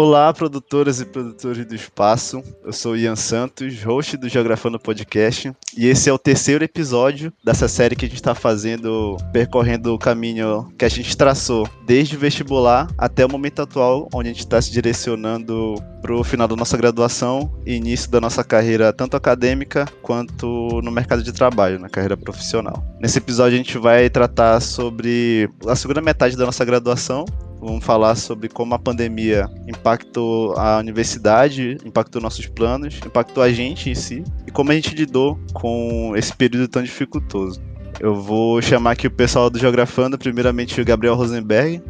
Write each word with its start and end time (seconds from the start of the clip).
Olá, 0.00 0.32
produtoras 0.32 1.00
e 1.00 1.04
produtores 1.04 1.66
do 1.66 1.74
espaço. 1.74 2.40
Eu 2.64 2.72
sou 2.72 2.96
Ian 2.96 3.16
Santos, 3.16 3.82
host 3.82 4.16
do 4.16 4.28
Geografando 4.28 4.78
Podcast, 4.78 5.52
e 5.76 5.86
esse 5.88 6.08
é 6.08 6.12
o 6.12 6.18
terceiro 6.18 6.62
episódio 6.62 7.32
dessa 7.42 7.66
série 7.66 7.96
que 7.96 8.04
a 8.04 8.08
gente 8.08 8.18
está 8.18 8.32
fazendo, 8.32 9.16
percorrendo 9.32 9.92
o 9.92 9.98
caminho 9.98 10.72
que 10.78 10.84
a 10.84 10.88
gente 10.88 11.16
traçou 11.16 11.68
desde 11.84 12.14
o 12.14 12.18
vestibular 12.20 12.86
até 12.96 13.26
o 13.26 13.28
momento 13.28 13.60
atual, 13.60 14.08
onde 14.14 14.28
a 14.28 14.32
gente 14.32 14.44
está 14.44 14.62
se 14.62 14.70
direcionando 14.70 15.74
para 16.00 16.14
o 16.14 16.22
final 16.22 16.46
da 16.46 16.54
nossa 16.54 16.76
graduação 16.76 17.52
e 17.66 17.74
início 17.74 18.08
da 18.08 18.20
nossa 18.20 18.44
carreira, 18.44 18.92
tanto 18.92 19.16
acadêmica 19.16 19.84
quanto 20.00 20.80
no 20.80 20.92
mercado 20.92 21.24
de 21.24 21.32
trabalho, 21.32 21.80
na 21.80 21.88
carreira 21.88 22.16
profissional. 22.16 22.84
Nesse 23.00 23.18
episódio, 23.18 23.54
a 23.54 23.58
gente 23.58 23.76
vai 23.76 24.08
tratar 24.08 24.60
sobre 24.60 25.50
a 25.66 25.74
segunda 25.74 26.00
metade 26.00 26.36
da 26.36 26.46
nossa 26.46 26.64
graduação 26.64 27.24
Vamos 27.68 27.84
falar 27.84 28.14
sobre 28.14 28.48
como 28.48 28.74
a 28.74 28.78
pandemia 28.78 29.46
impactou 29.66 30.56
a 30.56 30.78
universidade, 30.78 31.76
impactou 31.84 32.18
nossos 32.18 32.46
planos, 32.46 32.98
impactou 33.04 33.42
a 33.42 33.52
gente 33.52 33.90
em 33.90 33.94
si 33.94 34.24
e 34.46 34.50
como 34.50 34.72
a 34.72 34.74
gente 34.74 34.94
lidou 34.94 35.38
com 35.52 36.14
esse 36.16 36.34
período 36.34 36.66
tão 36.66 36.82
dificultoso. 36.82 37.60
Eu 38.00 38.14
vou 38.14 38.62
chamar 38.62 38.92
aqui 38.92 39.06
o 39.06 39.10
pessoal 39.10 39.50
do 39.50 39.58
Geografando, 39.58 40.16
primeiramente 40.16 40.80
o 40.80 40.84
Gabriel 40.84 41.14
Rosenberg. 41.14 41.82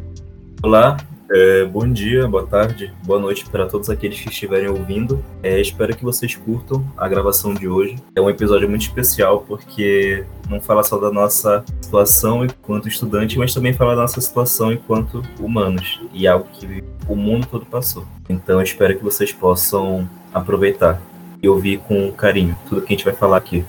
Olá, 0.65 0.97
é, 1.31 1.65
bom 1.65 1.91
dia, 1.91 2.27
boa 2.27 2.47
tarde, 2.47 2.93
boa 3.05 3.19
noite 3.19 3.45
para 3.49 3.67
todos 3.67 3.91
aqueles 3.91 4.21
que 4.21 4.29
estiverem 4.29 4.69
ouvindo. 4.69 5.23
É, 5.43 5.61
espero 5.61 5.97
que 5.97 6.05
vocês 6.05 6.35
curtam 6.35 6.85
a 6.97 7.07
gravação 7.09 7.53
de 7.53 7.69
hoje. 7.69 7.97
É 8.15 8.21
um 8.21 8.31
episódio 8.31 8.69
muito 8.69 8.83
especial 8.83 9.45
porque 9.47 10.25
não 10.49 10.61
fala 10.61 10.83
só 10.83 10.99
da 10.99 11.11
nossa 11.11 11.65
situação 11.81 12.45
enquanto 12.45 12.89
estudante, 12.89 13.39
mas 13.39 13.53
também 13.53 13.73
fala 13.73 13.95
da 13.95 14.03
nossa 14.03 14.21
situação 14.21 14.73
enquanto 14.73 15.23
humanos 15.39 16.01
e 16.13 16.27
algo 16.27 16.47
que 16.53 16.83
o 17.07 17.15
mundo 17.15 17.47
todo 17.51 17.67
passou. 17.67 18.05
Então 18.29 18.63
espero 18.63 18.97
que 18.97 19.05
vocês 19.05 19.33
possam 19.33 20.09
aproveitar 20.33 21.01
e 21.43 21.49
ouvir 21.49 21.79
com 21.81 22.11
carinho 22.13 22.57
tudo 22.69 22.83
que 22.83 22.93
a 22.93 22.97
gente 22.97 23.05
vai 23.05 23.15
falar 23.15 23.37
aqui. 23.37 23.65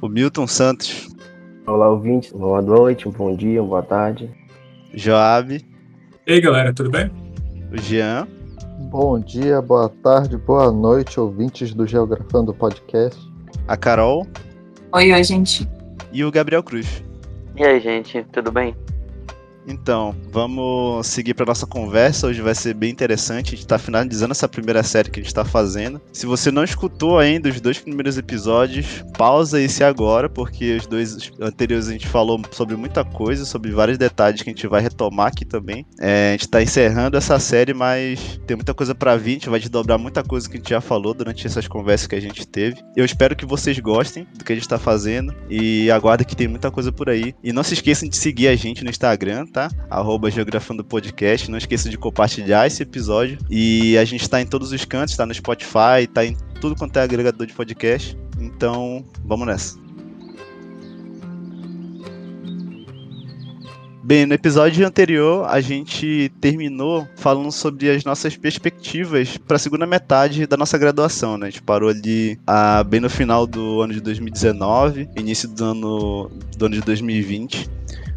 O 0.00 0.08
Milton 0.08 0.46
Santos. 0.46 1.08
Olá, 1.66 1.88
ouvintes. 1.88 2.30
Boa 2.30 2.60
noite, 2.60 3.08
bom 3.08 3.34
dia, 3.34 3.62
boa 3.62 3.82
tarde. 3.82 4.30
Joab. 4.92 5.73
E 6.26 6.32
aí, 6.32 6.40
galera, 6.40 6.72
tudo 6.72 6.90
bem? 6.90 7.10
O 7.70 7.76
Jean. 7.76 8.26
Bom 8.90 9.20
dia, 9.20 9.60
boa 9.60 9.90
tarde, 10.02 10.38
boa 10.38 10.72
noite, 10.72 11.20
ouvintes 11.20 11.74
do 11.74 11.86
Geografando 11.86 12.54
Podcast. 12.54 13.20
A 13.68 13.76
Carol. 13.76 14.26
Oi, 14.92 15.12
oi, 15.12 15.22
gente. 15.22 15.68
E 16.10 16.24
o 16.24 16.30
Gabriel 16.30 16.62
Cruz. 16.62 17.04
E 17.54 17.62
aí, 17.62 17.78
gente, 17.78 18.24
tudo 18.32 18.50
bem? 18.50 18.74
Então, 19.66 20.14
vamos 20.30 21.06
seguir 21.06 21.34
para 21.34 21.46
nossa 21.46 21.66
conversa. 21.66 22.26
Hoje 22.26 22.42
vai 22.42 22.54
ser 22.54 22.74
bem 22.74 22.90
interessante. 22.90 23.48
A 23.48 23.50
gente 23.50 23.60
está 23.60 23.78
finalizando 23.78 24.32
essa 24.32 24.48
primeira 24.48 24.82
série 24.82 25.10
que 25.10 25.20
a 25.20 25.22
gente 25.22 25.30
está 25.30 25.44
fazendo. 25.44 26.00
Se 26.12 26.26
você 26.26 26.50
não 26.50 26.64
escutou 26.64 27.18
ainda 27.18 27.48
os 27.48 27.60
dois 27.60 27.78
primeiros 27.78 28.18
episódios, 28.18 29.04
pausa 29.16 29.60
esse 29.60 29.82
agora, 29.82 30.28
porque 30.28 30.76
os 30.76 30.86
dois 30.86 31.32
anteriores 31.40 31.88
a 31.88 31.92
gente 31.92 32.06
falou 32.06 32.40
sobre 32.50 32.76
muita 32.76 33.04
coisa, 33.04 33.44
sobre 33.44 33.70
vários 33.70 33.96
detalhes 33.96 34.42
que 34.42 34.50
a 34.50 34.52
gente 34.52 34.66
vai 34.66 34.80
retomar 34.80 35.28
aqui 35.28 35.44
também. 35.44 35.86
É, 35.98 36.28
a 36.28 36.32
gente 36.32 36.42
está 36.42 36.62
encerrando 36.62 37.16
essa 37.16 37.38
série, 37.38 37.72
mas 37.72 38.40
tem 38.46 38.56
muita 38.56 38.74
coisa 38.74 38.94
para 38.94 39.16
vir. 39.16 39.30
A 39.30 39.34
gente 39.34 39.48
vai 39.48 39.60
desdobrar 39.60 39.98
muita 39.98 40.22
coisa 40.22 40.48
que 40.48 40.56
a 40.56 40.58
gente 40.58 40.70
já 40.70 40.80
falou 40.80 41.14
durante 41.14 41.46
essas 41.46 41.66
conversas 41.66 42.06
que 42.06 42.14
a 42.14 42.20
gente 42.20 42.46
teve. 42.46 42.82
Eu 42.96 43.04
espero 43.04 43.34
que 43.34 43.46
vocês 43.46 43.78
gostem 43.78 44.26
do 44.36 44.44
que 44.44 44.52
a 44.52 44.56
gente 44.56 44.64
está 44.64 44.78
fazendo 44.78 45.34
e 45.48 45.90
aguardem 45.90 46.26
que 46.26 46.36
tem 46.36 46.48
muita 46.48 46.70
coisa 46.70 46.92
por 46.92 47.08
aí. 47.08 47.34
E 47.42 47.52
não 47.52 47.62
se 47.62 47.74
esqueçam 47.74 48.08
de 48.08 48.16
seguir 48.16 48.48
a 48.48 48.56
gente 48.56 48.84
no 48.84 48.90
Instagram 48.90 49.46
tá? 49.54 49.70
Arroba 49.88 50.30
Geografando 50.30 50.84
Podcast. 50.84 51.48
Não 51.48 51.56
esqueça 51.56 51.88
de 51.88 51.96
compartilhar 51.96 52.66
esse 52.66 52.82
episódio. 52.82 53.38
E 53.48 53.96
a 53.96 54.04
gente 54.04 54.22
está 54.22 54.42
em 54.42 54.46
todos 54.46 54.72
os 54.72 54.84
cantos, 54.84 55.12
está 55.12 55.24
no 55.24 55.32
Spotify, 55.32 56.02
está 56.02 56.24
em 56.26 56.36
tudo 56.60 56.74
quanto 56.74 56.98
é 56.98 57.02
agregador 57.02 57.46
de 57.46 57.54
podcast. 57.54 58.18
Então, 58.38 59.04
vamos 59.24 59.46
nessa. 59.46 59.84
Bem, 64.02 64.26
no 64.26 64.34
episódio 64.34 64.86
anterior 64.86 65.46
a 65.48 65.62
gente 65.62 66.30
terminou 66.38 67.08
falando 67.16 67.50
sobre 67.50 67.88
as 67.88 68.04
nossas 68.04 68.36
perspectivas 68.36 69.38
para 69.38 69.56
a 69.56 69.58
segunda 69.58 69.86
metade 69.86 70.46
da 70.46 70.58
nossa 70.58 70.76
graduação, 70.76 71.38
né? 71.38 71.46
A 71.46 71.50
gente 71.50 71.62
parou 71.62 71.88
ali 71.88 72.38
ah, 72.46 72.84
bem 72.84 73.00
no 73.00 73.08
final 73.08 73.46
do 73.46 73.80
ano 73.80 73.94
de 73.94 74.02
2019, 74.02 75.08
início 75.16 75.48
do 75.48 75.64
ano, 75.64 76.30
do 76.54 76.66
ano 76.66 76.74
de 76.74 76.82
2020 76.82 77.70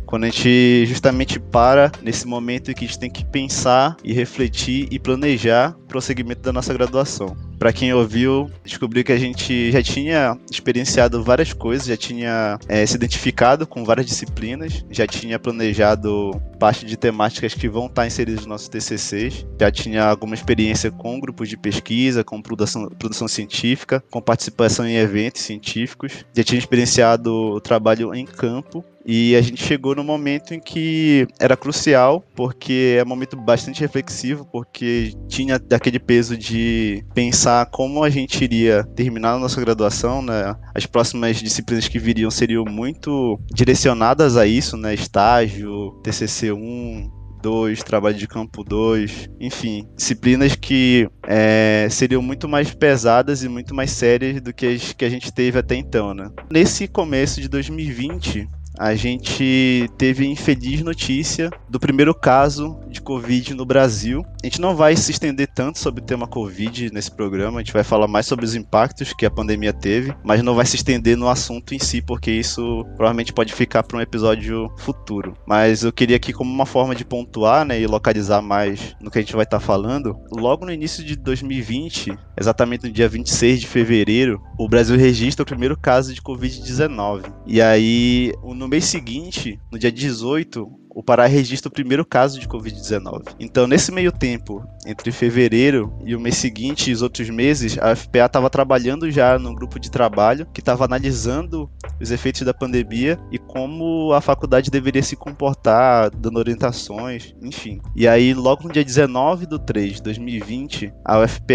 quando 0.07 0.23
a 0.23 0.29
gente 0.29 0.85
justamente 0.85 1.37
para 1.39 1.91
nesse 2.01 2.25
momento 2.25 2.71
em 2.71 2.73
que 2.73 2.85
a 2.85 2.87
gente 2.87 2.97
tem 2.97 3.09
que 3.09 3.25
pensar 3.25 3.97
e 4.03 4.13
refletir 4.13 4.87
e 4.89 4.97
planejar 4.97 5.75
o 5.77 5.85
prosseguimento 5.87 6.41
da 6.41 6.53
nossa 6.53 6.73
graduação. 6.73 7.35
Para 7.59 7.73
quem 7.73 7.91
ouviu, 7.91 8.49
descobriu 8.63 9.03
que 9.03 9.11
a 9.11 9.17
gente 9.17 9.71
já 9.71 9.81
tinha 9.81 10.37
experienciado 10.49 11.23
várias 11.23 11.53
coisas, 11.53 11.87
já 11.87 11.97
tinha 11.97 12.59
é, 12.67 12.85
se 12.85 12.95
identificado 12.95 13.65
com 13.65 13.83
várias 13.83 14.05
disciplinas, 14.05 14.85
já 14.91 15.07
tinha 15.07 15.39
planejado 15.39 16.39
parte 16.59 16.85
de 16.85 16.95
temáticas 16.95 17.55
que 17.55 17.67
vão 17.67 17.87
estar 17.87 18.05
inseridas 18.05 18.41
nos 18.41 18.47
nossos 18.47 18.69
TCCs, 18.69 19.45
já 19.59 19.71
tinha 19.71 20.05
alguma 20.05 20.35
experiência 20.35 20.91
com 20.91 21.19
grupos 21.19 21.49
de 21.49 21.57
pesquisa, 21.57 22.23
com 22.23 22.41
produção, 22.41 22.87
produção 22.89 23.27
científica, 23.27 24.03
com 24.11 24.21
participação 24.21 24.87
em 24.87 24.95
eventos 24.95 25.41
científicos, 25.41 26.25
já 26.35 26.43
tinha 26.43 26.59
experienciado 26.59 27.33
o 27.33 27.59
trabalho 27.59 28.13
em 28.13 28.25
campo 28.25 28.85
e 29.07 29.37
a 29.37 29.41
gente 29.41 29.63
chegou 29.63 29.95
no 29.95 30.03
momento 30.03 30.53
em 30.53 30.59
que 30.59 31.25
era 31.39 31.55
crucial, 31.55 32.21
porque 32.35 32.97
é 32.99 33.03
um 33.03 33.07
momento 33.07 33.37
bastante 33.37 33.79
reflexivo, 33.79 34.45
porque 34.51 35.13
tinha 35.29 35.57
daquele 35.57 35.97
peso 35.97 36.35
de 36.35 37.05
pensar 37.13 37.67
como 37.67 38.03
a 38.03 38.09
gente 38.09 38.43
iria 38.43 38.83
terminar 38.97 39.35
a 39.35 39.39
nossa 39.39 39.61
graduação, 39.61 40.21
né? 40.21 40.53
As 40.75 40.85
próximas 40.85 41.37
disciplinas 41.37 41.87
que 41.87 41.97
viriam 41.97 42.29
seriam 42.29 42.65
muito 42.65 43.39
direcionadas 43.49 44.35
a 44.35 44.45
isso, 44.45 44.75
né? 44.75 44.93
Estágio, 44.93 45.91
TCC 46.03 46.51
1, 46.51 47.09
2, 47.41 47.83
trabalho 47.83 48.17
de 48.17 48.27
campo 48.27 48.61
2, 48.61 49.29
enfim, 49.39 49.87
disciplinas 49.95 50.55
que 50.55 51.07
é, 51.25 51.87
seriam 51.89 52.21
muito 52.21 52.49
mais 52.49 52.73
pesadas 52.73 53.41
e 53.41 53.47
muito 53.47 53.73
mais 53.73 53.91
sérias 53.91 54.41
do 54.41 54.53
que 54.53 54.65
as 54.65 54.91
que 54.91 55.05
a 55.05 55.09
gente 55.09 55.31
teve 55.31 55.57
até 55.57 55.75
então, 55.75 56.13
né? 56.13 56.29
Nesse 56.51 56.89
começo 56.89 57.39
de 57.39 57.47
2020, 57.47 58.49
a 58.77 58.95
gente 58.95 59.89
teve 59.97 60.25
a 60.25 60.29
infeliz 60.29 60.81
notícia 60.81 61.49
do 61.69 61.79
primeiro 61.79 62.13
caso 62.13 62.79
de 62.87 63.01
Covid 63.01 63.53
no 63.53 63.65
Brasil. 63.65 64.23
A 64.43 64.45
gente 64.45 64.61
não 64.61 64.75
vai 64.75 64.95
se 64.95 65.11
estender 65.11 65.47
tanto 65.47 65.79
sobre 65.79 66.01
o 66.01 66.05
tema 66.05 66.27
Covid 66.27 66.91
nesse 66.93 67.11
programa, 67.11 67.59
a 67.59 67.63
gente 67.63 67.73
vai 67.73 67.83
falar 67.83 68.07
mais 68.07 68.25
sobre 68.25 68.45
os 68.45 68.55
impactos 68.55 69.13
que 69.13 69.25
a 69.25 69.31
pandemia 69.31 69.73
teve, 69.73 70.15
mas 70.23 70.43
não 70.43 70.55
vai 70.55 70.65
se 70.65 70.75
estender 70.75 71.17
no 71.17 71.27
assunto 71.27 71.73
em 71.73 71.79
si, 71.79 72.01
porque 72.01 72.31
isso 72.31 72.83
provavelmente 72.95 73.33
pode 73.33 73.53
ficar 73.53 73.83
para 73.83 73.97
um 73.97 74.01
episódio 74.01 74.71
futuro. 74.77 75.33
Mas 75.45 75.83
eu 75.83 75.91
queria 75.91 76.17
aqui, 76.17 76.31
como 76.31 76.51
uma 76.51 76.65
forma 76.65 76.93
de 76.93 77.03
pontuar 77.05 77.65
né, 77.65 77.79
e 77.79 77.87
localizar 77.87 78.41
mais 78.41 78.95
no 79.01 79.09
que 79.09 79.17
a 79.17 79.21
gente 79.21 79.35
vai 79.35 79.43
estar 79.43 79.59
tá 79.59 79.65
falando, 79.65 80.15
logo 80.31 80.65
no 80.65 80.71
início 80.71 81.03
de 81.03 81.15
2020, 81.15 82.17
exatamente 82.39 82.85
no 82.85 82.91
dia 82.91 83.09
26 83.09 83.61
de 83.61 83.67
fevereiro, 83.67 84.41
o 84.57 84.67
Brasil 84.67 84.97
registra 84.97 85.43
o 85.43 85.45
primeiro 85.45 85.77
caso 85.77 86.13
de 86.13 86.21
Covid-19. 86.21 87.31
E 87.45 87.61
aí, 87.61 88.33
no 88.43 88.66
no 88.67 88.71
mês 88.71 88.83
seguinte, 88.83 89.57
no 89.71 89.79
dia 89.79 89.89
18, 89.89 90.69
o 90.93 91.01
Pará 91.01 91.25
registra 91.25 91.69
o 91.69 91.71
primeiro 91.71 92.03
caso 92.03 92.37
de 92.37 92.47
Covid-19. 92.49 93.35
Então, 93.39 93.65
nesse 93.65 93.93
meio 93.93 94.11
tempo, 94.11 94.61
entre 94.85 95.09
fevereiro 95.11 95.93
e 96.03 96.13
o 96.13 96.19
mês 96.19 96.35
seguinte 96.35 96.89
e 96.89 96.93
os 96.93 97.01
outros 97.01 97.29
meses, 97.29 97.77
a 97.77 97.95
FPA 97.95 98.25
estava 98.25 98.49
trabalhando 98.49 99.09
já 99.09 99.39
num 99.39 99.53
grupo 99.53 99.79
de 99.79 99.89
trabalho 99.89 100.45
que 100.53 100.59
estava 100.59 100.83
analisando 100.83 101.69
os 102.01 102.11
efeitos 102.11 102.41
da 102.41 102.53
pandemia 102.53 103.17
e 103.31 103.37
como 103.37 104.11
a 104.11 104.19
faculdade 104.19 104.69
deveria 104.69 105.03
se 105.03 105.15
comportar, 105.15 106.09
dando 106.09 106.37
orientações, 106.37 107.33
enfim. 107.41 107.79
E 107.95 108.05
aí, 108.05 108.33
logo 108.33 108.63
no 108.63 108.73
dia 108.73 108.83
19 108.83 109.45
de 109.45 109.59
3 109.59 109.93
de 109.97 110.01
2020, 110.01 110.91
a 111.05 111.19
UFPA 111.19 111.53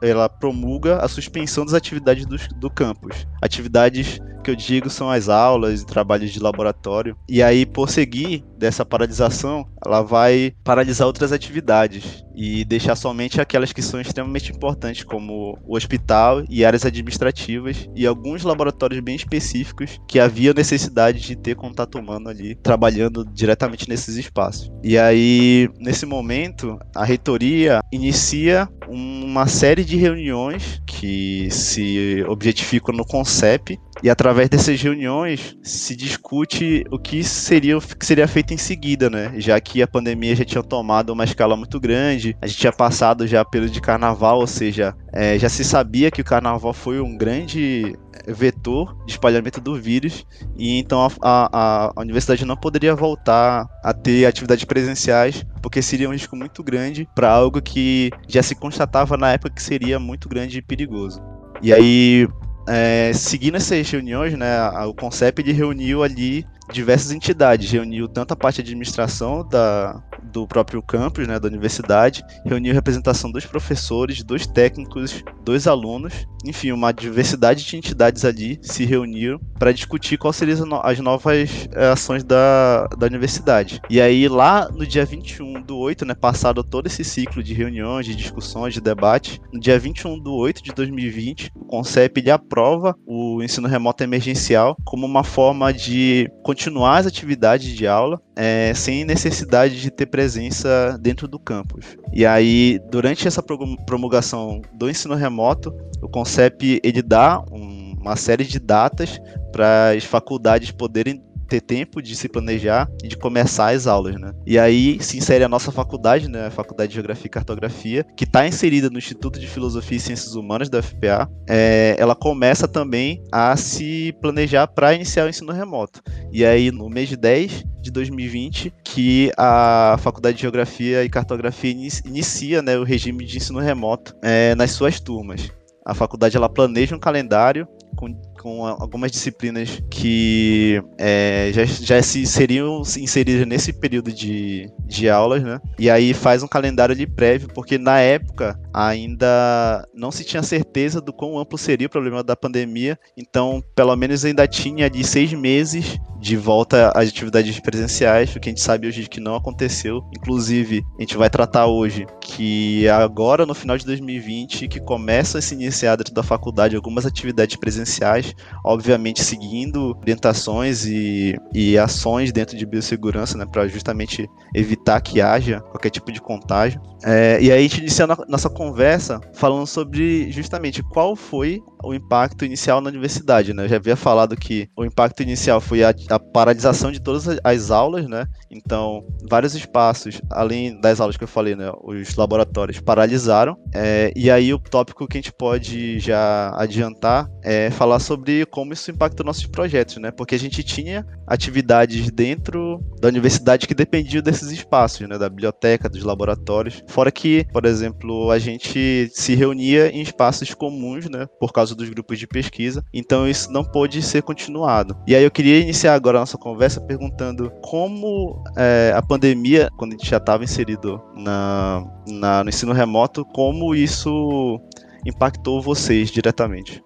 ela, 0.00 0.28
promulga 0.28 0.98
a 0.98 1.08
suspensão 1.08 1.64
das 1.64 1.74
atividades 1.74 2.26
do, 2.26 2.36
do 2.58 2.70
campus. 2.70 3.26
Atividades 3.42 4.20
que 4.42 4.50
eu 4.50 4.56
digo 4.56 4.90
são 4.90 5.10
as 5.10 5.28
aulas 5.28 5.80
e 5.80 5.86
trabalhos 5.86 6.30
de 6.30 6.40
laboratório. 6.40 7.16
E 7.28 7.42
aí, 7.42 7.64
por 7.64 7.88
seguir 7.88 8.44
dessa 8.58 8.84
paralisação, 8.84 9.66
ela 9.84 10.02
vai 10.02 10.52
paralisar 10.62 11.06
outras 11.06 11.32
atividades 11.32 12.24
e 12.34 12.64
deixar 12.64 12.96
somente 12.96 13.40
aquelas 13.40 13.72
que 13.72 13.82
são 13.82 14.00
extremamente 14.00 14.52
importantes, 14.52 15.04
como 15.04 15.58
o 15.66 15.76
hospital 15.76 16.44
e 16.48 16.64
áreas 16.64 16.84
administrativas 16.84 17.88
e 17.94 18.06
alguns 18.06 18.42
laboratórios 18.42 19.00
bem 19.00 19.16
específicos 19.16 20.00
que 20.08 20.18
havia 20.18 20.54
necessidade 20.54 21.20
de 21.20 21.36
ter 21.36 21.56
contato 21.56 21.98
humano 21.98 22.28
ali, 22.28 22.54
trabalhando 22.54 23.24
diretamente 23.24 23.88
nesses 23.88 24.16
espaços. 24.16 24.70
E 24.82 24.98
aí, 24.98 25.68
nesse 25.78 26.06
momento, 26.06 26.78
a 26.94 27.04
reitoria 27.04 27.80
inicia 27.92 28.68
uma 28.88 29.46
série 29.46 29.84
de 29.84 29.96
reuniões 29.96 30.82
que 30.86 31.48
se 31.50 32.24
objetificam 32.28 32.94
no 32.94 33.04
CONCEP, 33.04 33.78
E 34.02 34.10
através 34.10 34.48
dessas 34.48 34.80
reuniões 34.82 35.56
se 35.62 35.94
discute 35.94 36.84
o 36.90 36.98
que 36.98 37.22
seria, 37.22 37.78
o 37.78 37.80
que 37.80 38.04
seria 38.04 38.26
feito 38.26 38.52
em 38.52 38.56
seguida, 38.56 39.08
né? 39.08 39.32
Já 39.36 39.60
que 39.60 39.80
a 39.80 39.86
pandemia 39.86 40.34
já 40.34 40.44
tinha 40.44 40.62
tomado 40.62 41.10
uma 41.10 41.24
escala 41.24 41.56
muito 41.56 41.78
grande, 41.78 42.36
a 42.42 42.46
gente 42.46 42.58
tinha 42.58 42.72
passado 42.72 43.26
já 43.26 43.44
pelo 43.44 43.68
de 43.68 43.80
carnaval, 43.80 44.40
ou 44.40 44.46
seja, 44.46 44.94
é, 45.12 45.38
já 45.38 45.48
se 45.48 45.64
sabia 45.64 46.10
que 46.10 46.20
o 46.20 46.24
carnaval 46.24 46.72
foi 46.72 47.00
um 47.00 47.16
grande 47.16 47.96
vetor 48.26 48.96
de 49.06 49.12
espalhamento 49.12 49.60
do 49.60 49.74
vírus 49.74 50.24
e 50.56 50.78
então 50.78 51.08
a, 51.20 51.48
a, 51.52 51.92
a 51.96 52.00
universidade 52.00 52.44
não 52.44 52.56
poderia 52.56 52.94
voltar 52.94 53.66
a 53.82 53.92
ter 53.92 54.26
atividades 54.26 54.64
presenciais 54.64 55.44
porque 55.60 55.82
seria 55.82 56.08
um 56.08 56.12
risco 56.12 56.36
muito 56.36 56.62
grande 56.62 57.08
para 57.14 57.30
algo 57.30 57.60
que 57.60 58.10
já 58.28 58.42
se 58.42 58.54
constatava 58.54 59.16
na 59.16 59.32
época 59.32 59.54
que 59.54 59.62
seria 59.62 59.98
muito 59.98 60.28
grande 60.28 60.58
e 60.58 60.62
perigoso. 60.62 61.20
E 61.62 61.72
aí, 61.72 62.28
é, 62.66 63.12
seguindo 63.14 63.56
essas 63.56 63.90
reuniões, 63.90 64.36
né, 64.36 64.68
o 64.86 64.94
CONCEP 64.94 65.40
ele 65.42 65.52
reuniu 65.52 66.02
ali 66.02 66.46
diversas 66.72 67.12
entidades, 67.12 67.70
reuniu 67.70 68.08
tanto 68.08 68.32
a 68.32 68.36
parte 68.36 68.56
de 68.56 68.70
administração 68.70 69.46
da, 69.46 70.02
do 70.22 70.46
próprio 70.46 70.82
campus, 70.82 71.28
né, 71.28 71.38
da 71.38 71.48
universidade, 71.48 72.24
reuniu 72.44 72.74
representação 72.74 73.30
dos 73.30 73.44
professores, 73.44 74.22
dos 74.22 74.46
técnicos, 74.46 75.22
dos 75.44 75.66
alunos, 75.66 76.26
enfim, 76.44 76.72
uma 76.72 76.92
diversidade 76.92 77.64
de 77.64 77.76
entidades 77.76 78.24
ali 78.24 78.58
se 78.62 78.84
reuniram 78.84 79.38
para 79.58 79.72
discutir 79.72 80.16
quais 80.16 80.36
seriam 80.36 80.80
as 80.82 80.98
novas 80.98 81.68
eh, 81.72 81.88
ações 81.88 82.24
da, 82.24 82.86
da 82.98 83.06
universidade. 83.06 83.80
E 83.88 84.00
aí, 84.00 84.28
lá 84.28 84.68
no 84.70 84.86
dia 84.86 85.04
21 85.04 85.62
do 85.62 85.78
8, 85.78 86.04
né, 86.04 86.14
passado 86.14 86.64
todo 86.64 86.86
esse 86.86 87.04
ciclo 87.04 87.42
de 87.42 87.54
reuniões, 87.54 88.06
de 88.06 88.14
discussões, 88.14 88.74
de 88.74 88.80
debate, 88.80 89.40
no 89.52 89.60
dia 89.60 89.78
21 89.78 90.18
do 90.18 90.34
8 90.34 90.62
de 90.62 90.72
2020, 90.72 91.50
o 91.54 91.64
CONCEP 91.66 92.20
ele 92.20 92.30
aprova 92.30 92.96
o 93.06 93.42
ensino 93.42 93.68
remoto 93.68 94.02
emergencial 94.02 94.76
como 94.84 95.06
uma 95.06 95.22
forma 95.22 95.72
de 95.72 96.28
continuar 96.42 96.61
as 96.68 97.06
atividades 97.06 97.68
de 97.68 97.86
aula 97.86 98.20
é, 98.36 98.72
sem 98.74 99.04
necessidade 99.04 99.80
de 99.80 99.90
ter 99.90 100.06
presença 100.06 100.98
dentro 101.00 101.26
do 101.26 101.38
campus. 101.38 101.96
E 102.12 102.24
aí, 102.26 102.80
durante 102.90 103.26
essa 103.26 103.42
promulgação 103.42 104.62
do 104.72 104.88
ensino 104.88 105.14
remoto, 105.14 105.74
o 106.00 106.08
CONCEP 106.08 106.80
ele 106.82 107.02
dá 107.02 107.42
um, 107.50 107.96
uma 108.00 108.16
série 108.16 108.44
de 108.44 108.58
datas 108.58 109.20
para 109.52 109.90
as 109.90 110.04
faculdades 110.04 110.70
poderem 110.70 111.22
ter 111.52 111.60
tempo 111.60 112.00
de 112.00 112.16
se 112.16 112.28
planejar 112.28 112.88
e 113.04 113.08
de 113.08 113.16
começar 113.16 113.74
as 113.74 113.86
aulas, 113.86 114.18
né? 114.18 114.32
E 114.46 114.58
aí 114.58 114.96
se 115.02 115.18
insere 115.18 115.44
a 115.44 115.48
nossa 115.48 115.70
faculdade, 115.70 116.28
né? 116.28 116.46
A 116.46 116.50
Faculdade 116.50 116.88
de 116.88 116.94
Geografia 116.94 117.26
e 117.26 117.30
Cartografia, 117.30 118.06
que 118.16 118.24
está 118.24 118.46
inserida 118.46 118.88
no 118.88 118.96
Instituto 118.96 119.38
de 119.38 119.46
Filosofia 119.46 119.98
e 119.98 120.00
Ciências 120.00 120.34
Humanas 120.34 120.70
da 120.70 120.82
FPA. 120.82 121.28
É, 121.48 121.94
ela 121.98 122.14
começa 122.14 122.66
também 122.66 123.22
a 123.30 123.54
se 123.56 124.14
planejar 124.22 124.66
para 124.66 124.94
iniciar 124.94 125.26
o 125.26 125.28
ensino 125.28 125.52
remoto. 125.52 126.00
E 126.32 126.42
aí, 126.42 126.70
no 126.70 126.88
mês 126.88 127.10
de 127.10 127.16
10 127.16 127.64
de 127.82 127.90
2020, 127.90 128.72
que 128.82 129.30
a 129.36 129.96
Faculdade 129.98 130.36
de 130.36 130.42
Geografia 130.42 131.04
e 131.04 131.10
Cartografia 131.10 131.70
inicia 131.70 132.62
né, 132.62 132.78
o 132.78 132.84
regime 132.84 133.26
de 133.26 133.36
ensino 133.36 133.58
remoto 133.58 134.14
é, 134.22 134.54
nas 134.54 134.70
suas 134.70 134.98
turmas. 135.00 135.50
A 135.84 135.94
faculdade 135.94 136.36
ela 136.36 136.48
planeja 136.48 136.94
um 136.94 136.98
calendário 136.98 137.66
com 137.96 138.08
com 138.42 138.66
algumas 138.66 139.12
disciplinas 139.12 139.80
que 139.88 140.82
é, 140.98 141.52
já, 141.54 141.64
já 141.64 142.02
se 142.02 142.26
seriam 142.26 142.82
inseridas 142.98 143.46
nesse 143.46 143.72
período 143.72 144.12
de, 144.12 144.68
de 144.84 145.08
aulas, 145.08 145.44
né? 145.44 145.60
E 145.78 145.88
aí 145.88 146.12
faz 146.12 146.42
um 146.42 146.48
calendário 146.48 146.96
de 146.96 147.06
prévio, 147.06 147.48
porque 147.54 147.78
na 147.78 148.00
época 148.00 148.58
ainda 148.74 149.86
não 149.94 150.10
se 150.10 150.24
tinha 150.24 150.42
certeza 150.42 151.00
do 151.00 151.12
quão 151.12 151.38
amplo 151.38 151.56
seria 151.56 151.86
o 151.86 151.90
problema 151.90 152.24
da 152.24 152.34
pandemia, 152.34 152.98
então 153.16 153.62
pelo 153.76 153.94
menos 153.94 154.24
ainda 154.24 154.48
tinha 154.48 154.86
ali 154.86 155.04
seis 155.04 155.32
meses 155.32 155.96
de 156.22 156.36
volta 156.36 156.92
às 156.94 157.08
atividades 157.08 157.58
presenciais, 157.58 158.34
o 158.36 158.38
que 158.38 158.48
a 158.48 158.52
gente 158.52 158.62
sabe 158.62 158.86
hoje 158.86 159.08
que 159.08 159.18
não 159.18 159.34
aconteceu. 159.34 160.04
Inclusive, 160.16 160.84
a 160.96 161.02
gente 161.02 161.16
vai 161.16 161.28
tratar 161.28 161.66
hoje 161.66 162.06
que 162.20 162.88
agora 162.88 163.44
no 163.44 163.54
final 163.54 163.76
de 163.76 163.84
2020 163.84 164.68
que 164.68 164.78
começa 164.78 165.38
a 165.38 165.42
se 165.42 165.54
iniciar 165.54 165.96
dentro 165.96 166.14
da 166.14 166.22
faculdade 166.22 166.76
algumas 166.76 167.04
atividades 167.04 167.56
presenciais 167.56 168.34
obviamente 168.64 169.22
seguindo 169.22 169.96
orientações 170.00 170.86
e, 170.86 171.36
e 171.52 171.76
ações 171.76 172.30
dentro 172.30 172.56
de 172.56 172.64
biossegurança, 172.64 173.36
né, 173.36 173.44
para 173.44 173.66
justamente 173.66 174.28
evitar 174.54 175.00
que 175.00 175.20
haja 175.20 175.60
qualquer 175.60 175.90
tipo 175.90 176.12
de 176.12 176.20
contágio. 176.20 176.80
É, 177.04 177.42
e 177.42 177.50
aí 177.50 177.58
a 177.58 177.62
gente 177.62 177.80
inicia 177.80 178.04
a 178.04 178.24
nossa 178.28 178.48
conversa 178.48 179.20
falando 179.34 179.66
sobre 179.66 180.30
justamente 180.30 180.82
qual 180.84 181.16
foi 181.16 181.60
o 181.82 181.94
impacto 181.94 182.44
inicial 182.44 182.80
na 182.80 182.90
universidade, 182.90 183.52
né? 183.52 183.64
Eu 183.64 183.68
já 183.68 183.76
havia 183.76 183.96
falado 183.96 184.36
que 184.36 184.68
o 184.76 184.84
impacto 184.84 185.22
inicial 185.22 185.60
foi 185.60 185.82
a, 185.82 185.94
a 186.10 186.18
paralisação 186.18 186.90
de 186.90 187.00
todas 187.00 187.26
as 187.42 187.70
aulas, 187.70 188.08
né? 188.08 188.26
Então, 188.50 189.04
vários 189.28 189.54
espaços, 189.54 190.20
além 190.30 190.80
das 190.80 191.00
aulas 191.00 191.16
que 191.16 191.24
eu 191.24 191.28
falei, 191.28 191.54
né? 191.54 191.70
Os 191.82 192.14
laboratórios 192.16 192.80
paralisaram. 192.80 193.56
É, 193.74 194.12
e 194.14 194.30
aí 194.30 194.52
o 194.52 194.58
tópico 194.58 195.06
que 195.06 195.16
a 195.16 195.20
gente 195.20 195.32
pode 195.32 195.98
já 195.98 196.52
adiantar 196.56 197.28
é 197.42 197.70
falar 197.70 197.98
sobre 197.98 198.46
como 198.46 198.72
isso 198.72 198.90
impacta 198.90 199.24
nossos 199.24 199.46
projetos, 199.46 199.96
né? 199.96 200.10
Porque 200.10 200.34
a 200.34 200.38
gente 200.38 200.62
tinha 200.62 201.06
atividades 201.26 202.10
dentro 202.10 202.80
da 203.00 203.08
universidade 203.08 203.66
que 203.66 203.74
dependiam 203.74 204.22
desses 204.22 204.50
espaços, 204.50 205.08
né? 205.08 205.18
Da 205.18 205.28
biblioteca, 205.28 205.88
dos 205.88 206.02
laboratórios. 206.02 206.82
Fora 206.88 207.10
que, 207.10 207.46
por 207.52 207.64
exemplo, 207.64 208.30
a 208.30 208.38
gente 208.38 209.10
se 209.12 209.34
reunia 209.34 209.88
em 209.88 210.00
espaços 210.00 210.54
comuns, 210.54 211.08
né? 211.08 211.26
Por 211.40 211.52
causa 211.52 211.71
dos 211.74 211.88
grupos 211.88 212.18
de 212.18 212.26
pesquisa. 212.26 212.84
Então 212.92 213.28
isso 213.28 213.50
não 213.50 213.64
pôde 213.64 214.02
ser 214.02 214.22
continuado. 214.22 214.96
E 215.06 215.14
aí 215.14 215.24
eu 215.24 215.30
queria 215.30 215.58
iniciar 215.60 215.94
agora 215.94 216.18
a 216.18 216.20
nossa 216.20 216.38
conversa 216.38 216.80
perguntando 216.80 217.50
como 217.62 218.42
é, 218.56 218.92
a 218.94 219.02
pandemia, 219.02 219.68
quando 219.76 219.92
a 219.92 219.96
gente 219.96 220.08
já 220.08 220.18
estava 220.18 220.44
inserido 220.44 221.00
na, 221.16 221.84
na, 222.08 222.44
no 222.44 222.50
ensino 222.50 222.72
remoto, 222.72 223.24
como 223.26 223.74
isso 223.74 224.60
impactou 225.04 225.60
vocês 225.60 226.10
diretamente? 226.10 226.82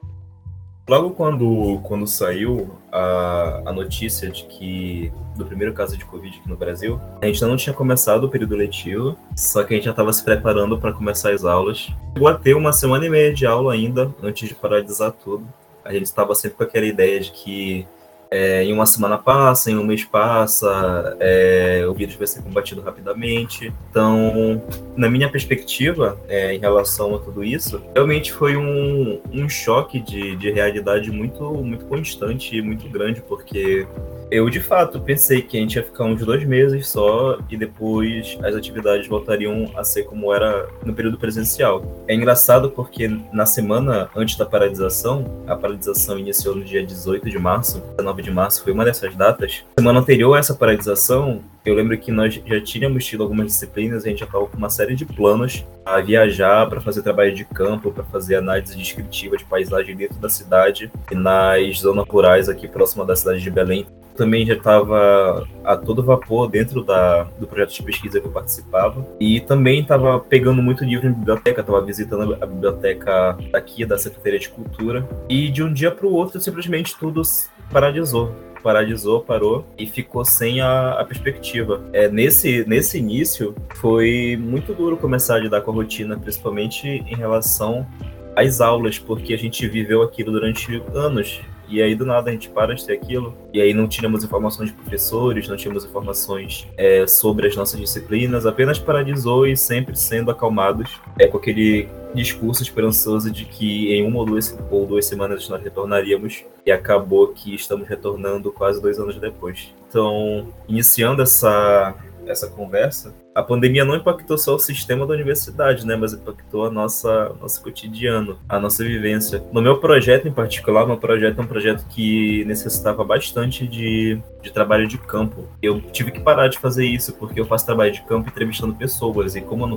Logo 0.89 1.11
quando, 1.11 1.81
quando 1.83 2.07
saiu 2.07 2.79
a, 2.93 3.63
a 3.67 3.73
notícia 3.73 4.31
de 4.31 4.45
que 4.45 5.13
do 5.35 5.45
primeiro 5.45 5.75
caso 5.75 5.97
de 5.97 6.05
Covid 6.05 6.39
aqui 6.39 6.49
no 6.49 6.57
Brasil, 6.57 7.01
a 7.21 7.27
gente 7.27 7.43
não 7.43 7.57
tinha 7.57 7.75
começado 7.75 8.25
o 8.25 8.29
período 8.29 8.55
letivo, 8.55 9.19
só 9.35 9.65
que 9.65 9.75
a 9.75 9.77
gente 9.77 9.85
já 9.85 9.91
estava 9.91 10.13
se 10.13 10.25
preparando 10.25 10.79
para 10.79 10.93
começar 10.93 11.33
as 11.33 11.45
aulas. 11.45 11.89
Chegou 12.15 12.29
a 12.29 12.35
ter 12.35 12.55
uma 12.55 12.73
semana 12.73 13.05
e 13.05 13.11
meia 13.11 13.35
de 13.35 13.45
aula 13.45 13.73
ainda, 13.73 14.15
antes 14.23 14.49
de 14.49 14.55
paralisar 14.55 15.11
tudo. 15.13 15.47
A 15.85 15.93
gente 15.93 16.05
estava 16.05 16.35
sempre 16.37 16.57
com 16.57 16.63
aquela 16.63 16.87
ideia 16.87 17.19
de 17.21 17.33
que 17.33 17.87
é, 18.31 18.65
em 18.65 18.73
uma 18.73 18.87
semana 18.87 19.19
passa, 19.19 19.71
em 19.71 19.77
um 19.77 19.85
mês 19.85 20.05
passa, 20.05 21.17
é, 21.21 21.85
o 21.89 21.95
vírus 21.95 22.15
vai 22.15 22.27
ser 22.27 22.43
combatido 22.43 22.81
rapidamente. 22.81 23.73
Então, 23.91 24.63
na 24.97 25.09
minha 25.09 25.29
perspectiva, 25.29 26.19
é, 26.29 26.55
em 26.55 26.59
relação 26.59 27.15
a 27.15 27.19
tudo 27.19 27.45
isso, 27.45 27.83
realmente 27.95 28.33
foi 28.33 28.57
um, 28.57 29.21
um 29.33 29.49
choque 29.49 30.01
de, 30.01 30.37
de 30.37 30.51
realidade 30.51 31.11
muito, 31.11 31.43
muito 31.55 31.85
constante 31.87 32.57
e 32.57 32.63
muito 32.63 32.89
grande, 32.89 33.21
porque 33.21 33.87
eu, 34.31 34.51
de 34.51 34.59
fato, 34.59 35.01
pensei 35.01 35.41
que 35.41 35.57
a 35.57 35.61
gente 35.61 35.77
ia 35.77 35.85
ficar 35.85 36.05
uns 36.05 36.25
dois 36.25 36.45
meses 36.45 36.89
só 36.89 37.39
e 37.49 37.57
depois 37.57 38.37
as 38.43 38.57
atividades 38.57 39.07
voltariam 39.07 39.71
a 39.77 39.85
ser 39.85 40.03
como 40.03 40.33
era 40.35 40.69
no 40.85 40.93
período 40.93 41.17
presencial. 41.17 42.05
É 42.09 42.15
engraçado 42.15 42.71
porque 42.71 43.09
na 43.33 43.47
semana 43.47 44.11
antes 44.17 44.37
da 44.37 44.45
paralisação, 44.45 45.45
a 45.47 45.55
paralisação 45.55 46.19
iniciou 46.19 46.57
no 46.57 46.65
dia 46.65 46.85
18 46.85 47.31
de 47.31 47.39
março, 47.39 47.81
19 47.97 48.26
de 48.27 48.31
março 48.33 48.63
foi 48.63 48.73
uma 48.73 48.85
dessas 48.85 49.15
datas. 49.15 49.65
Semana 49.79 50.01
anterior 50.01 50.35
a 50.35 50.39
essa 50.39 50.55
paralisação, 50.55 51.41
eu 51.65 51.75
lembro 51.75 51.97
que 51.97 52.11
nós 52.11 52.35
já 52.35 52.61
tínhamos 52.61 53.05
tido 53.05 53.23
algumas 53.23 53.47
disciplinas, 53.47 54.05
a 54.05 54.09
gente 54.09 54.19
já 54.19 54.27
estava 54.27 54.47
com 54.47 54.57
uma 54.57 54.69
série 54.69 54.95
de 54.95 55.05
planos 55.05 55.65
a 55.85 56.01
viajar 56.01 56.69
para 56.69 56.81
fazer 56.81 57.03
trabalho 57.03 57.35
de 57.35 57.45
campo, 57.45 57.93
para 57.93 58.05
fazer 58.05 58.37
análise 58.37 58.77
descritiva 58.77 59.37
de 59.37 59.45
paisagem 59.45 59.97
dentro 59.97 60.19
da 60.19 60.29
cidade 60.29 60.91
e 61.11 61.15
nas 61.15 61.79
zonas 61.79 62.07
rurais 62.09 62.49
aqui 62.49 62.67
próxima 62.67 63.05
da 63.05 63.15
cidade 63.15 63.41
de 63.41 63.51
Belém. 63.51 63.87
Também 64.17 64.47
já 64.47 64.55
estava 64.55 65.47
a 65.63 65.77
todo 65.77 66.03
vapor 66.03 66.49
dentro 66.49 66.83
da, 66.83 67.25
do 67.39 67.47
projeto 67.47 67.75
de 67.75 67.83
pesquisa 67.83 68.19
que 68.19 68.27
eu 68.27 68.33
participava 68.33 69.07
e 69.21 69.41
também 69.41 69.83
estava 69.83 70.19
pegando 70.19 70.63
muito 70.63 70.85
livro 70.85 71.07
em 71.07 71.13
biblioteca, 71.13 71.61
estava 71.61 71.83
visitando 71.83 72.35
a 72.41 72.47
biblioteca 72.47 73.37
daqui 73.53 73.85
da 73.85 73.99
Secretaria 73.99 74.39
de 74.39 74.49
Cultura 74.49 75.07
e 75.29 75.51
de 75.51 75.63
um 75.63 75.71
dia 75.71 75.91
para 75.91 76.07
o 76.07 76.15
outro 76.15 76.41
simplesmente 76.41 76.97
tudo 76.99 77.21
paralisou 77.71 78.35
paralisou, 78.67 79.21
parou 79.21 79.65
e 79.79 79.87
ficou 79.87 80.25
sem 80.25 80.61
a, 80.61 80.95
a, 80.99 81.05
perspectiva. 81.05 81.89
É, 81.93 82.09
nesse, 82.09 82.65
nesse 82.67 82.99
início, 82.99 83.55
foi 83.77 84.37
muito 84.41 84.75
duro 84.75 84.97
começar 84.97 85.37
a 85.37 85.39
lidar 85.39 85.61
com 85.61 85.71
a 85.71 85.75
rotina, 85.75 86.19
principalmente 86.19 86.89
em 86.89 87.15
relação 87.15 87.87
às 88.35 88.61
aulas, 88.61 88.99
porque 88.99 89.33
a 89.33 89.39
gente 89.39 89.69
viveu 89.69 90.03
aquilo 90.03 90.33
durante 90.33 90.83
anos. 90.93 91.41
E 91.69 91.83
aí 91.83 91.95
do 91.95 92.07
nada 92.07 92.31
a 92.31 92.33
gente 92.33 92.49
para 92.49 92.75
de 92.75 92.85
ter 92.85 92.95
aquilo, 92.95 93.37
e 93.53 93.61
aí 93.61 93.75
não 93.75 93.89
tínhamos 93.89 94.25
informações 94.25 94.71
de 94.71 94.77
professores, 94.77 95.49
não 95.49 95.57
tínhamos 95.57 95.85
informações 95.85 96.67
é, 96.77 97.07
sobre 97.07 97.47
as 97.49 97.57
nossas 97.57 97.79
disciplinas, 97.79 98.47
apenas 98.47 98.79
paralisou 98.79 99.47
e 99.47 99.57
sempre 99.57 99.97
sendo 99.97 100.31
acalmados. 100.31 101.01
É, 101.19 101.27
com 101.27 101.39
aquele 101.39 101.89
discurso 102.15 102.63
esperançoso 102.63 103.31
de 103.31 103.45
que 103.45 103.93
em 103.93 104.07
uma 104.07 104.19
ou 104.19 104.27
duas, 104.27 104.59
ou 104.71 104.87
duas 104.87 105.05
semanas 105.07 105.49
nós 105.49 105.63
retornaríamos, 105.63 106.45
e 106.65 106.73
acabou 106.73 107.29
que 107.29 107.55
estamos 107.55 107.87
retornando 107.89 108.51
quase 108.51 108.81
dois 108.81 108.99
anos 108.99 109.19
depois. 109.21 109.75
Então, 109.89 110.49
iniciando 110.69 111.23
essa, 111.23 111.95
essa 112.27 112.49
conversa, 112.49 113.15
a 113.37 113.43
pandemia 113.43 113.85
não 113.85 113.97
impactou 113.97 114.39
só 114.39 114.55
o 114.55 114.59
sistema 114.59 115.07
da 115.07 115.13
universidade, 115.13 115.87
né, 115.87 115.95
mas 115.95 116.15
impactou 116.15 116.65
a 116.65 116.71
nossa 116.71 117.37
nosso 117.39 117.63
cotidiano, 117.63 118.39
a 118.49 118.59
nossa 118.59 118.83
vivência. 118.83 119.45
No 119.53 119.61
meu 119.61 119.77
projeto 119.79 120.27
em 120.27 120.33
particular, 120.33 120.87
meu 120.87 120.97
projeto 120.97 121.39
é 121.39 121.43
um 121.43 121.47
projeto 121.47 121.87
que 121.87 122.47
necessitava 122.47 123.05
bastante 123.05 123.67
de, 123.69 124.19
de 124.41 124.51
trabalho 124.51 124.89
de 124.89 124.97
campo. 124.97 125.47
Eu 125.61 125.83
tive 125.83 126.13
que 126.13 126.21
parar 126.21 126.49
de 126.49 126.59
fazer 126.59 126.87
isso 126.87 127.13
porque 127.13 127.39
eu 127.39 127.45
faço 127.45 127.67
trabalho 127.67 127.93
de 127.93 128.01
campo 128.05 128.31
entrevistando 128.31 128.75
pessoas 128.75 129.37
e 129.37 129.43
como 129.43 129.67
não 129.67 129.77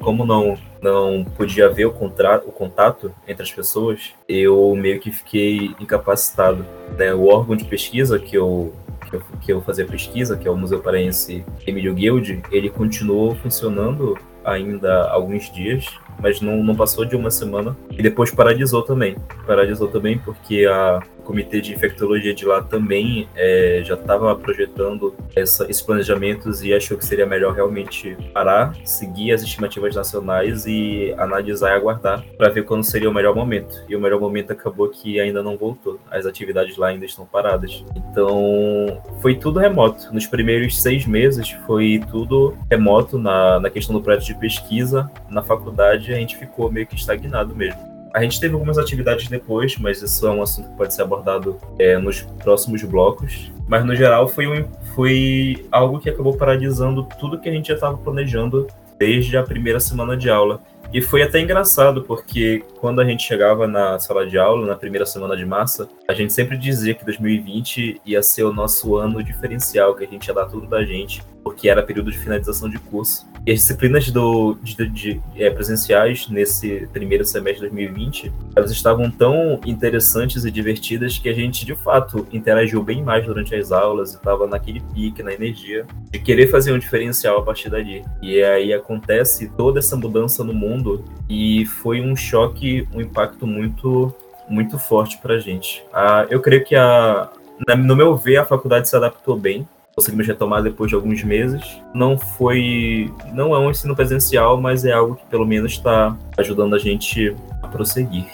como 0.00 0.26
não 0.26 0.58
não 0.82 1.24
podia 1.24 1.68
ver 1.68 1.86
o 1.86 1.92
contrato, 1.92 2.48
o 2.48 2.52
contato 2.52 3.12
entre 3.28 3.44
as 3.44 3.52
pessoas, 3.52 4.14
eu 4.28 4.74
meio 4.74 4.98
que 4.98 5.12
fiquei 5.12 5.70
incapacitado. 5.78 6.66
Né? 6.98 7.14
O 7.14 7.26
órgão 7.26 7.54
de 7.54 7.64
pesquisa 7.64 8.18
que 8.18 8.36
eu 8.36 8.74
que 9.08 9.16
eu, 9.16 9.22
que 9.40 9.52
eu 9.52 9.60
fazia 9.62 9.86
pesquisa, 9.86 10.36
que 10.36 10.46
é 10.46 10.50
o 10.50 10.56
Museu 10.56 10.80
Paraense 10.80 11.44
Emílio 11.66 11.94
Guild, 11.94 12.42
ele 12.50 12.68
continuou 12.68 13.34
funcionando 13.36 14.16
ainda 14.44 15.08
alguns 15.10 15.50
dias, 15.52 15.86
mas 16.20 16.40
não, 16.40 16.62
não 16.62 16.74
passou 16.74 17.04
de 17.04 17.16
uma 17.16 17.30
semana. 17.30 17.76
E 17.90 18.02
depois 18.02 18.30
paralisou 18.30 18.82
também. 18.82 19.16
Paralisou 19.46 19.88
também 19.88 20.18
porque 20.18 20.66
a, 20.66 21.02
comitê 21.26 21.60
de 21.60 21.74
infectologia 21.74 22.32
de 22.32 22.46
lá 22.46 22.62
também 22.62 23.28
é, 23.34 23.82
já 23.84 23.94
estava 23.94 24.34
projetando 24.36 25.14
essa, 25.34 25.68
esses 25.68 25.82
planejamentos 25.82 26.62
e 26.62 26.72
achou 26.72 26.96
que 26.96 27.04
seria 27.04 27.26
melhor 27.26 27.52
realmente 27.52 28.16
parar, 28.32 28.74
seguir 28.84 29.32
as 29.32 29.42
estimativas 29.42 29.94
nacionais 29.94 30.64
e 30.66 31.12
analisar 31.18 31.70
e 31.70 31.72
aguardar 31.72 32.24
para 32.38 32.48
ver 32.48 32.64
quando 32.64 32.84
seria 32.84 33.10
o 33.10 33.14
melhor 33.14 33.34
momento. 33.34 33.84
E 33.88 33.96
o 33.96 34.00
melhor 34.00 34.20
momento 34.20 34.52
acabou 34.52 34.88
que 34.88 35.18
ainda 35.20 35.42
não 35.42 35.56
voltou. 35.56 35.98
As 36.10 36.24
atividades 36.24 36.76
lá 36.76 36.88
ainda 36.88 37.04
estão 37.04 37.26
paradas. 37.26 37.84
Então, 37.96 39.02
foi 39.20 39.34
tudo 39.34 39.58
remoto. 39.58 40.14
Nos 40.14 40.26
primeiros 40.26 40.80
seis 40.80 41.04
meses 41.06 41.50
foi 41.66 42.00
tudo 42.10 42.56
remoto 42.70 43.18
na, 43.18 43.58
na 43.58 43.70
questão 43.70 43.94
do 43.94 44.00
projeto 44.00 44.26
de 44.26 44.34
pesquisa. 44.38 45.10
Na 45.28 45.42
faculdade 45.42 46.12
a 46.12 46.16
gente 46.16 46.36
ficou 46.36 46.70
meio 46.70 46.86
que 46.86 46.94
estagnado 46.94 47.54
mesmo. 47.54 47.95
A 48.14 48.22
gente 48.22 48.40
teve 48.40 48.54
algumas 48.54 48.78
atividades 48.78 49.28
depois, 49.28 49.76
mas 49.78 50.00
isso 50.02 50.26
é 50.26 50.30
um 50.30 50.42
assunto 50.42 50.70
que 50.70 50.76
pode 50.76 50.94
ser 50.94 51.02
abordado 51.02 51.58
é, 51.78 51.98
nos 51.98 52.22
próximos 52.42 52.82
blocos. 52.82 53.52
Mas 53.68 53.84
no 53.84 53.94
geral 53.94 54.28
foi, 54.28 54.46
um, 54.46 54.68
foi 54.94 55.66
algo 55.70 55.98
que 55.98 56.08
acabou 56.08 56.36
paralisando 56.36 57.06
tudo 57.20 57.38
que 57.38 57.48
a 57.48 57.52
gente 57.52 57.68
já 57.68 57.74
estava 57.74 57.96
planejando 57.96 58.66
desde 58.98 59.36
a 59.36 59.42
primeira 59.42 59.80
semana 59.80 60.16
de 60.16 60.30
aula. 60.30 60.60
E 60.92 61.02
foi 61.02 61.22
até 61.22 61.40
engraçado, 61.40 62.02
porque 62.02 62.64
quando 62.78 63.00
a 63.00 63.04
gente 63.04 63.22
chegava 63.22 63.66
na 63.66 63.98
sala 63.98 64.26
de 64.26 64.38
aula, 64.38 64.66
na 64.66 64.76
primeira 64.76 65.04
semana 65.04 65.36
de 65.36 65.44
massa, 65.44 65.88
a 66.08 66.14
gente 66.14 66.32
sempre 66.32 66.56
dizia 66.56 66.94
que 66.94 67.04
2020 67.04 68.00
ia 68.06 68.22
ser 68.22 68.44
o 68.44 68.52
nosso 68.52 68.96
ano 68.96 69.22
diferencial, 69.22 69.94
que 69.94 70.04
a 70.04 70.06
gente 70.06 70.26
ia 70.26 70.34
dar 70.34 70.46
tudo 70.46 70.66
da 70.66 70.84
gente, 70.84 71.22
porque 71.46 71.68
era 71.68 71.80
período 71.80 72.10
de 72.10 72.18
finalização 72.18 72.68
de 72.68 72.76
curso. 72.76 73.24
E 73.46 73.52
as 73.52 73.60
disciplinas 73.60 74.10
do, 74.10 74.58
de, 74.64 74.88
de, 74.88 75.20
é, 75.36 75.48
presenciais 75.48 76.28
nesse 76.28 76.88
primeiro 76.92 77.24
semestre 77.24 77.70
de 77.70 77.76
2020, 77.76 78.32
elas 78.56 78.72
estavam 78.72 79.08
tão 79.08 79.60
interessantes 79.64 80.44
e 80.44 80.50
divertidas 80.50 81.18
que 81.18 81.28
a 81.28 81.32
gente, 81.32 81.64
de 81.64 81.76
fato, 81.76 82.26
interagiu 82.32 82.82
bem 82.82 83.00
mais 83.00 83.24
durante 83.24 83.54
as 83.54 83.70
aulas 83.70 84.12
e 84.12 84.16
estava 84.16 84.48
naquele 84.48 84.80
pique, 84.92 85.22
na 85.22 85.32
energia, 85.32 85.86
de 86.10 86.18
querer 86.18 86.48
fazer 86.48 86.72
um 86.72 86.80
diferencial 86.80 87.38
a 87.38 87.42
partir 87.44 87.70
dali. 87.70 88.04
E 88.20 88.42
aí 88.42 88.74
acontece 88.74 89.48
toda 89.56 89.78
essa 89.78 89.96
mudança 89.96 90.42
no 90.42 90.52
mundo 90.52 91.04
e 91.30 91.64
foi 91.64 92.00
um 92.00 92.16
choque, 92.16 92.88
um 92.92 93.00
impacto 93.00 93.46
muito, 93.46 94.12
muito 94.48 94.80
forte 94.80 95.16
para 95.18 95.34
a 95.34 95.38
gente. 95.38 95.84
Ah, 95.92 96.26
eu 96.28 96.40
creio 96.40 96.64
que, 96.64 96.74
a, 96.74 97.30
no 97.78 97.94
meu 97.94 98.16
ver, 98.16 98.38
a 98.38 98.44
faculdade 98.44 98.88
se 98.88 98.96
adaptou 98.96 99.38
bem 99.38 99.64
conseguimos 99.96 100.26
retomar 100.26 100.62
depois 100.62 100.90
de 100.90 100.94
alguns 100.94 101.24
meses. 101.24 101.80
Não 101.94 102.18
foi, 102.18 103.10
não 103.32 103.54
é 103.54 103.58
um 103.58 103.70
ensino 103.70 103.96
presencial, 103.96 104.60
mas 104.60 104.84
é 104.84 104.92
algo 104.92 105.16
que 105.16 105.24
pelo 105.26 105.46
menos 105.46 105.72
está 105.72 106.14
ajudando 106.36 106.74
a 106.74 106.78
gente 106.78 107.34
a 107.62 107.68
prosseguir. 107.68 108.26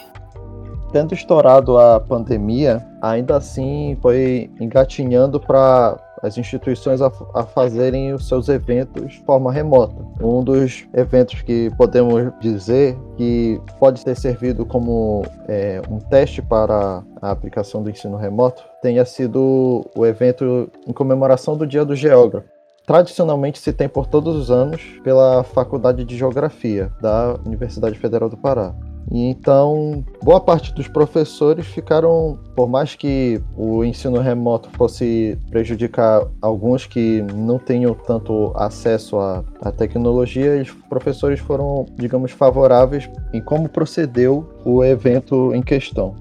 Tendo 0.91 1.15
estourado 1.15 1.79
a 1.79 2.01
pandemia, 2.01 2.85
ainda 3.01 3.37
assim 3.37 3.97
foi 4.03 4.51
engatinhando 4.61 5.39
para 5.39 5.97
as 6.23 6.39
instituições 6.39 7.03
a, 7.03 7.11
a, 7.35 7.45
fazerem 7.45 8.15
os 8.15 8.29
seus 8.29 8.49
eventos 8.49 9.13
de 9.13 9.21
forma 9.25 9.53
remota. 9.53 9.97
Um 10.21 10.43
dos 10.43 10.87
eventos 10.95 11.43
que 11.43 11.71
podemos 11.77 12.33
dizer 12.41 12.97
que 13.17 13.61
pode 13.81 14.05
ter 14.05 14.17
servido 14.17 14.65
como 14.65 15.25
é, 15.49 15.83
um 15.91 15.99
teste 15.99 16.41
para 16.41 17.03
a 17.21 17.31
aplicação 17.31 17.83
do 17.83 17.91
ensino 17.91 18.17
remoto 18.17 18.63
tenha 18.81 19.05
sido 19.05 19.85
o 19.97 20.07
evento 20.07 20.71
em 20.87 20.93
comemoração 20.93 21.57
do 21.57 21.67
Dia 21.67 21.85
do 21.85 21.97
Geógrafo. 21.97 22.49
Tradicionalmente 22.87 23.59
se 23.59 23.73
tem 23.73 23.89
por 23.89 24.07
todos 24.07 24.37
os 24.37 24.51
anos 24.51 24.83
pela 25.05 25.45
Faculdade 25.45 26.05
de 26.05 26.17
Geografia 26.17 26.91
da 27.01 27.37
Universidade 27.47 27.99
Federal 27.99 28.29
do 28.29 28.37
Pará. 28.37 28.75
Então, 29.11 30.05
boa 30.23 30.41
parte 30.41 30.73
dos 30.73 30.89
professores 30.89 31.67
ficaram, 31.67 32.39
por 32.57 32.69
mais 32.69 32.95
que 32.95 33.41
o 33.57 33.85
ensino 33.85 34.19
remoto 34.21 34.71
fosse 34.71 35.39
prejudicar 35.51 36.27
alguns 36.41 36.87
que 36.87 37.23
não 37.35 37.59
tenham 37.59 37.95
tanto 37.95 38.53
acesso 38.55 39.19
à, 39.19 39.45
à 39.61 39.71
tecnologia, 39.71 40.63
os 40.63 40.71
professores 40.89 41.41
foram, 41.41 41.87
digamos, 41.97 42.33
favoráveis 42.33 43.09
em 43.33 43.41
como 43.43 43.69
procedeu 43.69 44.49
o 44.65 44.83
evento 44.83 45.55
em 45.55 45.63
questão. 45.63 46.15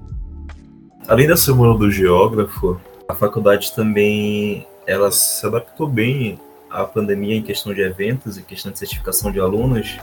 Além 1.08 1.26
da 1.26 1.36
semana 1.36 1.76
do 1.76 1.90
geógrafo, 1.90 2.80
a 3.08 3.14
faculdade 3.14 3.72
também 3.74 4.66
ela 4.86 5.10
se 5.10 5.44
adaptou 5.46 5.88
bem 5.88 6.38
à 6.70 6.84
pandemia 6.84 7.36
em 7.36 7.42
questão 7.42 7.74
de 7.74 7.82
eventos 7.82 8.36
e 8.36 8.42
questão 8.42 8.72
de 8.72 8.78
certificação 8.78 9.30
de 9.30 9.38
alunos 9.38 9.98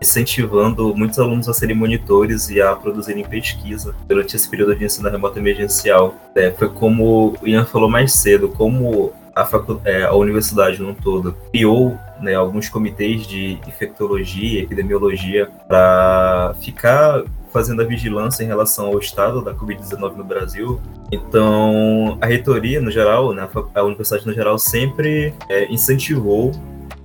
incentivando 0.00 0.94
muitos 0.94 1.18
alunos 1.18 1.48
a 1.48 1.54
serem 1.54 1.76
monitores 1.76 2.50
e 2.50 2.60
a 2.60 2.74
produzirem 2.74 3.24
pesquisa 3.24 3.94
durante 4.06 4.36
esse 4.36 4.48
período 4.48 4.76
de 4.76 4.84
ensino 4.84 5.08
remoto 5.08 5.38
emergencial. 5.38 6.14
É, 6.34 6.50
foi 6.50 6.68
como 6.68 7.36
o 7.40 7.48
Ian 7.48 7.64
falou 7.64 7.88
mais 7.88 8.12
cedo, 8.12 8.48
como 8.48 9.12
a, 9.34 9.48
é, 9.84 10.04
a 10.04 10.14
universidade 10.14 10.80
no 10.80 10.94
todo 10.94 11.36
criou 11.50 11.98
né, 12.20 12.34
alguns 12.34 12.68
comitês 12.68 13.26
de 13.26 13.58
infectologia 13.66 14.62
epidemiologia 14.62 15.50
para 15.66 16.54
ficar 16.60 17.24
fazendo 17.52 17.82
a 17.82 17.84
vigilância 17.84 18.42
em 18.42 18.46
relação 18.46 18.86
ao 18.86 18.98
estado 18.98 19.40
da 19.42 19.54
Covid-19 19.54 20.16
no 20.16 20.24
Brasil. 20.24 20.80
Então, 21.12 22.18
a 22.20 22.26
reitoria, 22.26 22.80
no 22.80 22.90
geral, 22.90 23.32
né, 23.32 23.48
a 23.74 23.82
universidade 23.82 24.26
no 24.26 24.32
geral, 24.32 24.58
sempre 24.58 25.32
é, 25.48 25.72
incentivou 25.72 26.50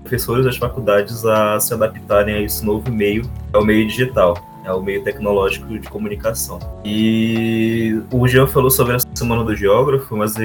professores 0.02 0.46
das 0.46 0.58
faculdades 0.58 1.26
a 1.26 1.60
se 1.60 1.74
adaptarem 1.74 2.36
a 2.36 2.42
esse 2.42 2.66
novo 2.66 2.92
meio, 2.92 3.30
ao 3.54 3.64
meio 3.64 3.88
digital, 3.88 4.36
ao 4.66 4.82
é 4.82 4.84
meio 4.84 5.04
tecnológico 5.04 5.68
de 5.68 5.88
comunicação. 5.90 6.60
E 6.86 8.02
o 8.12 8.28
Jean 8.28 8.48
falou 8.48 8.70
sobre 8.70 8.96
a 8.96 9.00
Semana 9.14 9.44
do 9.44 9.56
Geógrafo, 9.56 10.16
mas 10.16 10.36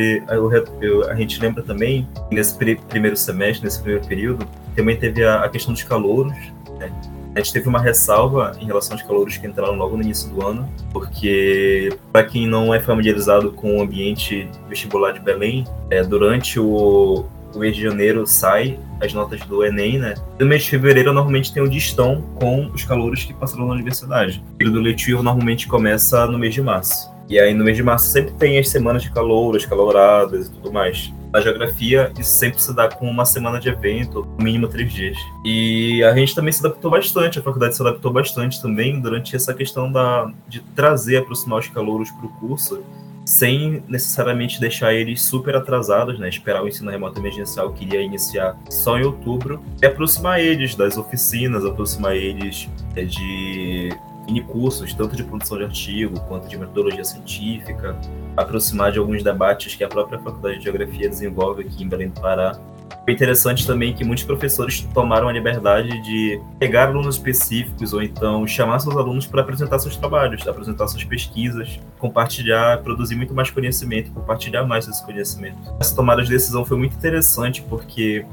a 1.09 1.15
gente 1.15 1.41
lembra 1.41 1.63
também, 1.63 2.09
nesse 2.31 2.57
primeiro 2.89 3.17
semestre, 3.17 3.65
nesse 3.65 3.81
primeiro 3.81 4.07
período, 4.07 4.47
também 4.75 4.97
teve 4.97 5.25
a, 5.25 5.49
questão 5.49 5.73
dos 5.73 5.83
calouros, 5.83 6.35
né? 6.79 6.93
A 7.35 7.41
gente 7.41 7.53
teve 7.53 7.69
uma 7.69 7.81
ressalva 7.81 8.53
em 8.61 8.67
relação 8.67 8.95
aos 8.97 9.03
calouros 9.03 9.37
que 9.37 9.45
entraram 9.45 9.75
logo 9.75 9.97
no 9.97 10.05
início 10.05 10.31
do 10.31 10.47
ano, 10.47 10.69
porque, 10.93 11.93
para 12.13 12.23
quem 12.23 12.47
não 12.47 12.73
é 12.73 12.79
familiarizado 12.79 13.51
com 13.51 13.79
o 13.79 13.83
ambiente 13.83 14.49
vestibular 14.69 15.11
de 15.11 15.19
Belém, 15.19 15.65
é, 15.91 16.01
durante 16.05 16.61
o, 16.61 17.25
o 17.55 17.59
mês 17.59 17.77
de 17.77 17.83
janeiro 17.83 18.27
sai 18.27 18.79
as 19.01 19.13
notas 19.13 19.41
do 19.43 19.65
Enem, 19.65 19.99
né? 19.99 20.15
No 20.39 20.47
mês 20.47 20.65
de 20.65 20.71
fevereiro 20.71 21.13
normalmente 21.13 21.53
tem 21.53 21.63
o 21.63 21.69
distão 21.69 22.23
com 22.35 22.67
os 22.73 22.85
calouros 22.85 23.25
que 23.25 23.35
passaram 23.35 23.67
na 23.67 23.75
universidade. 23.75 24.43
O 24.55 24.57
período 24.57 24.81
letivo 24.81 25.23
normalmente 25.23 25.67
começa 25.67 26.27
no 26.27 26.39
mês 26.39 26.55
de 26.55 26.63
março. 26.63 27.13
E 27.29 27.39
aí 27.39 27.55
no 27.55 27.65
mês 27.65 27.77
de 27.77 27.83
março 27.83 28.07
sempre 28.07 28.35
tem 28.35 28.59
as 28.59 28.69
semanas 28.69 29.03
de 29.03 29.11
calouros, 29.11 29.65
caloradas 29.65 30.49
e 30.49 30.51
tudo 30.51 30.73
mais. 30.73 31.13
Na 31.33 31.41
geografia, 31.41 32.13
isso 32.17 32.31
sempre 32.31 32.63
se 32.63 32.73
dá 32.73 32.89
com 32.89 33.11
uma 33.11 33.25
semana 33.25 33.59
de 33.59 33.69
evento, 33.69 34.25
no 34.39 34.45
mínimo 34.45 34.69
três 34.69 34.93
dias. 34.93 35.17
E 35.45 36.05
a 36.05 36.15
gente 36.15 36.33
também 36.33 36.53
se 36.53 36.65
adaptou 36.65 36.91
bastante, 36.91 37.41
a 37.41 37.43
faculdade 37.43 37.75
se 37.75 37.83
adaptou 37.83 38.13
bastante 38.13 38.63
também 38.63 39.01
durante 39.01 39.35
essa 39.35 39.53
questão 39.53 39.91
da, 39.91 40.31
de 40.47 40.61
trazer, 40.77 41.17
aproximar 41.17 41.59
os 41.59 41.69
calouros 41.69 42.11
para 42.13 42.27
o 42.27 42.29
curso 42.29 42.85
sem 43.25 43.83
necessariamente 43.89 44.61
deixar 44.61 44.93
eles 44.93 45.23
super 45.23 45.57
atrasados, 45.57 46.19
né? 46.19 46.29
Esperar 46.29 46.63
o 46.63 46.69
ensino 46.69 46.91
remoto 46.91 47.19
emergencial 47.19 47.73
que 47.73 47.85
iria 47.85 48.03
iniciar 48.03 48.57
só 48.69 48.99
em 48.99 49.05
outubro 49.05 49.63
e 49.83 49.87
aproximar 49.87 50.41
eles 50.41 50.75
das 50.75 50.97
oficinas, 50.97 51.65
aproximar 51.65 52.15
eles 52.15 52.69
é, 52.95 53.05
de 53.05 53.89
mini 54.27 54.43
cursos, 54.43 54.93
tanto 54.95 55.17
de 55.17 55.23
produção 55.23 55.59
de 55.59 55.65
artigo 55.65 56.21
quanto 56.21 56.49
de 56.49 56.59
metodologia 56.59 57.05
científica, 57.05 57.97
aproximar 58.37 58.93
de 58.93 58.99
alguns 58.99 59.23
debates 59.23 59.75
que 59.75 59.85
a 59.85 59.89
própria 59.89 60.19
Faculdade 60.19 60.59
de 60.59 60.65
Geografia 60.65 61.09
desenvolve 61.09 61.63
aqui 61.63 61.83
em 61.83 61.89
Belém 61.89 62.09
do 62.09 62.21
Pará. 62.21 62.59
Foi 63.05 63.13
interessante 63.13 63.67
também 63.67 63.93
que 63.93 64.05
muitos 64.05 64.25
professores 64.25 64.81
tomaram 64.95 65.29
a 65.29 65.33
liberdade 65.33 66.01
de 66.03 66.41
pegar 66.59 66.89
alunos 66.89 67.17
específicos 67.17 67.93
ou 67.93 68.03
então 68.03 68.47
chamar 68.47 68.79
seus 68.79 68.97
alunos 68.97 69.27
para 69.27 69.43
apresentar 69.43 69.79
seus 69.79 69.97
trabalhos, 69.97 70.47
apresentar 70.47 70.87
suas 70.89 71.05
pesquisas, 71.05 71.81
compartilhar, 71.99 72.83
produzir 72.83 73.15
muito 73.15 73.35
mais 73.35 73.51
conhecimento, 73.51 74.11
compartilhar 74.11 74.65
mais 74.65 74.89
esse 74.89 75.05
conhecimento. 75.05 75.59
Essa 75.81 75.95
tomada 75.95 76.23
de 76.23 76.31
decisão 76.31 76.65
foi 76.65 76.79
muito 76.79 76.97
interessante 76.97 77.61
porque 77.63 78.25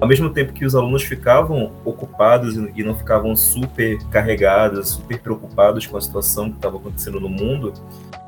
ao 0.00 0.06
mesmo 0.06 0.28
tempo 0.30 0.52
que 0.52 0.64
os 0.64 0.74
alunos 0.74 1.02
ficavam 1.02 1.72
ocupados 1.84 2.56
e 2.56 2.82
não 2.82 2.94
ficavam 2.94 3.34
super 3.34 3.98
carregados, 4.10 4.90
super 4.90 5.18
preocupados 5.18 5.86
com 5.86 5.96
a 5.96 6.00
situação 6.00 6.50
que 6.50 6.56
estava 6.56 6.76
acontecendo 6.76 7.18
no 7.18 7.28
mundo, 7.28 7.72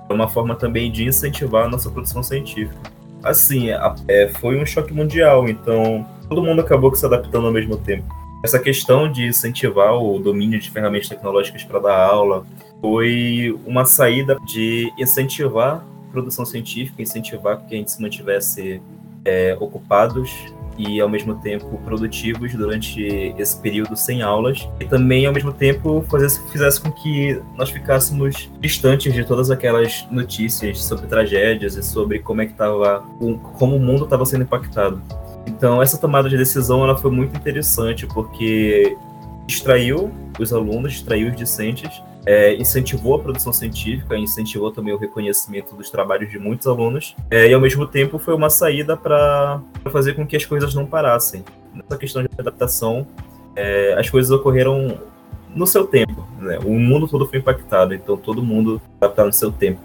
é 0.08 0.12
uma 0.12 0.28
forma 0.28 0.54
também 0.54 0.90
de 0.90 1.04
incentivar 1.04 1.66
a 1.66 1.68
nossa 1.68 1.90
produção 1.90 2.22
científica. 2.22 2.97
Assim, 3.22 3.68
é, 4.06 4.28
foi 4.38 4.60
um 4.60 4.66
choque 4.66 4.92
mundial, 4.92 5.48
então 5.48 6.06
todo 6.28 6.42
mundo 6.42 6.60
acabou 6.60 6.94
se 6.94 7.04
adaptando 7.04 7.46
ao 7.46 7.52
mesmo 7.52 7.76
tempo. 7.76 8.04
Essa 8.44 8.58
questão 8.58 9.10
de 9.10 9.26
incentivar 9.26 9.94
o 9.94 10.18
domínio 10.18 10.60
de 10.60 10.70
ferramentas 10.70 11.08
tecnológicas 11.08 11.64
para 11.64 11.80
dar 11.80 11.96
aula 11.96 12.46
foi 12.80 13.58
uma 13.66 13.84
saída 13.84 14.38
de 14.46 14.92
incentivar 14.96 15.84
produção 16.12 16.44
científica, 16.44 17.02
incentivar 17.02 17.58
que 17.66 17.74
a 17.74 17.78
gente 17.78 17.90
se 17.90 18.00
mantivesse 18.00 18.80
é, 19.24 19.56
ocupados 19.60 20.30
e 20.78 21.00
ao 21.00 21.08
mesmo 21.08 21.34
tempo 21.34 21.76
produtivos 21.84 22.54
durante 22.54 23.02
esse 23.36 23.60
período 23.60 23.96
sem 23.96 24.22
aulas 24.22 24.68
e 24.78 24.84
também 24.84 25.26
ao 25.26 25.32
mesmo 25.34 25.52
tempo 25.52 26.04
fazer, 26.08 26.30
fizesse 26.50 26.80
com 26.80 26.92
que 26.92 27.42
nós 27.56 27.70
ficássemos 27.70 28.48
distantes 28.60 29.12
de 29.12 29.24
todas 29.24 29.50
aquelas 29.50 30.06
notícias 30.10 30.82
sobre 30.84 31.06
tragédias 31.06 31.74
e 31.74 31.82
sobre 31.82 32.20
como 32.20 32.40
é 32.42 32.46
que 32.46 32.52
estava 32.52 33.04
como 33.58 33.76
o 33.76 33.80
mundo 33.80 34.04
estava 34.04 34.24
sendo 34.24 34.44
impactado. 34.44 35.02
Então 35.46 35.82
essa 35.82 35.98
tomada 35.98 36.28
de 36.28 36.36
decisão 36.36 36.84
ela 36.84 36.96
foi 36.96 37.10
muito 37.10 37.36
interessante 37.36 38.06
porque 38.06 38.96
distraiu 39.46 40.12
os 40.38 40.52
alunos, 40.52 40.92
distraiu 40.92 41.30
os 41.30 41.36
discentes 41.36 42.00
é, 42.28 42.54
incentivou 42.56 43.14
a 43.14 43.18
produção 43.18 43.54
científica, 43.54 44.14
incentivou 44.14 44.70
também 44.70 44.92
o 44.92 44.98
reconhecimento 44.98 45.74
dos 45.74 45.88
trabalhos 45.88 46.30
de 46.30 46.38
muitos 46.38 46.66
alunos, 46.66 47.16
é, 47.30 47.48
e 47.48 47.54
ao 47.54 47.60
mesmo 47.60 47.86
tempo 47.86 48.18
foi 48.18 48.34
uma 48.34 48.50
saída 48.50 48.94
para 48.98 49.62
fazer 49.90 50.12
com 50.12 50.26
que 50.26 50.36
as 50.36 50.44
coisas 50.44 50.74
não 50.74 50.84
parassem. 50.84 51.42
Nessa 51.72 51.96
questão 51.96 52.22
de 52.22 52.28
adaptação, 52.38 53.06
é, 53.56 53.94
as 53.98 54.10
coisas 54.10 54.30
ocorreram 54.30 54.98
no 55.54 55.66
seu 55.66 55.86
tempo. 55.86 56.28
Né? 56.38 56.58
O 56.66 56.78
mundo 56.78 57.08
todo 57.08 57.26
foi 57.26 57.38
impactado, 57.38 57.94
então 57.94 58.14
todo 58.14 58.42
mundo 58.42 58.78
adaptado 59.00 59.28
no 59.28 59.32
seu 59.32 59.50
tempo. 59.50 59.80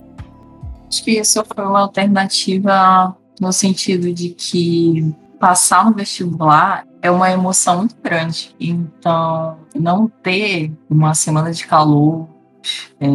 Acho 0.89 1.01
que 1.01 1.12
isso 1.12 1.41
foi 1.55 1.63
uma 1.63 1.79
alternativa 1.79 3.15
no 3.39 3.53
sentido 3.53 4.12
de 4.13 4.31
que 4.31 5.15
passar 5.39 5.85
no 5.85 5.93
vestibular 5.93 6.85
é 7.01 7.09
uma 7.09 7.31
emoção 7.31 7.79
muito 7.79 7.95
grande. 8.03 8.53
Então, 8.59 9.57
não 9.73 10.09
ter 10.21 10.71
uma 10.89 11.13
semana 11.13 11.51
de 11.51 11.65
calor, 11.65 12.33
é, 13.00 13.08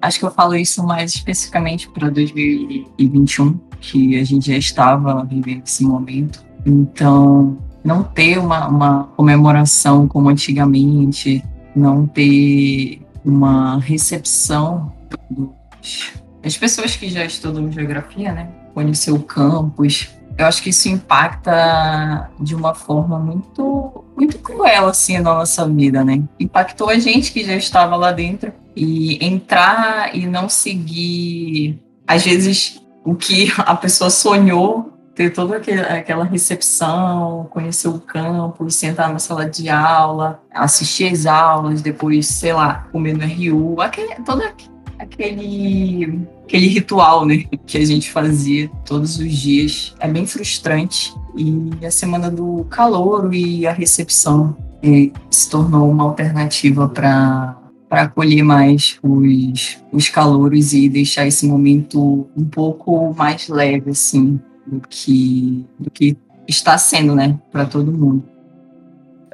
acho 0.00 0.18
que 0.18 0.24
eu 0.24 0.30
falo 0.30 0.54
isso 0.54 0.84
mais 0.84 1.14
especificamente 1.14 1.88
para 1.88 2.10
2021, 2.10 3.58
que 3.80 4.18
a 4.18 4.24
gente 4.24 4.50
já 4.50 4.58
estava 4.58 5.24
vivendo 5.24 5.62
esse 5.64 5.84
momento. 5.84 6.44
Então, 6.66 7.58
não 7.84 8.02
ter 8.02 8.38
uma, 8.38 8.68
uma 8.68 9.04
comemoração 9.16 10.06
como 10.06 10.28
antigamente, 10.28 11.42
não 11.74 12.06
ter 12.06 13.00
uma 13.24 13.78
recepção 13.78 14.92
dos, 15.30 16.12
das 16.42 16.56
pessoas 16.56 16.96
que 16.96 17.08
já 17.08 17.24
estudam 17.24 17.70
geografia, 17.70 18.32
né? 18.32 18.48
Conhecer 18.74 19.12
o 19.12 19.20
campus, 19.20 20.10
eu 20.38 20.46
acho 20.46 20.62
que 20.62 20.70
isso 20.70 20.88
impacta 20.88 22.30
de 22.40 22.54
uma 22.54 22.74
forma 22.74 23.18
muito 23.18 24.04
muito 24.16 24.38
cruel 24.38 24.86
assim 24.86 25.18
na 25.18 25.34
nossa 25.34 25.68
vida, 25.68 26.04
né? 26.04 26.22
Impactou 26.38 26.88
a 26.88 26.98
gente 26.98 27.32
que 27.32 27.44
já 27.44 27.56
estava 27.56 27.96
lá 27.96 28.12
dentro 28.12 28.52
e 28.74 29.24
entrar 29.24 30.14
e 30.14 30.26
não 30.26 30.48
seguir 30.48 31.78
às 32.06 32.24
vezes 32.24 32.80
o 33.04 33.14
que 33.14 33.52
a 33.58 33.74
pessoa 33.74 34.10
sonhou 34.10 34.92
ter 35.14 35.30
toda 35.30 35.56
aquela 35.56 36.24
recepção, 36.24 37.46
conhecer 37.50 37.88
o 37.88 38.00
campo, 38.00 38.70
sentar 38.70 39.12
na 39.12 39.18
sala 39.18 39.48
de 39.48 39.68
aula, 39.68 40.42
assistir 40.50 41.12
as 41.12 41.26
aulas, 41.26 41.82
depois, 41.82 42.26
sei 42.26 42.52
lá, 42.54 42.88
comer 42.90 43.14
no 43.14 43.24
RU, 43.26 43.80
aquele, 43.80 44.14
toda 44.24 44.54
aquele, 44.98 46.26
aquele 46.44 46.66
ritual, 46.66 47.26
né, 47.26 47.44
que 47.66 47.76
a 47.76 47.84
gente 47.84 48.10
fazia 48.10 48.70
todos 48.86 49.18
os 49.18 49.32
dias. 49.32 49.94
É 50.00 50.08
bem 50.08 50.26
frustrante. 50.26 51.14
E 51.36 51.70
a 51.84 51.90
semana 51.90 52.30
do 52.30 52.66
calor 52.70 53.34
e 53.34 53.66
a 53.66 53.72
recepção 53.72 54.56
é, 54.82 55.10
se 55.30 55.48
tornou 55.50 55.90
uma 55.90 56.04
alternativa 56.04 56.88
para 56.88 57.56
para 57.92 58.04
acolher 58.04 58.42
mais 58.42 58.98
os, 59.02 59.76
os 59.92 60.08
calouros 60.08 60.72
e 60.72 60.88
deixar 60.88 61.26
esse 61.26 61.46
momento 61.46 62.26
um 62.34 62.42
pouco 62.42 63.12
mais 63.12 63.50
leve, 63.50 63.90
assim, 63.90 64.40
do 64.66 64.80
que, 64.88 65.66
do 65.78 65.90
que 65.90 66.16
está 66.48 66.78
sendo, 66.78 67.14
né, 67.14 67.38
para 67.50 67.66
todo 67.66 67.92
mundo 67.92 68.24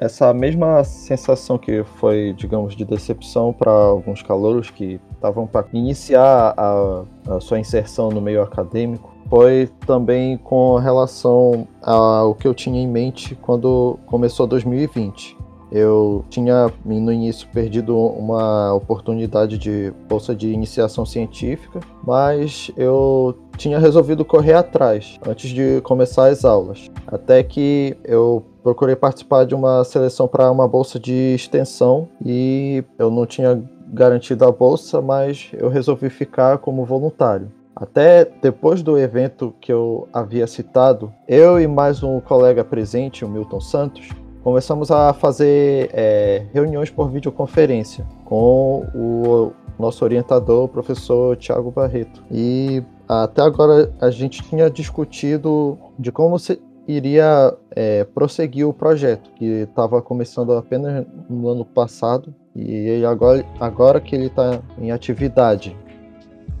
essa 0.01 0.33
mesma 0.33 0.81
sensação 0.85 1.57
que 1.57 1.83
foi, 1.97 2.33
digamos, 2.37 2.73
de 2.73 2.85
decepção 2.85 3.51
para 3.51 3.69
alguns 3.69 4.23
calouros 4.23 4.69
que 4.69 4.97
estavam 5.13 5.45
para 5.45 5.67
iniciar 5.73 6.53
a, 6.55 7.03
a, 7.27 7.39
sua 7.41 7.59
inserção 7.59 8.07
no 8.07 8.21
meio 8.21 8.41
acadêmico 8.41 9.13
foi 9.29 9.69
também 9.85 10.37
com 10.37 10.77
relação 10.77 11.67
ao 11.81 12.33
que 12.33 12.47
eu 12.47 12.53
tinha 12.53 12.81
em 12.81 12.87
mente 12.87 13.35
quando 13.35 13.99
começou 14.05 14.47
2020. 14.47 15.37
Eu 15.71 16.25
tinha 16.29 16.71
no 16.83 17.11
início 17.11 17.47
perdido 17.53 17.97
uma 17.97 18.73
oportunidade 18.73 19.57
de 19.57 19.93
bolsa 20.07 20.35
de 20.35 20.49
iniciação 20.49 21.05
científica, 21.05 21.79
mas 22.03 22.71
eu 22.75 23.37
tinha 23.57 23.77
resolvido 23.77 24.25
correr 24.25 24.53
atrás 24.53 25.19
antes 25.27 25.51
de 25.51 25.81
começar 25.81 26.27
as 26.27 26.43
aulas. 26.43 26.89
Até 27.05 27.43
que 27.43 27.95
eu 28.03 28.43
procurei 28.63 28.95
participar 28.95 29.45
de 29.45 29.53
uma 29.53 29.83
seleção 29.83 30.27
para 30.27 30.51
uma 30.51 30.67
bolsa 30.67 30.99
de 30.99 31.35
extensão 31.35 32.07
e 32.25 32.83
eu 32.97 33.11
não 33.11 33.25
tinha 33.25 33.61
garantido 33.91 34.45
a 34.45 34.51
bolsa, 34.51 35.01
mas 35.01 35.49
eu 35.53 35.69
resolvi 35.69 36.09
ficar 36.09 36.57
como 36.59 36.85
voluntário. 36.85 37.51
Até 37.75 38.25
depois 38.41 38.83
do 38.83 38.99
evento 38.99 39.53
que 39.61 39.71
eu 39.71 40.07
havia 40.11 40.45
citado, 40.47 41.13
eu 41.27 41.59
e 41.59 41.67
mais 41.67 42.03
um 42.03 42.19
colega 42.19 42.63
presente, 42.63 43.23
o 43.23 43.29
Milton 43.29 43.61
Santos, 43.61 44.09
começamos 44.43 44.91
a 44.91 45.13
fazer 45.13 45.89
é, 45.93 46.45
reuniões 46.53 46.89
por 46.89 47.09
videoconferência 47.09 48.05
com 48.25 48.85
o 48.93 49.51
nosso 49.77 50.03
orientador, 50.03 50.65
o 50.65 50.67
professor 50.67 51.37
Tiago 51.37 51.71
Barreto. 51.71 52.23
E 52.31 52.83
até 53.07 53.41
agora 53.41 53.91
a 53.99 54.09
gente 54.09 54.43
tinha 54.43 54.69
discutido 54.69 55.77
de 55.97 56.11
como 56.11 56.37
se, 56.37 56.61
iria 56.87 57.55
é, 57.71 58.03
prosseguir 58.03 58.67
o 58.67 58.73
projeto, 58.73 59.29
que 59.35 59.45
estava 59.45 60.01
começando 60.01 60.53
apenas 60.53 61.05
no 61.29 61.47
ano 61.47 61.63
passado 61.63 62.33
e 62.55 63.05
agora, 63.05 63.45
agora 63.59 64.01
que 64.01 64.15
ele 64.15 64.25
está 64.25 64.59
em 64.77 64.91
atividade. 64.91 65.75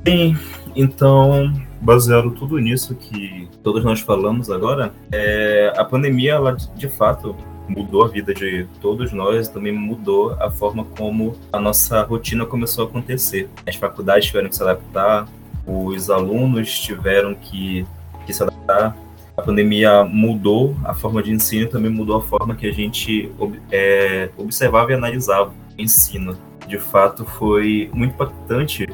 Sim, 0.07 0.37
então, 0.75 1.51
baseado 1.81 2.31
tudo 2.31 2.57
nisso 2.59 2.95
que 2.95 3.49
todos 3.63 3.83
nós 3.83 3.99
falamos 3.99 4.49
agora, 4.51 4.93
é, 5.11 5.73
a 5.75 5.83
pandemia, 5.83 6.33
ela 6.33 6.53
de 6.53 6.87
fato 6.87 7.35
mudou 7.69 8.03
a 8.03 8.07
vida 8.07 8.33
de 8.33 8.67
todos 8.81 9.13
nós 9.13 9.47
e 9.47 9.53
também 9.53 9.71
mudou 9.71 10.35
a 10.39 10.49
forma 10.49 10.83
como 10.97 11.35
a 11.53 11.59
nossa 11.59 12.01
rotina 12.03 12.45
começou 12.45 12.85
a 12.85 12.87
acontecer. 12.87 13.49
As 13.65 13.75
faculdades 13.75 14.27
tiveram 14.27 14.49
que 14.49 14.55
se 14.55 14.63
adaptar, 14.63 15.27
os 15.65 16.09
alunos 16.09 16.79
tiveram 16.79 17.35
que, 17.35 17.85
que 18.25 18.33
se 18.33 18.41
adaptar, 18.41 18.97
a 19.39 19.41
pandemia 19.41 20.03
mudou 20.03 20.75
a 20.83 20.93
forma 20.93 21.23
de 21.23 21.31
ensino 21.31 21.63
e 21.63 21.67
também 21.67 21.89
mudou 21.89 22.17
a 22.17 22.21
forma 22.21 22.55
que 22.55 22.67
a 22.67 22.73
gente 22.73 23.31
é, 23.71 24.29
observava 24.35 24.91
e 24.91 24.95
analisava 24.95 25.49
o 25.49 25.81
ensino. 25.81 26.37
De 26.67 26.77
fato, 26.77 27.23
foi 27.23 27.89
muito 27.93 28.13
impactante, 28.13 28.87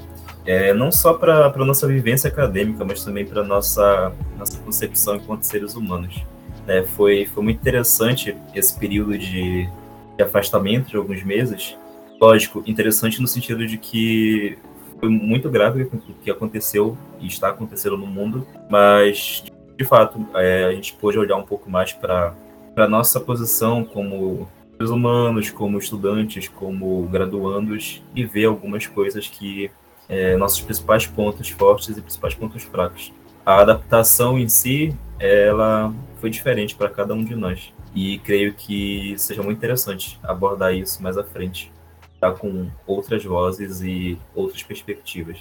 é, 0.45 0.71
não 0.71 0.91
só 0.91 1.15
para 1.15 1.47
a 1.47 1.65
nossa 1.65 1.87
vivência 1.87 2.27
acadêmica, 2.27 2.85
mas 2.85 3.03
também 3.03 3.25
para 3.25 3.41
a 3.41 3.43
nossa, 3.43 4.13
nossa 4.37 4.57
concepção 4.59 5.15
enquanto 5.15 5.43
seres 5.43 5.75
humanos. 5.75 6.23
É, 6.67 6.83
foi, 6.83 7.25
foi 7.25 7.43
muito 7.43 7.57
interessante 7.59 8.35
esse 8.53 8.77
período 8.77 9.17
de, 9.17 9.69
de 10.17 10.23
afastamento 10.23 10.89
de 10.89 10.97
alguns 10.97 11.23
meses. 11.23 11.77
Lógico, 12.19 12.63
interessante 12.65 13.21
no 13.21 13.27
sentido 13.27 13.65
de 13.67 13.77
que 13.77 14.57
foi 14.99 15.09
muito 15.09 15.49
grave 15.49 15.83
o 15.83 16.13
que 16.23 16.31
aconteceu 16.31 16.97
e 17.19 17.27
está 17.27 17.49
acontecendo 17.49 17.97
no 17.97 18.07
mundo, 18.07 18.47
mas 18.69 19.43
de 19.77 19.83
fato, 19.83 20.25
é, 20.35 20.65
a 20.65 20.71
gente 20.71 20.93
pôde 20.93 21.17
olhar 21.19 21.35
um 21.35 21.43
pouco 21.43 21.69
mais 21.69 21.91
para 21.91 22.33
a 22.75 22.87
nossa 22.87 23.19
posição 23.19 23.83
como 23.83 24.47
seres 24.71 24.89
humanos, 24.89 25.49
como 25.49 25.77
estudantes, 25.77 26.47
como 26.47 27.03
graduandos 27.03 28.01
e 28.15 28.23
ver 28.25 28.45
algumas 28.45 28.87
coisas 28.87 29.27
que 29.27 29.69
é, 30.07 30.35
nossos 30.37 30.61
principais 30.61 31.05
pontos 31.05 31.49
fortes 31.49 31.97
e 31.97 32.01
principais 32.01 32.33
pontos 32.33 32.63
fracos. 32.63 33.11
A 33.45 33.61
adaptação 33.61 34.39
em 34.39 34.47
si, 34.47 34.95
ela 35.19 35.93
foi 36.19 36.29
diferente 36.29 36.75
para 36.75 36.89
cada 36.89 37.13
um 37.13 37.23
de 37.23 37.35
nós 37.35 37.73
e 37.93 38.19
creio 38.19 38.53
que 38.53 39.15
seja 39.17 39.41
muito 39.41 39.57
interessante 39.57 40.19
abordar 40.23 40.73
isso 40.73 41.01
mais 41.01 41.17
à 41.17 41.23
frente, 41.23 41.71
tá 42.19 42.31
com 42.31 42.69
outras 42.85 43.23
vozes 43.23 43.81
e 43.81 44.17
outras 44.33 44.63
perspectivas. 44.63 45.39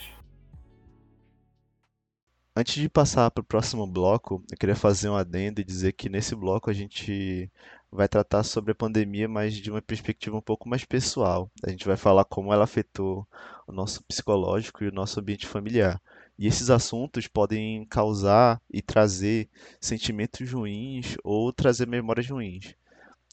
Antes 2.57 2.75
de 2.75 2.89
passar 2.89 3.31
para 3.33 3.43
o 3.43 3.45
próximo 3.45 3.85
bloco, 3.85 4.45
eu 4.49 4.57
queria 4.57 4.77
fazer 4.77 5.09
um 5.09 5.17
adendo 5.17 5.61
e 5.61 5.65
dizer 5.65 5.93
que 5.93 6.09
nesse 6.09 6.37
bloco 6.37 6.71
a 6.71 6.73
gente 6.73 7.51
vai 7.91 8.09
tratar 8.09 8.45
sobre 8.45 8.71
a 8.71 8.75
pandemia, 8.77 9.29
mas 9.29 9.55
de 9.55 9.71
uma 9.71 9.83
perspectiva 9.83 10.37
um 10.37 10.41
pouco 10.41 10.69
mais 10.69 10.85
pessoal. 10.85 11.51
A 11.67 11.71
gente 11.71 11.85
vai 11.85 11.97
falar 11.97 12.25
como 12.25 12.53
ela 12.53 12.63
afetou 12.63 13.27
o 13.67 13.73
nosso 13.73 14.05
psicológico 14.05 14.85
e 14.85 14.89
o 14.89 14.93
nosso 14.93 15.19
ambiente 15.19 15.49
familiar. 15.49 16.01
E 16.39 16.47
esses 16.47 16.71
assuntos 16.71 17.29
podem 17.29 17.85
causar 17.87 18.61
e 18.71 18.83
trazer 18.83 19.49
sentimentos 19.81 20.51
ruins 20.51 21.17
ou 21.23 21.53
trazer 21.53 21.87
memórias 21.87 22.29
ruins. 22.29 22.75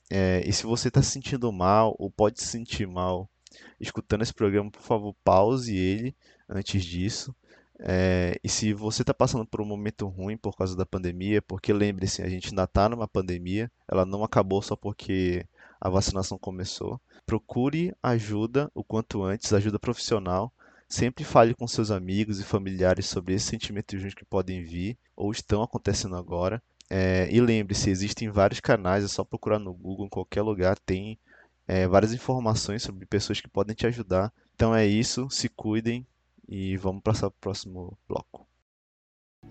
É, 0.09 0.43
e 0.45 0.51
se 0.53 0.65
você 0.65 0.89
está 0.89 1.01
se 1.01 1.11
sentindo 1.11 1.51
mal 1.51 1.95
ou 1.97 2.11
pode 2.11 2.41
se 2.41 2.47
sentir 2.47 2.87
mal 2.87 3.29
escutando 3.79 4.21
esse 4.21 4.33
programa, 4.33 4.69
por 4.69 4.81
favor, 4.81 5.15
pause 5.23 5.75
ele 5.75 6.15
antes 6.49 6.83
disso 6.83 7.35
é, 7.83 8.39
e 8.43 8.47
se 8.47 8.73
você 8.73 9.01
está 9.01 9.13
passando 9.13 9.43
por 9.43 9.59
um 9.59 9.65
momento 9.65 10.07
ruim 10.07 10.37
por 10.37 10.55
causa 10.55 10.75
da 10.75 10.85
pandemia, 10.85 11.41
porque 11.41 11.73
lembre-se, 11.73 12.21
a 12.21 12.29
gente 12.29 12.49
ainda 12.49 12.65
está 12.65 12.87
numa 12.87 13.07
pandemia, 13.07 13.71
ela 13.89 14.05
não 14.05 14.23
acabou 14.23 14.61
só 14.61 14.75
porque 14.75 15.47
a 15.79 15.89
vacinação 15.89 16.37
começou. 16.37 17.01
Procure 17.25 17.91
ajuda 18.03 18.69
o 18.75 18.83
quanto 18.83 19.23
antes, 19.23 19.51
ajuda 19.51 19.79
profissional. 19.79 20.53
Sempre 20.91 21.23
fale 21.23 21.56
com 21.56 21.65
seus 21.69 21.89
amigos 21.89 22.41
e 22.41 22.43
familiares 22.43 23.06
sobre 23.06 23.34
esses 23.34 23.47
sentimentos 23.47 23.97
ruins 23.97 24.13
que 24.13 24.25
podem 24.25 24.62
vir 24.62 24.97
ou 25.15 25.32
estão 25.32 25.63
acontecendo 25.63 26.17
agora. 26.17 26.62
É, 26.89 27.30
e 27.32 27.39
lembre-se, 27.39 27.89
existem 27.89 28.30
vários 28.30 28.60
canais, 28.60 29.06
é 29.06 29.08
só 29.08 29.23
procurar 29.23 29.58
no 29.58 29.73
Google, 29.73 30.08
em 30.08 30.10
qualquer 30.10 30.41
lugar, 30.41 30.77
tem 30.80 31.17
é, 31.65 31.88
várias 31.88 32.13
informações 32.13 32.84
sobre 32.84 33.06
pessoas 33.06 33.39
que 33.39 33.47
podem 33.47 33.73
te 33.73 33.88
ajudar. 33.88 34.34
Então 34.54 34.75
é 34.75 34.86
isso, 34.86 35.30
se 35.30 35.47
cuidem, 35.47 36.06
e 36.45 36.75
vamos 36.75 37.01
passar 37.01 37.30
para 37.30 37.38
o 37.38 37.41
próximo 37.41 37.97
bloco. 38.06 38.40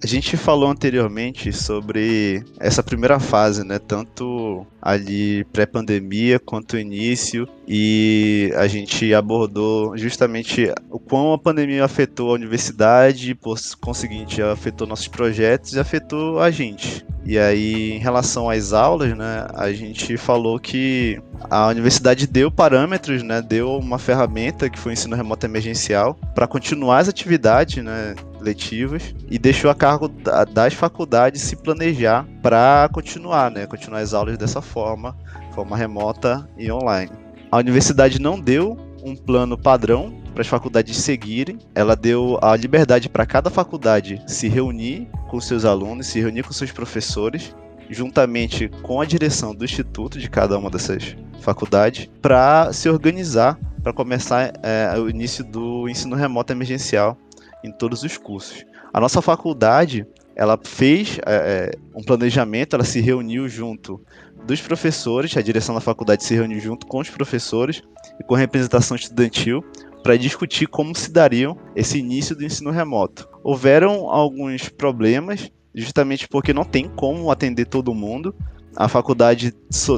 A 0.03 0.07
gente 0.07 0.35
falou 0.37 0.71
anteriormente 0.71 1.53
sobre 1.53 2.43
essa 2.59 2.83
primeira 2.83 3.21
fase, 3.21 3.63
né? 3.63 3.79
Tanto 3.79 4.67
ali 4.81 5.45
pré-pandemia 5.53 6.39
quanto 6.39 6.79
início, 6.79 7.47
e 7.69 8.51
a 8.57 8.67
gente 8.67 9.13
abordou 9.13 9.97
justamente 9.99 10.73
o 10.91 10.99
quão 10.99 11.35
a 11.35 11.39
pandemia 11.39 11.85
afetou 11.85 12.31
a 12.31 12.35
universidade, 12.35 13.35
por 13.35 13.59
conseguinte, 13.79 14.41
afetou 14.41 14.87
nossos 14.87 15.07
projetos 15.07 15.75
e 15.75 15.79
afetou 15.79 16.41
a 16.41 16.51
gente. 16.51 17.05
E 17.23 17.39
aí, 17.39 17.93
em 17.93 17.99
relação 17.99 18.49
às 18.49 18.73
aulas, 18.73 19.17
né, 19.17 19.47
a 19.55 19.71
gente 19.71 20.17
falou 20.17 20.59
que 20.59 21.21
a 21.51 21.69
universidade 21.69 22.27
deu 22.27 22.51
parâmetros, 22.51 23.23
né, 23.23 23.43
deu 23.43 23.77
uma 23.77 23.99
ferramenta 23.99 24.71
que 24.71 24.79
foi 24.79 24.93
o 24.93 24.95
ensino 24.95 25.15
remoto 25.15 25.45
emergencial 25.45 26.19
para 26.35 26.47
continuar 26.47 26.99
as 26.99 27.09
atividades, 27.09 27.85
né, 27.85 28.15
letivas 28.41 29.15
e 29.31 29.39
deixou 29.39 29.71
a 29.71 29.75
cargo 29.75 30.09
das 30.53 30.75
faculdades 30.75 31.43
se 31.43 31.57
planejar 31.57 32.27
para 32.43 32.89
continuar, 32.93 33.51
né, 33.51 33.67
continuar 33.67 34.01
as 34.01 34.15
aulas 34.15 34.39
dessa 34.39 34.61
forma, 34.61 35.17
forma 35.55 35.77
remota 35.77 36.49
e 36.57 36.71
online. 36.71 37.13
A 37.51 37.59
universidade 37.59 38.21
não 38.21 38.39
deu 38.39 38.77
um 39.03 39.17
plano 39.17 39.57
padrão 39.57 40.13
para 40.33 40.43
as 40.43 40.47
faculdades 40.47 40.97
seguirem. 40.97 41.59
Ela 41.75 41.97
deu 41.97 42.39
a 42.41 42.55
liberdade 42.55 43.09
para 43.09 43.27
cada 43.27 43.51
faculdade 43.51 44.23
se 44.27 44.49
reunir 44.49 45.09
com 45.29 45.41
seus 45.41 45.65
alunos, 45.65 46.07
se 46.07 46.21
reunir 46.21 46.43
com 46.43 46.53
seus 46.53 46.71
professores, 46.71 47.55
juntamente 47.89 48.69
com 48.83 49.01
a 49.01 49.05
direção 49.05 49.55
do 49.55 49.65
instituto 49.65 50.19
de 50.19 50.31
cada 50.31 50.57
uma 50.57 50.71
dessas 50.71 51.17
faculdades, 51.41 52.09
para 52.21 52.73
se 52.73 52.89
organizar 52.89 53.59
para 53.83 53.93
começar 53.93 54.53
é, 54.63 54.95
o 54.99 55.09
início 55.09 55.43
do 55.43 55.89
ensino 55.89 56.15
remoto 56.15 56.53
emergencial 56.53 57.17
em 57.65 57.73
todos 57.73 58.03
os 58.03 58.17
cursos. 58.17 58.65
A 58.93 59.01
nossa 59.01 59.23
faculdade 59.23 60.07
ela 60.35 60.59
fez 60.63 61.19
é, 61.27 61.73
é 61.75 61.79
um 61.95 62.03
planejamento, 62.03 62.75
ela 62.75 62.85
se 62.85 63.01
reuniu 63.01 63.49
junto 63.49 64.01
dos 64.47 64.61
professores, 64.61 65.37
a 65.37 65.43
direção 65.43 65.75
da 65.75 65.81
faculdade 65.81 66.25
se 66.25 66.35
reuniu 66.35 66.59
junto 66.61 66.87
com 66.87 66.99
os 66.99 67.11
professores 67.11 67.83
e 68.19 68.25
com 68.25 68.35
a 68.35 68.39
representação 68.39 68.97
estudantil 68.97 69.63
para 70.03 70.17
discutir 70.17 70.67
como 70.67 70.97
se 70.97 71.11
dariam 71.11 71.57
esse 71.77 71.99
início 71.99 72.35
do 72.35 72.45
ensino 72.45 72.71
remoto. 72.71 73.29
Houveram 73.45 74.11
alguns 74.11 74.69
problemas, 74.69 75.51
justamente 75.75 76.27
porque 76.27 76.53
não 76.53 76.65
tem 76.65 76.89
como 76.89 77.31
atender 77.31 77.67
todo 77.67 77.95
mundo. 77.95 78.35
A 78.75 78.89
faculdade 78.89 79.53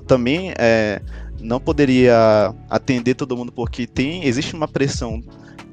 também 0.06 0.52
é, 0.58 1.00
não 1.40 1.60
poderia 1.60 2.54
atender 2.68 3.14
todo 3.14 3.36
mundo 3.36 3.52
porque 3.52 3.86
tem 3.86 4.24
existe 4.24 4.54
uma 4.54 4.66
pressão 4.66 5.22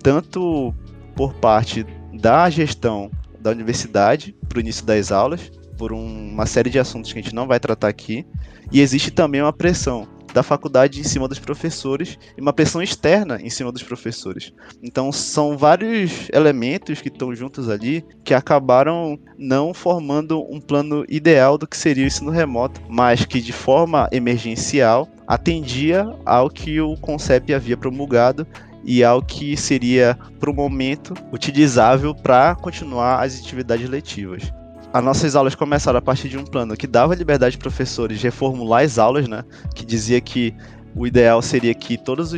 tanto 0.01 0.73
por 1.19 1.33
parte 1.33 1.85
da 2.13 2.49
gestão 2.49 3.11
da 3.41 3.51
universidade 3.51 4.33
para 4.47 4.57
o 4.57 4.61
início 4.61 4.85
das 4.85 5.11
aulas, 5.11 5.51
por 5.77 5.91
um, 5.91 6.31
uma 6.31 6.45
série 6.45 6.69
de 6.69 6.79
assuntos 6.79 7.11
que 7.11 7.19
a 7.19 7.21
gente 7.21 7.35
não 7.35 7.45
vai 7.45 7.59
tratar 7.59 7.89
aqui, 7.89 8.25
e 8.71 8.79
existe 8.79 9.11
também 9.11 9.41
uma 9.41 9.51
pressão 9.51 10.07
da 10.33 10.41
faculdade 10.41 11.01
em 11.01 11.03
cima 11.03 11.27
dos 11.27 11.37
professores 11.37 12.17
e 12.37 12.41
uma 12.41 12.53
pressão 12.53 12.81
externa 12.81 13.37
em 13.41 13.49
cima 13.49 13.69
dos 13.69 13.83
professores. 13.83 14.53
Então 14.81 15.11
são 15.11 15.57
vários 15.57 16.29
elementos 16.31 17.01
que 17.01 17.09
estão 17.09 17.35
juntos 17.35 17.69
ali 17.69 18.05
que 18.23 18.33
acabaram 18.33 19.19
não 19.37 19.73
formando 19.73 20.41
um 20.49 20.61
plano 20.61 21.03
ideal 21.09 21.57
do 21.57 21.67
que 21.67 21.75
seria 21.75 22.05
o 22.05 22.07
ensino 22.07 22.31
remoto, 22.31 22.79
mas 22.87 23.25
que 23.25 23.41
de 23.41 23.51
forma 23.51 24.07
emergencial 24.13 25.05
atendia 25.27 26.07
ao 26.25 26.49
que 26.49 26.79
o 26.79 26.95
CONCEP 26.95 27.53
havia 27.53 27.75
promulgado 27.75 28.47
e 28.83 29.03
ao 29.03 29.21
que 29.21 29.55
seria, 29.57 30.17
para 30.39 30.49
o 30.49 30.53
momento, 30.53 31.13
utilizável 31.31 32.15
para 32.15 32.55
continuar 32.55 33.23
as 33.23 33.39
atividades 33.39 33.89
letivas 33.89 34.51
as 34.91 35.03
nossas 35.03 35.35
aulas 35.35 35.55
começaram 35.55 35.99
a 35.99 36.01
partir 36.01 36.29
de 36.29 36.37
um 36.37 36.43
plano 36.43 36.75
que 36.75 36.87
dava 36.87 37.13
liberdade 37.13 37.55
aos 37.55 37.61
professores 37.61 38.21
reformular 38.21 38.83
as 38.83 38.97
aulas, 38.97 39.27
né? 39.27 39.43
Que 39.75 39.85
dizia 39.85 40.19
que 40.19 40.53
o 40.95 41.05
ideal 41.05 41.41
seria 41.41 41.73
que 41.75 41.97
todas 41.97 42.33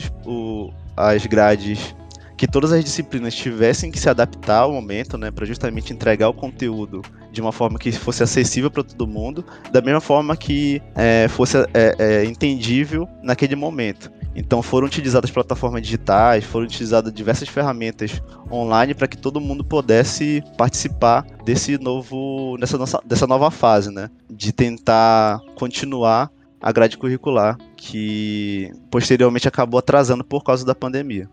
as 0.97 1.25
grades, 1.25 1.95
que 2.37 2.45
todas 2.45 2.73
as 2.73 2.83
disciplinas 2.83 3.33
tivessem 3.33 3.89
que 3.89 3.99
se 3.99 4.09
adaptar 4.09 4.59
ao 4.59 4.73
momento, 4.73 5.17
né? 5.17 5.31
Para 5.31 5.45
justamente 5.45 5.93
entregar 5.93 6.27
o 6.27 6.33
conteúdo 6.33 7.01
de 7.31 7.39
uma 7.39 7.53
forma 7.53 7.79
que 7.79 7.91
fosse 7.93 8.21
acessível 8.21 8.69
para 8.69 8.83
todo 8.83 9.07
mundo, 9.07 9.45
da 9.71 9.81
mesma 9.81 10.01
forma 10.01 10.35
que 10.35 10.81
é, 10.95 11.27
fosse 11.29 11.57
é, 11.73 11.95
é, 11.97 12.25
entendível 12.25 13.07
naquele 13.23 13.55
momento. 13.55 14.11
Então 14.35 14.61
foram 14.61 14.87
utilizadas 14.87 15.29
plataformas 15.29 15.81
digitais, 15.81 16.43
foram 16.43 16.65
utilizadas 16.65 17.13
diversas 17.13 17.49
ferramentas 17.49 18.21
online 18.51 18.93
para 18.93 19.07
que 19.07 19.17
todo 19.17 19.41
mundo 19.41 19.63
pudesse 19.63 20.41
participar 20.57 21.25
desse 21.43 21.77
novo, 21.77 22.55
nessa 22.57 22.77
nossa, 22.77 23.01
dessa 23.05 23.27
nova 23.27 23.51
fase, 23.51 23.91
né? 23.91 24.09
De 24.29 24.51
tentar 24.51 25.41
continuar 25.55 26.31
a 26.61 26.71
grade 26.71 26.97
curricular 26.97 27.57
que 27.75 28.71
posteriormente 28.89 29.47
acabou 29.47 29.79
atrasando 29.79 30.23
por 30.23 30.43
causa 30.43 30.65
da 30.65 30.75
pandemia. 30.75 31.29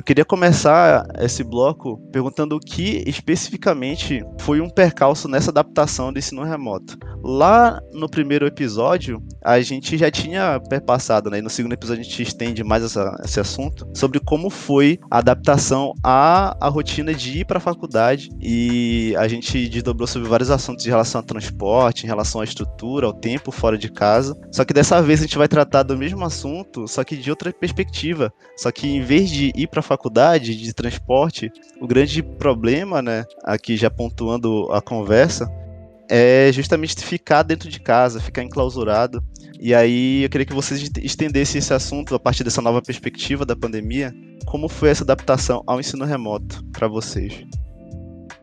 Eu 0.00 0.02
queria 0.02 0.24
começar 0.24 1.06
esse 1.18 1.44
bloco 1.44 1.98
perguntando 2.10 2.56
o 2.56 2.58
que 2.58 3.04
especificamente 3.06 4.24
foi 4.40 4.58
um 4.58 4.70
percalço 4.70 5.28
nessa 5.28 5.50
adaptação 5.50 6.10
do 6.10 6.18
ensino 6.18 6.42
remoto. 6.42 6.96
Lá 7.22 7.78
no 7.92 8.08
primeiro 8.08 8.46
episódio, 8.46 9.22
a 9.44 9.60
gente 9.60 9.98
já 9.98 10.10
tinha 10.10 10.58
perpassado, 10.70 11.28
né? 11.28 11.40
E 11.40 11.42
no 11.42 11.50
segundo 11.50 11.74
episódio 11.74 12.00
a 12.00 12.04
gente 12.04 12.22
estende 12.22 12.64
mais 12.64 12.82
essa, 12.82 13.14
esse 13.22 13.38
assunto 13.38 13.86
sobre 13.94 14.18
como 14.20 14.48
foi 14.48 14.98
a 15.10 15.18
adaptação 15.18 15.92
à, 16.02 16.56
à 16.58 16.70
rotina 16.70 17.12
de 17.12 17.40
ir 17.40 17.44
para 17.44 17.58
a 17.58 17.60
faculdade 17.60 18.30
e 18.40 19.14
a 19.18 19.28
gente 19.28 19.68
desdobrou 19.68 20.06
sobre 20.06 20.26
vários 20.30 20.50
assuntos 20.50 20.86
em 20.86 20.88
relação 20.88 21.18
ao 21.18 21.26
transporte, 21.26 22.04
em 22.04 22.06
relação 22.06 22.40
à 22.40 22.44
estrutura, 22.44 23.06
ao 23.06 23.12
tempo 23.12 23.52
fora 23.52 23.76
de 23.76 23.92
casa. 23.92 24.34
Só 24.50 24.64
que 24.64 24.72
dessa 24.72 25.02
vez 25.02 25.20
a 25.20 25.24
gente 25.24 25.36
vai 25.36 25.46
tratar 25.46 25.82
do 25.82 25.98
mesmo 25.98 26.24
assunto, 26.24 26.88
só 26.88 27.04
que 27.04 27.18
de 27.18 27.28
outra 27.28 27.52
perspectiva. 27.52 28.32
Só 28.56 28.72
que 28.72 28.88
em 28.88 29.02
vez 29.02 29.28
de 29.28 29.52
ir 29.54 29.66
para 29.66 29.89
faculdade 29.90 30.54
de 30.54 30.72
transporte, 30.72 31.50
o 31.80 31.86
grande 31.86 32.22
problema, 32.22 33.02
né, 33.02 33.24
aqui 33.42 33.76
já 33.76 33.90
pontuando 33.90 34.70
a 34.70 34.80
conversa, 34.80 35.50
é 36.08 36.48
justamente 36.52 37.04
ficar 37.04 37.42
dentro 37.42 37.68
de 37.68 37.80
casa, 37.80 38.20
ficar 38.20 38.44
enclausurado. 38.44 39.20
E 39.58 39.74
aí 39.74 40.22
eu 40.22 40.30
queria 40.30 40.46
que 40.46 40.54
vocês 40.54 40.88
estendessem 41.02 41.58
esse 41.58 41.74
assunto 41.74 42.14
a 42.14 42.20
partir 42.20 42.44
dessa 42.44 42.62
nova 42.62 42.80
perspectiva 42.80 43.44
da 43.44 43.56
pandemia. 43.56 44.14
Como 44.46 44.68
foi 44.68 44.90
essa 44.90 45.02
adaptação 45.02 45.62
ao 45.66 45.80
ensino 45.80 46.04
remoto 46.04 46.64
para 46.72 46.86
vocês? 46.86 47.44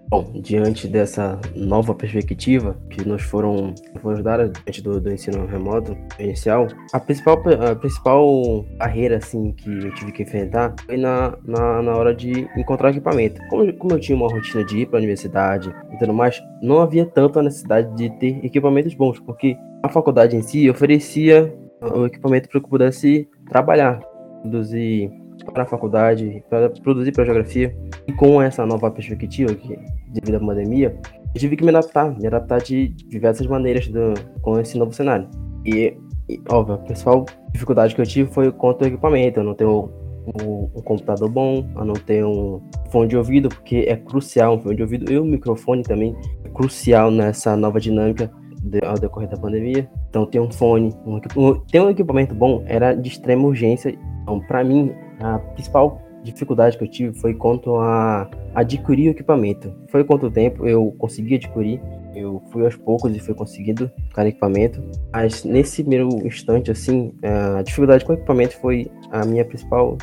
Bom, 0.10 0.32
diante 0.34 0.88
dessa 0.88 1.38
nova 1.54 1.93
perspectiva 1.93 2.78
que 2.89 3.06
nos 3.06 3.24
foram, 3.24 3.76
foram 4.02 4.24
dadas 4.24 4.54
diante 4.54 4.82
do, 4.82 5.02
do, 5.02 5.12
ensino 5.12 5.46
remoto 5.46 5.98
inicial, 6.17 6.67
a 6.93 7.00
principal, 7.00 7.43
a 7.70 7.76
principal 7.76 8.65
barreira 8.78 9.17
assim, 9.17 9.52
que 9.52 9.70
eu 9.70 9.93
tive 9.96 10.13
que 10.13 10.24
enfrentar 10.24 10.74
foi 10.86 10.96
na, 10.96 11.38
na, 11.43 11.82
na 11.82 11.91
hora 11.93 12.15
de 12.15 12.48
encontrar 12.56 12.91
equipamento. 12.91 13.41
Como, 13.50 13.74
como 13.74 13.96
eu 13.96 14.00
tinha 14.00 14.15
uma 14.17 14.30
rotina 14.30 14.63
de 14.63 14.80
ir 14.80 14.86
para 14.86 14.98
a 14.98 15.02
universidade 15.02 15.76
e 15.91 15.98
tudo 15.98 16.13
mais, 16.13 16.41
não 16.62 16.80
havia 16.80 17.06
tanto 17.06 17.39
a 17.39 17.43
necessidade 17.43 17.93
de 17.98 18.10
ter 18.17 18.46
equipamentos 18.46 18.93
bons, 18.93 19.20
porque 19.20 19.58
a 19.84 19.89
faculdade 19.89 20.38
em 20.38 20.41
si 20.41 20.70
oferecia 20.70 21.54
o 21.82 22.06
equipamento 22.06 22.48
para 22.48 22.62
que 22.62 22.65
eu 22.65 22.70
pudesse 22.70 23.30
trabalhar, 23.50 24.00
produzir 24.41 25.12
para 25.52 25.64
a 25.64 25.66
faculdade, 25.66 26.44
para 26.50 26.70
produzir 26.70 27.12
para 27.12 27.24
a 27.24 27.26
geografia. 27.26 27.76
E 28.08 28.14
com 28.14 28.42
essa 28.42 28.66
nova 28.66 28.90
perspectiva, 28.92 29.54
que, 29.54 29.78
devido 30.10 30.36
à 30.36 30.40
pandemia, 30.40 30.98
eu 31.34 31.40
tive 31.40 31.56
que 31.56 31.64
me 31.64 31.70
adaptar, 31.70 32.18
me 32.18 32.28
adaptar 32.28 32.62
de 32.62 32.90
diversas 32.90 33.46
maneiras 33.48 33.88
do, 33.88 34.14
com 34.42 34.60
esse 34.60 34.78
novo 34.78 34.94
cenário. 34.94 35.28
E, 35.66 35.98
e, 36.30 36.42
óbvio, 36.50 36.76
a 36.76 36.78
principal 36.80 37.26
dificuldade 37.52 37.96
que 37.96 38.02
eu 38.02 38.06
tive 38.06 38.32
foi 38.32 38.52
quanto 38.52 38.84
ao 38.84 38.88
equipamento. 38.88 39.40
Eu 39.40 39.44
não 39.44 39.54
tenho 39.54 39.90
um, 40.42 40.70
um, 40.76 40.82
computador 40.82 41.30
bom, 41.30 41.68
eu 41.76 41.86
não 41.86 41.94
tenho 41.94 42.30
um 42.30 42.62
fone 42.92 43.10
de 43.10 43.18
ouvido, 43.18 43.50
porque 43.50 43.86
é 43.88 43.96
crucial 43.96 44.56
um 44.56 44.60
fone 44.60 44.76
de 44.76 44.82
ouvido 44.82 45.12
e 45.12 45.18
o 45.18 45.26
microfone 45.26 45.84
também 45.84 46.16
é 46.44 46.50
crucial 46.50 47.12
nessa 47.12 47.56
nova 47.56 47.80
dinâmica 47.80 48.32
ao 48.86 48.96
decorrer 48.96 49.30
da 49.30 49.38
pandemia. 49.38 49.90
Então, 50.10 50.26
ter 50.26 50.40
um 50.40 50.52
fone, 50.52 50.94
um, 51.06 51.20
ter 51.72 51.82
um 51.82 51.90
equipamento 51.90 52.34
bom 52.34 52.64
era 52.66 52.94
de 52.94 53.10
extrema 53.10 53.48
urgência. 53.48 53.98
Então, 54.24 54.40
para 54.42 54.64
mim, 54.64 54.94
a 55.19 55.39
principal 55.39 56.01
dificuldade 56.23 56.77
que 56.77 56.84
eu 56.84 56.88
tive 56.89 57.17
foi 57.19 57.34
quanto 57.34 57.75
a 57.77 58.30
adquirir 58.53 59.10
o 59.10 59.12
equipamento. 59.12 59.73
Foi 59.89 60.03
quanto 60.03 60.30
tempo 60.30 60.67
eu 60.67 60.93
consegui 60.97 61.36
adquirir. 61.36 61.82
Eu 62.15 62.41
fui 62.51 62.65
aos 62.65 62.75
poucos 62.75 63.15
e 63.15 63.19
fui 63.19 63.36
conseguindo 63.36 63.91
cada 64.13 64.27
equipamento. 64.27 64.84
Mas 65.13 65.43
nesse 65.43 65.84
primeiro 65.84 66.10
instante, 66.25 66.71
assim, 66.71 67.13
a 67.58 67.62
dificuldade 67.62 68.03
com 68.03 68.13
o 68.13 68.15
equipamento 68.15 68.58
foi 68.58 68.91
a 69.12 69.23
minha 69.23 69.45
principal 69.45 69.97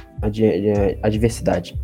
adversidade. 1.02 1.78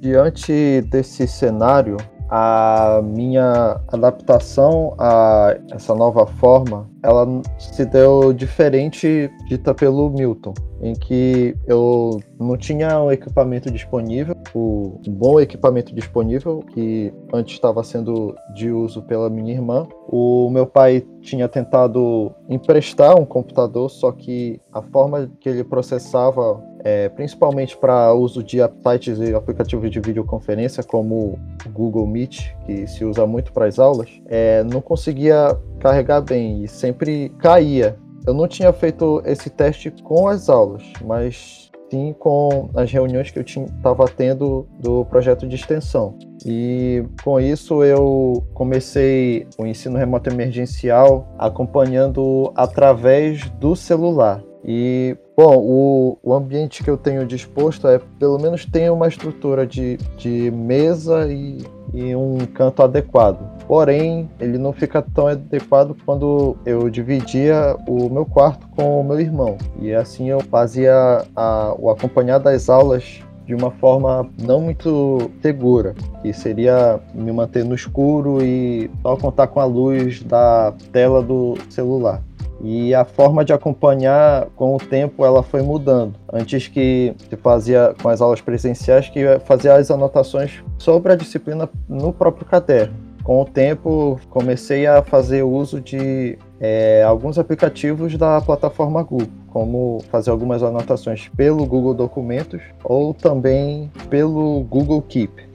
Diante 0.00 0.82
desse 0.82 1.26
cenário, 1.26 1.96
a 2.28 3.00
minha 3.02 3.80
adaptação 3.88 4.94
a 4.98 5.56
essa 5.70 5.94
nova 5.94 6.26
forma, 6.26 6.88
ela 7.02 7.26
se 7.58 7.84
deu 7.86 8.32
diferente 8.32 9.30
dita 9.48 9.72
pelo 9.72 10.10
Milton, 10.10 10.52
em 10.82 10.92
que 10.94 11.56
eu 11.66 12.20
não 12.38 12.56
tinha 12.56 13.00
um 13.00 13.10
equipamento 13.10 13.70
disponível, 13.70 14.36
o 14.54 15.00
um 15.06 15.12
bom 15.12 15.40
equipamento 15.40 15.94
disponível 15.94 16.60
que 16.60 17.12
antes 17.32 17.54
estava 17.54 17.82
sendo 17.82 18.34
de 18.54 18.70
uso 18.70 19.02
pela 19.02 19.30
minha 19.30 19.52
irmã. 19.52 19.86
O 20.08 20.50
meu 20.50 20.66
pai 20.66 21.06
tinha 21.20 21.48
tentado 21.48 22.32
emprestar 22.48 23.18
um 23.18 23.24
computador, 23.24 23.90
só 23.90 24.12
que 24.12 24.60
a 24.72 24.82
forma 24.82 25.30
que 25.40 25.48
ele 25.48 25.64
processava 25.64 26.62
é, 26.88 27.10
principalmente 27.10 27.76
para 27.76 28.14
uso 28.14 28.42
de 28.42 28.58
sites 28.82 29.18
e 29.18 29.34
aplicativos 29.34 29.90
de 29.90 30.00
videoconferência, 30.00 30.82
como 30.82 31.38
o 31.66 31.68
Google 31.68 32.06
Meet, 32.06 32.50
que 32.64 32.86
se 32.86 33.04
usa 33.04 33.26
muito 33.26 33.52
para 33.52 33.66
as 33.66 33.78
aulas, 33.78 34.08
é, 34.26 34.64
não 34.64 34.80
conseguia 34.80 35.54
carregar 35.80 36.22
bem 36.22 36.64
e 36.64 36.68
sempre 36.68 37.28
caía. 37.40 37.98
Eu 38.26 38.32
não 38.32 38.48
tinha 38.48 38.72
feito 38.72 39.22
esse 39.26 39.50
teste 39.50 39.90
com 40.02 40.28
as 40.28 40.48
aulas, 40.48 40.82
mas 41.04 41.70
sim 41.90 42.14
com 42.18 42.70
as 42.74 42.90
reuniões 42.90 43.30
que 43.30 43.38
eu 43.38 43.42
estava 43.42 44.06
tendo 44.08 44.66
do 44.80 45.04
projeto 45.06 45.46
de 45.46 45.56
extensão. 45.56 46.16
E 46.44 47.04
com 47.22 47.38
isso 47.38 47.84
eu 47.84 48.46
comecei 48.54 49.46
o 49.58 49.66
ensino 49.66 49.98
remoto 49.98 50.30
emergencial 50.30 51.34
acompanhando 51.38 52.50
através 52.56 53.48
do 53.50 53.76
celular. 53.76 54.42
E, 54.70 55.16
bom, 55.34 55.56
o, 55.56 56.18
o 56.22 56.34
ambiente 56.34 56.84
que 56.84 56.90
eu 56.90 56.98
tenho 56.98 57.24
disposto 57.24 57.88
é, 57.88 57.98
pelo 58.18 58.38
menos, 58.38 58.66
tem 58.66 58.90
uma 58.90 59.08
estrutura 59.08 59.66
de, 59.66 59.96
de 60.18 60.50
mesa 60.50 61.26
e, 61.26 61.64
e 61.94 62.14
um 62.14 62.36
canto 62.52 62.82
adequado. 62.82 63.38
Porém, 63.66 64.28
ele 64.38 64.58
não 64.58 64.74
fica 64.74 65.00
tão 65.00 65.26
adequado 65.26 65.96
quando 66.04 66.54
eu 66.66 66.90
dividia 66.90 67.78
o 67.88 68.10
meu 68.10 68.26
quarto 68.26 68.68
com 68.76 69.00
o 69.00 69.04
meu 69.04 69.18
irmão. 69.18 69.56
E 69.80 69.94
assim 69.94 70.28
eu 70.28 70.40
fazia 70.40 71.24
a, 71.34 71.74
o 71.78 71.88
acompanhar 71.88 72.36
das 72.36 72.68
aulas 72.68 73.22
de 73.46 73.54
uma 73.54 73.70
forma 73.70 74.28
não 74.38 74.60
muito 74.60 75.30
segura, 75.40 75.94
que 76.20 76.30
seria 76.34 77.00
me 77.14 77.32
manter 77.32 77.64
no 77.64 77.74
escuro 77.74 78.44
e 78.44 78.90
só 79.00 79.16
contar 79.16 79.46
com 79.46 79.60
a 79.60 79.64
luz 79.64 80.22
da 80.22 80.74
tela 80.92 81.22
do 81.22 81.56
celular. 81.70 82.22
E 82.60 82.94
a 82.94 83.04
forma 83.04 83.44
de 83.44 83.52
acompanhar 83.52 84.46
com 84.56 84.74
o 84.74 84.78
tempo 84.78 85.24
ela 85.24 85.42
foi 85.42 85.62
mudando. 85.62 86.14
Antes 86.32 86.66
que 86.66 87.14
se 87.28 87.36
fazia 87.36 87.94
com 88.02 88.08
as 88.08 88.20
aulas 88.20 88.40
presenciais, 88.40 89.08
que 89.08 89.20
fazia 89.44 89.74
as 89.74 89.90
anotações 89.90 90.62
sobre 90.76 91.12
a 91.12 91.16
disciplina 91.16 91.68
no 91.88 92.12
próprio 92.12 92.44
caderno. 92.44 92.94
Com 93.22 93.42
o 93.42 93.44
tempo, 93.44 94.18
comecei 94.30 94.86
a 94.86 95.02
fazer 95.02 95.42
uso 95.42 95.80
de 95.80 96.38
é, 96.58 97.04
alguns 97.06 97.38
aplicativos 97.38 98.16
da 98.16 98.40
plataforma 98.40 99.02
Google, 99.02 99.28
como 99.48 100.02
fazer 100.10 100.30
algumas 100.30 100.62
anotações 100.62 101.28
pelo 101.36 101.66
Google 101.66 101.92
Documentos 101.92 102.62
ou 102.82 103.12
também 103.12 103.92
pelo 104.08 104.60
Google 104.62 105.02
Keep. 105.02 105.46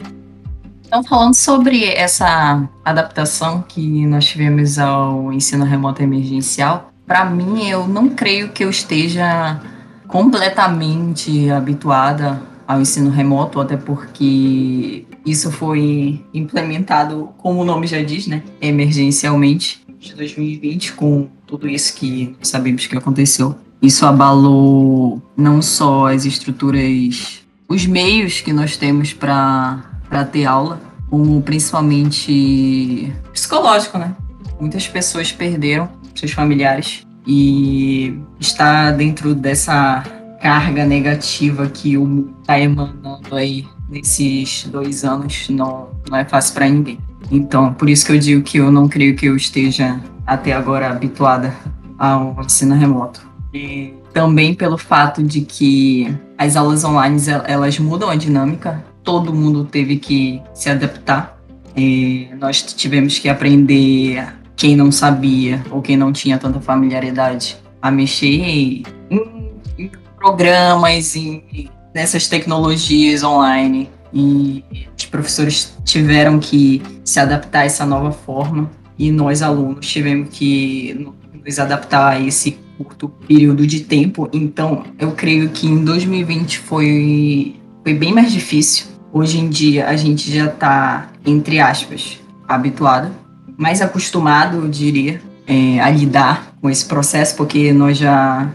Então, 0.86 1.04
falando 1.04 1.34
sobre 1.34 1.90
essa 1.90 2.70
adaptação 2.86 3.64
que 3.64 4.06
nós 4.06 4.26
tivemos 4.26 4.78
ao 4.78 5.34
ensino 5.34 5.66
remoto 5.66 6.04
emergencial, 6.04 6.93
para 7.06 7.26
mim, 7.26 7.68
eu 7.68 7.88
não 7.88 8.10
creio 8.10 8.50
que 8.50 8.64
eu 8.64 8.70
esteja 8.70 9.60
completamente 10.08 11.50
habituada 11.50 12.42
ao 12.68 12.80
ensino 12.80 13.10
remoto, 13.10 13.60
até 13.60 13.76
porque 13.76 15.06
isso 15.26 15.52
foi 15.52 16.24
implementado, 16.34 17.30
como 17.38 17.62
o 17.62 17.66
nome 17.66 17.88
já 17.88 18.02
diz, 18.02 18.28
né, 18.28 18.42
emergencialmente, 18.62 19.84
de 20.00 20.14
2020, 20.16 20.94
com 20.94 21.28
tudo 21.46 21.68
isso 21.68 21.96
que 21.96 22.36
sabemos 22.42 22.86
que 22.88 22.98
aconteceu. 22.98 23.56
Isso 23.82 24.06
abalou 24.06 25.22
não 25.36 25.62
só 25.62 26.08
as 26.08 26.26
estruturas, 26.26 27.42
os 27.68 27.86
meios 27.86 28.40
que 28.40 28.54
nós 28.54 28.78
temos 28.78 29.14
para 29.14 29.84
ter 30.32 30.46
aula, 30.46 30.82
como 31.10 31.42
principalmente 31.42 33.14
psicológico, 33.34 33.98
né? 33.98 34.16
Muitas 34.60 34.88
pessoas 34.88 35.32
perderam 35.32 35.90
seus 36.16 36.32
familiares 36.32 37.06
e 37.26 38.18
está 38.40 38.92
dentro 38.92 39.34
dessa 39.34 40.04
carga 40.42 40.86
negativa 40.86 41.68
que 41.68 41.98
o 41.98 42.34
está 42.42 42.60
emanando 42.60 43.36
aí 43.36 43.66
nesses 43.90 44.66
dois 44.66 45.06
anos 45.06 45.48
não, 45.50 45.90
não 46.10 46.18
é 46.18 46.26
fácil 46.26 46.54
para 46.54 46.68
ninguém. 46.68 47.00
Então, 47.32 47.74
por 47.74 47.90
isso 47.90 48.06
que 48.06 48.12
eu 48.12 48.20
digo 48.20 48.44
que 48.44 48.58
eu 48.58 48.72
não 48.72 48.88
creio 48.88 49.16
que 49.16 49.26
eu 49.26 49.36
esteja 49.36 50.00
até 50.28 50.52
agora 50.52 50.90
habituada 50.90 51.54
ao 51.98 52.36
ensino 52.44 52.76
remoto. 52.76 53.26
E 53.54 53.94
também 54.14 54.54
pelo 54.54 54.78
fato 54.78 55.24
de 55.24 55.42
que 55.42 56.14
as 56.38 56.56
aulas 56.56 56.84
online 56.84 57.18
elas 57.46 57.80
mudam 57.80 58.10
a 58.10 58.16
dinâmica, 58.16 58.84
todo 59.04 59.34
mundo 59.34 59.64
teve 59.64 59.98
que 59.98 60.42
se 60.54 60.70
adaptar. 60.70 61.38
E 61.76 62.28
nós 62.40 62.62
tivemos 62.62 63.18
que 63.18 63.30
aprender 63.30 64.24
quem 64.56 64.76
não 64.76 64.92
sabia 64.92 65.64
ou 65.72 65.82
quem 65.82 65.98
não 65.98 66.12
tinha 66.12 66.38
tanta 66.38 66.60
familiaridade 66.60 67.58
a 67.82 67.92
mexer 67.92 68.28
em, 68.28 68.84
em 69.10 69.92
programas, 70.18 71.16
em, 71.16 71.70
nessas 71.94 72.28
tecnologias 72.28 73.24
online. 73.24 73.90
E 74.14 74.64
os 74.98 75.06
professores 75.06 75.76
tiveram 75.84 76.40
que 76.40 76.82
se 77.04 77.20
adaptar 77.20 77.62
a 77.62 77.66
essa 77.66 77.86
nova 77.86 78.12
forma 78.12 78.70
e 78.98 79.12
nós, 79.12 79.42
alunos, 79.42 79.88
tivemos 79.88 80.30
que 80.30 81.08
nos 81.44 81.60
adaptar 81.60 82.14
a 82.14 82.20
esse 82.20 82.58
curto 82.78 83.10
período 83.10 83.66
de 83.66 83.82
tempo. 83.82 84.30
Então, 84.32 84.84
eu 85.00 85.12
creio 85.12 85.50
que 85.50 85.68
em 85.68 85.84
2020 85.84 86.60
foi, 86.60 87.56
foi 87.84 87.94
bem 87.94 88.14
mais 88.14 88.32
difícil. 88.32 88.86
Hoje 89.12 89.40
em 89.40 89.50
dia, 89.50 89.88
a 89.88 89.96
gente 89.96 90.32
já 90.32 90.46
está, 90.46 91.10
entre 91.26 91.60
aspas, 91.60 92.20
habituado 92.48 93.23
mais 93.58 93.82
acostumado, 93.82 94.58
eu 94.58 94.68
diria, 94.68 95.22
é, 95.48 95.80
a 95.80 95.90
lidar 95.90 96.54
com 96.62 96.70
esse 96.70 96.86
processo, 96.86 97.36
porque 97.36 97.74
nós 97.74 97.98
já, 97.98 98.50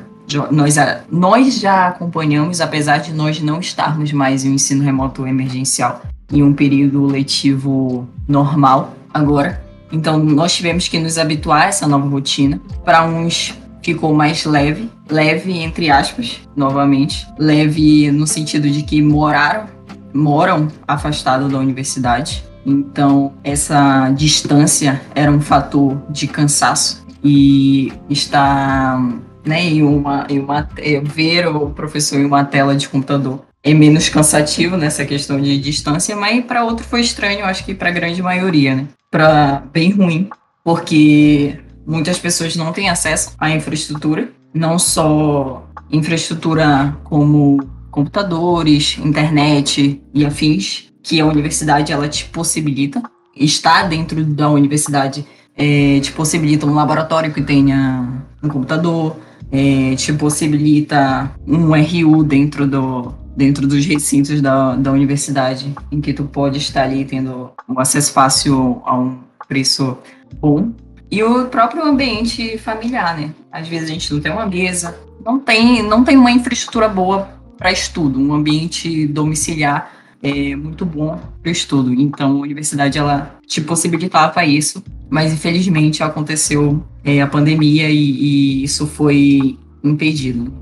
nós, 0.50 0.76
nós 1.10 1.60
já 1.60 1.88
acompanhamos, 1.88 2.60
apesar 2.60 2.98
de 2.98 3.12
nós 3.12 3.40
não 3.40 3.60
estarmos 3.60 4.12
mais 4.12 4.44
em 4.44 4.50
um 4.50 4.54
ensino 4.54 4.82
remoto 4.82 5.26
emergencial, 5.26 6.02
em 6.32 6.42
um 6.42 6.52
período 6.52 7.04
letivo 7.06 8.08
normal 8.26 8.94
agora. 9.12 9.62
Então, 9.90 10.18
nós 10.18 10.54
tivemos 10.54 10.86
que 10.86 10.98
nos 10.98 11.16
habituar 11.16 11.62
a 11.62 11.66
essa 11.66 11.86
nova 11.86 12.06
rotina. 12.06 12.60
Para 12.84 13.06
uns, 13.06 13.54
ficou 13.82 14.14
mais 14.14 14.44
leve, 14.44 14.90
leve 15.08 15.58
entre 15.58 15.90
aspas, 15.90 16.40
novamente, 16.54 17.26
leve 17.38 18.10
no 18.10 18.26
sentido 18.26 18.68
de 18.68 18.82
que 18.82 19.00
moraram, 19.00 19.66
moram 20.12 20.68
afastados 20.86 21.50
da 21.50 21.58
universidade 21.58 22.44
Então, 22.68 23.32
essa 23.42 24.10
distância 24.10 25.00
era 25.14 25.32
um 25.32 25.40
fator 25.40 25.96
de 26.10 26.28
cansaço 26.28 27.06
e 27.24 27.90
estar 28.10 29.00
né, 29.44 29.64
em 29.64 29.82
uma, 29.82 30.26
em 30.28 30.38
uma 30.38 30.68
é, 30.76 31.00
ver 31.00 31.48
o 31.48 31.70
professor 31.70 32.20
em 32.20 32.26
uma 32.26 32.44
tela 32.44 32.76
de 32.76 32.86
computador 32.86 33.40
é 33.62 33.74
menos 33.74 34.08
cansativo 34.08 34.76
nessa 34.76 35.04
questão 35.04 35.40
de 35.40 35.58
distância, 35.58 36.14
mas 36.14 36.44
para 36.44 36.64
outro 36.64 36.84
foi 36.84 37.00
estranho, 37.00 37.44
acho 37.44 37.64
que 37.64 37.74
para 37.74 37.88
a 37.88 37.92
grande 37.92 38.22
maioria, 38.22 38.74
né? 38.74 38.86
Para 39.10 39.62
bem 39.72 39.90
ruim, 39.90 40.28
porque 40.62 41.58
muitas 41.86 42.18
pessoas 42.18 42.54
não 42.54 42.72
têm 42.72 42.88
acesso 42.88 43.32
à 43.38 43.50
infraestrutura, 43.50 44.30
não 44.54 44.78
só 44.78 45.66
infraestrutura 45.90 46.96
como 47.04 47.58
computadores, 47.90 48.98
internet 48.98 50.00
e 50.14 50.24
afins, 50.24 50.87
que 51.08 51.18
a 51.18 51.24
universidade 51.24 51.90
ela 51.90 52.06
te 52.06 52.26
possibilita. 52.26 53.02
Estar 53.34 53.88
dentro 53.88 54.22
da 54.24 54.50
universidade 54.50 55.24
é, 55.56 55.98
te 56.00 56.12
possibilita 56.12 56.66
um 56.66 56.74
laboratório 56.74 57.32
que 57.32 57.40
tenha 57.40 58.22
um 58.42 58.48
computador, 58.48 59.16
é, 59.50 59.94
te 59.96 60.12
possibilita 60.12 61.32
um 61.46 61.70
RU 61.70 62.22
dentro, 62.22 62.66
do, 62.66 63.14
dentro 63.34 63.66
dos 63.66 63.86
recintos 63.86 64.42
da, 64.42 64.76
da 64.76 64.92
universidade, 64.92 65.74
em 65.90 65.98
que 65.98 66.12
tu 66.12 66.24
pode 66.24 66.58
estar 66.58 66.82
ali 66.82 67.06
tendo 67.06 67.52
um 67.66 67.80
acesso 67.80 68.12
fácil 68.12 68.82
a 68.84 68.94
um 68.94 69.18
preço 69.48 69.96
bom. 70.38 70.72
E 71.10 71.22
o 71.22 71.46
próprio 71.46 71.84
ambiente 71.84 72.58
familiar, 72.58 73.16
né? 73.16 73.30
Às 73.50 73.66
vezes 73.66 73.88
a 73.88 73.92
gente 73.94 74.12
não 74.12 74.20
tem 74.20 74.30
uma 74.30 74.44
mesa, 74.44 74.94
não 75.24 75.38
tem, 75.38 75.82
não 75.82 76.04
tem 76.04 76.18
uma 76.18 76.30
infraestrutura 76.30 76.86
boa 76.86 77.30
para 77.56 77.72
estudo, 77.72 78.20
um 78.20 78.34
ambiente 78.34 79.06
domiciliar 79.06 79.97
é 80.22 80.56
muito 80.56 80.84
bom 80.84 81.18
para 81.42 81.48
o 81.48 81.52
estudo. 81.52 81.92
Então, 81.92 82.32
a 82.32 82.40
universidade 82.40 82.98
ela 82.98 83.38
te 83.46 83.60
possibilitava 83.60 84.44
isso, 84.44 84.82
mas 85.08 85.32
infelizmente 85.32 86.02
aconteceu 86.02 86.84
é, 87.04 87.20
a 87.20 87.26
pandemia 87.26 87.88
e, 87.88 87.96
e 87.96 88.64
isso 88.64 88.86
foi 88.86 89.58
impedido. 89.82 90.52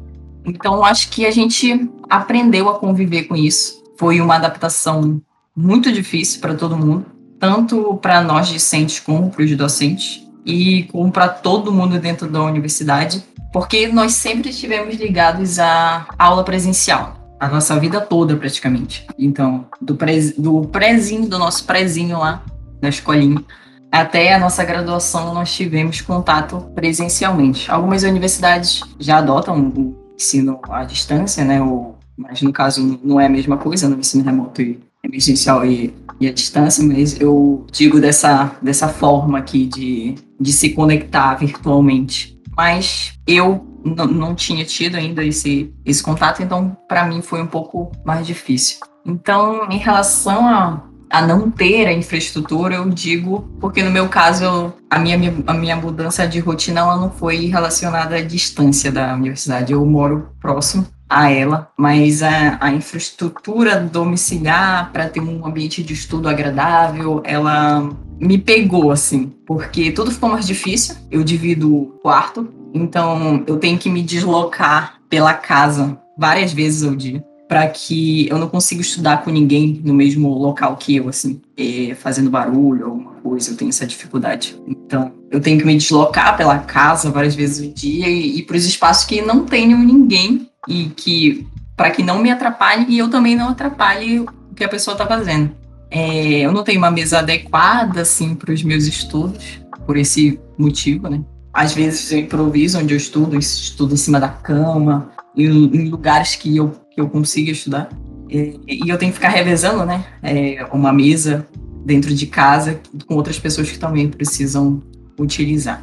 Então, 0.45 0.85
acho 0.85 1.11
que 1.11 1.27
a 1.27 1.31
gente 1.31 1.89
aprendeu 2.09 2.69
a 2.69 2.79
conviver 2.79 3.25
com 3.25 3.35
isso. 3.35 3.83
Foi 3.99 4.21
uma 4.21 4.37
adaptação 4.37 5.21
muito 5.57 5.91
difícil 5.91 6.41
para 6.41 6.55
todo 6.55 6.77
mundo, 6.77 7.07
tanto 7.41 7.99
para 8.01 8.21
nós 8.21 8.49
discentes 8.49 9.01
como 9.01 9.31
para 9.31 9.43
os 9.43 9.57
docentes 9.57 10.23
e 10.45 10.85
como 10.85 11.11
para 11.11 11.29
todo 11.29 11.73
mundo 11.73 11.99
dentro 11.99 12.31
da 12.31 12.43
universidade, 12.43 13.25
porque 13.53 13.89
nós 13.89 14.13
sempre 14.13 14.51
estivemos 14.51 14.95
ligados 14.97 15.59
à 15.59 16.07
aula 16.19 16.45
presencial, 16.45 17.26
a 17.39 17.49
nossa 17.49 17.79
vida 17.79 18.01
toda 18.01 18.37
praticamente. 18.37 19.07
Então, 19.19 19.67
do, 19.81 19.95
pré, 19.95 20.19
do 20.39 20.63
prézinho, 20.63 21.29
do 21.29 21.39
nosso 21.39 21.65
prézinho 21.65 22.19
lá 22.19 22.43
na 22.81 22.89
escolinha, 22.89 23.43
até 23.91 24.35
a 24.35 24.39
nossa 24.39 24.65
graduação 24.65 25.33
nós 25.33 25.55
tivemos 25.55 26.01
contato 26.01 26.71
presencialmente. 26.75 27.71
Algumas 27.71 28.03
universidades 28.03 28.83
já 28.99 29.19
adotam 29.19 29.59
o 29.59 29.97
ensino 30.15 30.61
à 30.69 30.85
distância, 30.85 31.45
né? 31.45 31.63
O, 31.63 31.95
mas 32.17 32.43
no 32.43 32.53
caso 32.53 32.99
não 33.03 33.21
é 33.21 33.27
a 33.27 33.31
mesma 33.31 33.57
coisa 33.57 33.89
no 33.89 33.99
ensino 33.99 34.25
remoto 34.25 34.63
e 34.63 34.81
emergencial 35.05 35.65
e, 35.65 35.95
e 36.21 36.27
à 36.27 36.33
distância, 36.33 36.83
mas 36.83 37.21
eu 37.21 37.67
digo 37.71 38.01
dessa, 38.01 38.57
dessa 38.61 38.89
forma 38.89 39.39
aqui 39.39 39.67
de, 39.67 40.15
de 40.41 40.53
se 40.53 40.71
conectar 40.71 41.35
virtualmente. 41.35 42.39
Mas 42.57 43.13
eu 43.27 43.76
não 43.95 44.35
tinha 44.35 44.65
tido 44.65 44.97
ainda 44.97 45.25
esse, 45.25 45.73
esse 45.85 46.03
contato, 46.03 46.43
então 46.43 46.77
para 46.89 47.05
mim 47.07 47.23
foi 47.23 47.41
um 47.43 47.47
pouco 47.47 47.93
mais 48.05 48.27
difícil. 48.27 48.79
Então, 49.05 49.69
em 49.71 49.79
relação 49.79 50.49
a 50.49 50.83
a 51.09 51.25
não 51.25 51.51
ter 51.51 51.87
a 51.87 51.93
infraestrutura, 51.93 52.75
eu 52.75 52.89
digo, 52.91 53.49
porque 53.61 53.83
no 53.83 53.91
meu 53.91 54.09
caso, 54.09 54.73
a 54.91 54.99
minha, 54.99 55.35
a 55.47 55.55
minha 55.55 55.77
mudança 55.77 56.27
de 56.27 56.41
rotina 56.41 56.81
ela 56.81 56.97
não 56.97 57.11
foi 57.11 57.47
relacionada 57.47 58.17
à 58.17 58.21
distância 58.21 58.91
da 58.91 59.15
universidade. 59.15 59.73
Eu 59.73 59.85
moro 59.87 60.31
próximo 60.41 60.87
a 61.09 61.31
ela, 61.31 61.71
mas 61.79 62.23
a, 62.23 62.59
a 62.61 62.73
infraestrutura 62.73 63.81
domiciliar 63.81 64.91
para 64.93 65.09
ter 65.09 65.21
um 65.21 65.47
ambiente 65.47 65.83
de 65.83 65.93
estudo 65.93 66.29
agradável, 66.29 67.23
ela 67.25 67.89
me 68.19 68.39
pegou 68.39 68.91
assim, 68.91 69.33
porque 69.47 69.93
tudo 69.93 70.11
ficou 70.11 70.29
mais 70.29 70.47
difícil. 70.47 70.97
Eu 71.11 71.23
divido 71.23 71.97
quarto, 72.03 72.49
então 72.77 73.45
eu 73.47 73.59
tenho 73.59 73.79
que 73.79 73.89
me 73.89 74.03
deslocar 74.03 75.01
pela 75.09 75.35
casa 75.35 75.99
várias 76.17 76.53
vezes 76.53 76.83
ao 76.83 76.95
dia 76.95 77.25
para 77.49 77.67
que 77.69 78.29
eu 78.29 78.39
não 78.39 78.49
consiga 78.49 78.81
estudar 78.81 79.23
com 79.23 79.31
ninguém 79.31 79.81
no 79.85 79.95
mesmo 79.95 80.35
local 80.35 80.77
que 80.77 80.97
eu, 80.97 81.09
assim, 81.09 81.41
é, 81.57 81.95
fazendo 81.95 82.29
barulho 82.29 82.87
alguma 82.87 83.13
coisa, 83.23 83.51
eu 83.51 83.57
tenho 83.57 83.69
essa 83.69 83.87
dificuldade. 83.87 84.61
Então, 84.67 85.13
eu 85.31 85.41
tenho 85.41 85.59
que 85.59 85.65
me 85.65 85.77
deslocar 85.77 86.37
pela 86.37 86.59
casa 86.59 87.11
várias 87.11 87.35
vezes 87.35 87.65
no 87.65 87.73
dia 87.73 88.09
e 88.09 88.39
ir 88.39 88.43
para 88.43 88.57
os 88.57 88.65
espaços 88.65 89.05
que 89.05 89.23
não 89.23 89.45
tenham 89.45 89.79
ninguém 89.79 90.49
e 90.67 90.87
que 90.97 91.47
para 91.77 91.91
que 91.91 92.03
não 92.03 92.19
me 92.19 92.31
atrapalhe 92.31 92.87
e 92.89 92.99
eu 92.99 93.09
também 93.09 93.37
não 93.37 93.51
atrapalhe 93.51 94.21
o 94.21 94.27
que 94.55 94.65
a 94.65 94.69
pessoa 94.69 94.95
está 94.95 95.07
fazendo. 95.07 95.53
É, 95.91 96.41
eu 96.41 96.53
não 96.53 96.65
tenho 96.65 96.79
uma 96.79 96.91
mesa 96.91 97.21
adequada 97.21 98.01
assim 98.01 98.35
para 98.35 98.53
os 98.53 98.63
meus 98.63 98.87
estudos 98.87 99.61
por 99.85 99.97
esse 99.97 100.41
motivo, 100.59 101.09
né? 101.09 101.23
Às 101.57 101.73
vezes 101.73 102.13
eu 102.13 102.19
improviso 102.19 102.79
onde 102.79 102.93
eu 102.93 102.99
estudo, 102.99 103.35
estudo 103.39 103.95
em 103.95 103.97
cima 103.97 104.21
da 104.21 104.29
cama, 104.29 105.11
em, 105.35 105.47
em 105.47 105.89
lugares 105.89 106.37
que 106.37 106.55
eu 106.55 106.75
que 106.91 107.01
eu 107.01 107.09
consiga 107.09 107.51
estudar. 107.51 107.89
E, 108.29 108.61
e 108.67 108.89
eu 108.89 108.99
tenho 108.99 109.11
que 109.11 109.19
ficar 109.19 109.29
revezando, 109.31 109.87
né? 109.87 110.05
É, 110.23 110.67
uma 110.73 110.93
mesa 110.93 111.47
dentro 111.85 112.13
de 112.15 112.27
casa 112.27 112.81
com 113.07 113.15
outras 113.15 113.39
pessoas 113.39 113.71
que 113.71 113.79
também 113.79 114.09
precisam 114.09 114.83
utilizar. 115.19 115.83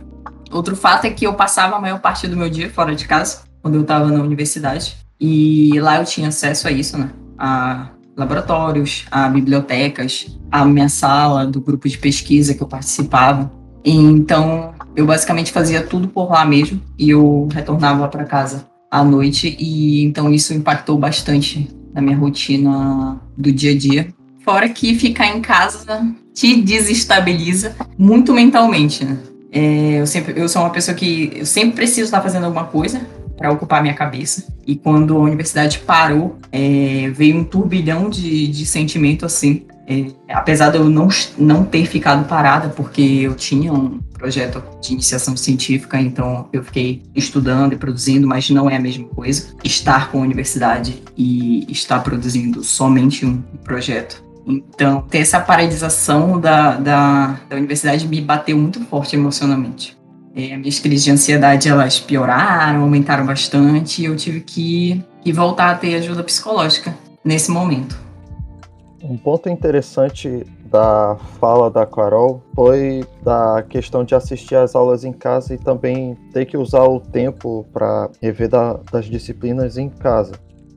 Outro 0.52 0.76
fato 0.76 1.06
é 1.06 1.10
que 1.10 1.26
eu 1.26 1.34
passava 1.34 1.76
a 1.76 1.80
maior 1.80 2.00
parte 2.00 2.28
do 2.28 2.38
meu 2.38 2.50
dia 2.50 2.70
fora 2.70 2.94
de 2.94 3.08
casa, 3.08 3.42
quando 3.62 3.76
eu 3.76 3.82
estava 3.82 4.12
na 4.12 4.22
universidade, 4.22 4.96
e 5.20 5.80
lá 5.80 5.98
eu 5.98 6.06
tinha 6.06 6.28
acesso 6.28 6.68
a 6.68 6.72
isso, 6.72 6.98
né? 6.98 7.10
A 7.38 7.90
laboratórios, 8.16 9.06
a 9.10 9.28
bibliotecas, 9.30 10.38
a 10.52 10.66
minha 10.66 10.90
sala 10.90 11.48
do 11.48 11.62
grupo 11.62 11.88
de 11.88 11.98
pesquisa 11.98 12.54
que 12.54 12.62
eu 12.62 12.68
participava. 12.68 13.52
Então, 13.86 14.73
eu 14.96 15.06
basicamente 15.06 15.52
fazia 15.52 15.82
tudo 15.82 16.08
por 16.08 16.30
lá 16.32 16.46
mesmo 16.46 16.82
e 16.98 17.10
eu 17.10 17.48
retornava 17.52 18.08
para 18.08 18.26
casa 18.26 18.66
à 18.90 19.04
noite 19.04 19.56
e 19.60 20.04
então 20.04 20.32
isso 20.32 20.54
impactou 20.54 20.98
bastante 20.98 21.68
na 21.94 22.02
minha 22.02 22.18
rotina 22.18 23.20
do 23.38 23.52
dia 23.52 23.72
a 23.72 23.78
dia. 23.78 24.08
Fora 24.44 24.68
que 24.70 24.96
ficar 24.96 25.28
em 25.28 25.42
casa 25.42 26.06
te 26.34 26.62
desestabiliza 26.62 27.76
muito 27.98 28.34
mentalmente, 28.34 29.06
né? 29.06 29.18
É, 29.52 30.02
eu 30.02 30.08
sempre 30.08 30.34
eu 30.36 30.50
sou 30.50 30.64
uma 30.64 30.72
pessoa 30.72 30.96
que 30.96 31.32
eu 31.36 31.46
sempre 31.46 31.76
preciso 31.76 32.06
estar 32.06 32.22
fazendo 32.22 32.46
alguma 32.46 32.66
coisa 32.66 33.02
para 33.38 33.52
ocupar 33.52 33.82
minha 33.82 33.94
cabeça. 33.94 34.48
E 34.66 34.76
quando 34.76 35.16
a 35.18 35.20
universidade 35.20 35.80
parou, 35.80 36.38
é, 36.52 37.10
veio 37.14 37.38
um 37.38 37.44
turbilhão 37.44 38.10
de, 38.10 38.48
de 38.48 38.66
sentimento 38.66 39.26
assim. 39.26 39.66
É, 39.88 40.06
apesar 40.30 40.70
de 40.70 40.78
eu 40.78 40.90
não, 40.90 41.10
não 41.38 41.66
ter 41.66 41.86
ficado 41.86 42.26
parada, 42.28 42.70
porque 42.70 43.02
eu 43.02 43.36
tinha 43.36 43.74
um 43.74 44.00
projeto 44.18 44.64
de 44.82 44.94
iniciação 44.94 45.36
científica, 45.36 46.00
então 46.00 46.48
eu 46.54 46.64
fiquei 46.64 47.04
estudando 47.14 47.74
e 47.74 47.76
produzindo, 47.76 48.26
mas 48.26 48.50
não 48.50 48.70
é 48.70 48.78
a 48.78 48.80
mesma 48.80 49.08
coisa. 49.10 49.54
Estar 49.64 50.10
com 50.10 50.20
a 50.20 50.22
universidade 50.22 51.04
e 51.18 51.70
estar 51.70 52.00
produzindo 52.00 52.64
somente 52.64 53.26
um 53.26 53.42
projeto. 53.64 54.24
Então, 54.46 55.02
ter 55.02 55.20
essa 55.20 55.40
paralisação 55.40 56.40
da, 56.40 56.76
da, 56.78 57.40
da 57.50 57.56
universidade 57.56 58.08
me 58.08 58.22
bateu 58.22 58.58
muito 58.58 58.80
forte 58.86 59.16
emocionalmente. 59.16 59.98
É, 60.36 60.58
minhas 60.58 60.80
crises 60.80 61.04
de 61.04 61.12
ansiedade 61.12 61.70
elas 61.70 62.00
pioraram, 62.00 62.82
aumentaram 62.82 63.26
bastante 63.26 64.02
e 64.02 64.06
eu 64.06 64.16
tive 64.16 64.42
que, 64.42 65.04
que 65.22 65.32
voltar 65.32 65.72
a 65.72 65.76
ter 65.76 65.96
ajuda 65.96 66.24
psicológica 66.24 66.96
nesse 67.24 67.52
momento. 67.52 67.96
Um 69.04 69.18
ponto 69.18 69.50
interessante 69.50 70.46
da 70.66 71.18
fala 71.40 71.70
da 71.70 71.86
Carol 71.86 72.42
foi 72.56 73.06
da 73.22 73.62
questão 73.62 74.04
de 74.04 74.16
assistir 74.16 74.56
às 74.56 74.76
aulas 74.76 75.04
em 75.04 75.12
casa 75.12 75.54
e 75.54 75.58
também 75.58 76.16
ter 76.32 76.46
que 76.46 76.56
usar 76.56 76.86
o 76.86 77.02
tempo 77.02 77.66
para 77.74 78.10
rever 78.22 78.48
da, 78.48 78.80
das 78.92 79.06
disciplinas 79.06 79.78
em 79.78 79.90
casa. 79.90 80.32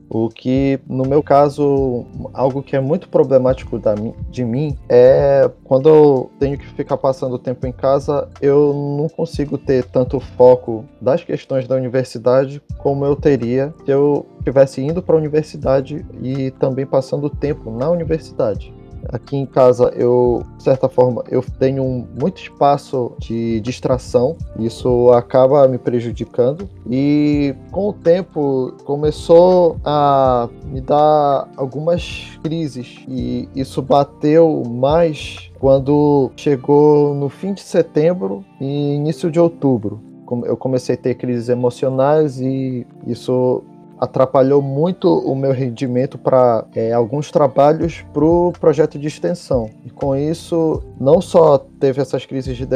O 0.09 0.29
que, 0.29 0.79
no 0.87 1.05
meu 1.05 1.21
caso, 1.21 2.05
algo 2.33 2.63
que 2.63 2.75
é 2.75 2.79
muito 2.79 3.09
problemático 3.09 3.77
da, 3.77 3.93
de 4.29 4.45
mim 4.45 4.77
é 4.87 5.49
quando 5.63 5.89
eu 5.89 6.31
tenho 6.39 6.57
que 6.57 6.65
ficar 6.65 6.97
passando 6.97 7.37
tempo 7.37 7.67
em 7.67 7.71
casa, 7.71 8.29
eu 8.41 8.73
não 8.73 9.09
consigo 9.09 9.57
ter 9.57 9.83
tanto 9.85 10.19
foco 10.19 10.85
das 11.01 11.23
questões 11.23 11.67
da 11.67 11.75
universidade 11.75 12.61
como 12.77 13.05
eu 13.05 13.15
teria 13.15 13.73
se 13.85 13.91
eu 13.91 14.25
estivesse 14.39 14.81
indo 14.81 15.01
para 15.01 15.15
a 15.15 15.17
universidade 15.17 16.05
e 16.21 16.51
também 16.51 16.85
passando 16.85 17.29
tempo 17.29 17.69
na 17.69 17.89
universidade. 17.89 18.73
Aqui 19.09 19.37
em 19.37 19.45
casa 19.45 19.91
eu, 19.95 20.43
de 20.57 20.63
certa 20.63 20.89
forma, 20.89 21.23
eu 21.29 21.43
tenho 21.59 22.07
muito 22.19 22.41
espaço 22.41 23.13
de 23.19 23.59
distração, 23.61 24.35
isso 24.59 25.11
acaba 25.11 25.67
me 25.67 25.77
prejudicando. 25.77 26.69
E 26.89 27.53
com 27.71 27.89
o 27.89 27.93
tempo 27.93 28.73
começou 28.83 29.77
a 29.83 30.49
me 30.65 30.81
dar 30.81 31.49
algumas 31.55 32.37
crises. 32.43 32.99
E 33.07 33.47
isso 33.55 33.81
bateu 33.81 34.63
mais 34.65 35.51
quando 35.59 36.31
chegou 36.35 37.13
no 37.13 37.29
fim 37.29 37.53
de 37.53 37.61
setembro 37.61 38.43
e 38.59 38.95
início 38.95 39.29
de 39.31 39.39
outubro. 39.39 40.01
Eu 40.43 40.57
comecei 40.57 40.95
a 40.95 40.97
ter 40.97 41.15
crises 41.15 41.47
emocionais 41.47 42.41
e 42.41 42.85
isso 43.05 43.63
atrapalhou 43.99 44.61
muito 44.61 45.07
o 45.07 45.35
meu 45.35 45.51
rendimento 45.51 46.17
para 46.17 46.65
é, 46.75 46.93
alguns 46.93 47.31
trabalhos 47.31 48.05
para 48.13 48.23
o 48.23 48.53
projeto 48.59 48.97
de 48.99 49.07
extensão. 49.07 49.69
E 49.85 49.89
com 49.89 50.15
isso, 50.15 50.83
não 50.99 51.21
só 51.21 51.57
teve 51.57 52.01
essas 52.01 52.25
crises 52.25 52.57
de 52.57 52.67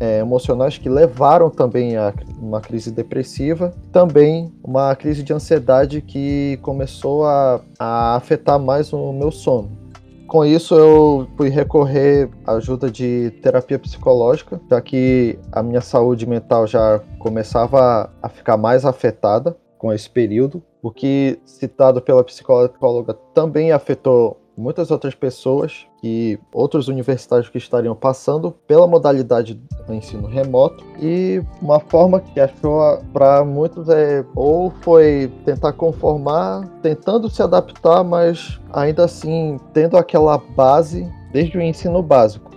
é, 0.00 0.18
emocionais 0.18 0.76
que 0.76 0.88
levaram 0.88 1.50
também 1.50 1.96
a 1.96 2.12
uma 2.40 2.60
crise 2.60 2.90
depressiva, 2.90 3.72
também 3.92 4.52
uma 4.62 4.94
crise 4.96 5.22
de 5.22 5.32
ansiedade 5.32 6.00
que 6.00 6.58
começou 6.62 7.24
a, 7.24 7.60
a 7.78 8.16
afetar 8.16 8.58
mais 8.58 8.92
o 8.92 9.12
meu 9.12 9.30
sono. 9.30 9.84
Com 10.26 10.44
isso, 10.44 10.74
eu 10.74 11.28
fui 11.36 11.48
recorrer 11.48 12.28
à 12.46 12.52
ajuda 12.52 12.90
de 12.90 13.30
terapia 13.42 13.78
psicológica, 13.78 14.60
já 14.68 14.80
que 14.80 15.38
a 15.52 15.62
minha 15.62 15.80
saúde 15.80 16.26
mental 16.26 16.66
já 16.66 17.00
começava 17.18 18.10
a 18.20 18.28
ficar 18.28 18.56
mais 18.56 18.84
afetada 18.84 19.56
com 19.84 19.92
esse 19.92 20.08
período. 20.08 20.62
O 20.82 20.90
que, 20.90 21.38
citado 21.44 22.00
pela 22.00 22.24
psicóloga, 22.24 23.12
também 23.34 23.70
afetou 23.70 24.40
muitas 24.56 24.90
outras 24.90 25.14
pessoas 25.14 25.86
e 26.02 26.38
outros 26.50 26.88
universitários 26.88 27.50
que 27.50 27.58
estariam 27.58 27.94
passando 27.94 28.50
pela 28.66 28.86
modalidade 28.86 29.60
do 29.86 29.92
ensino 29.92 30.26
remoto 30.26 30.82
e 30.98 31.42
uma 31.60 31.80
forma 31.80 32.18
que 32.18 32.40
achou 32.40 32.98
para 33.12 33.44
muitos 33.44 33.90
é 33.90 34.24
ou 34.34 34.70
foi 34.80 35.30
tentar 35.44 35.74
conformar, 35.74 36.66
tentando 36.80 37.28
se 37.28 37.42
adaptar, 37.42 38.02
mas 38.02 38.58
ainda 38.72 39.04
assim 39.04 39.58
tendo 39.74 39.98
aquela 39.98 40.38
base 40.38 41.06
desde 41.30 41.58
o 41.58 41.60
ensino 41.60 42.02
básico. 42.02 42.54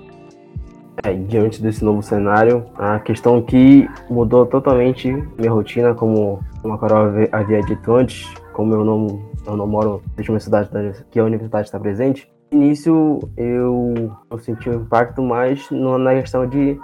É, 1.03 1.13
diante 1.13 1.61
desse 1.61 1.85
novo 1.85 2.01
cenário, 2.01 2.65
a 2.75 2.99
questão 2.99 3.39
que 3.41 3.87
mudou 4.09 4.45
totalmente 4.47 5.11
minha 5.37 5.51
rotina, 5.51 5.93
como, 5.93 6.39
como 6.67 6.73
a 6.73 6.77
Carol 6.77 7.07
havia 7.31 7.61
dito 7.61 7.93
antes, 7.93 8.29
como 8.51 8.73
eu 8.73 8.83
não, 8.83 9.21
eu 9.45 9.55
não 9.55 9.65
moro 9.65 10.03
na 10.17 10.23
uma 10.29 10.39
cidade 10.39 10.69
que 11.09 11.17
a 11.17 11.23
universidade 11.23 11.67
está 11.67 11.79
presente, 11.79 12.29
no 12.51 12.61
início 12.61 13.19
eu, 13.37 13.93
eu 14.29 14.37
senti 14.37 14.69
um 14.69 14.81
impacto 14.81 15.21
mais 15.21 15.69
na 15.71 16.15
questão 16.15 16.45
de 16.45 16.77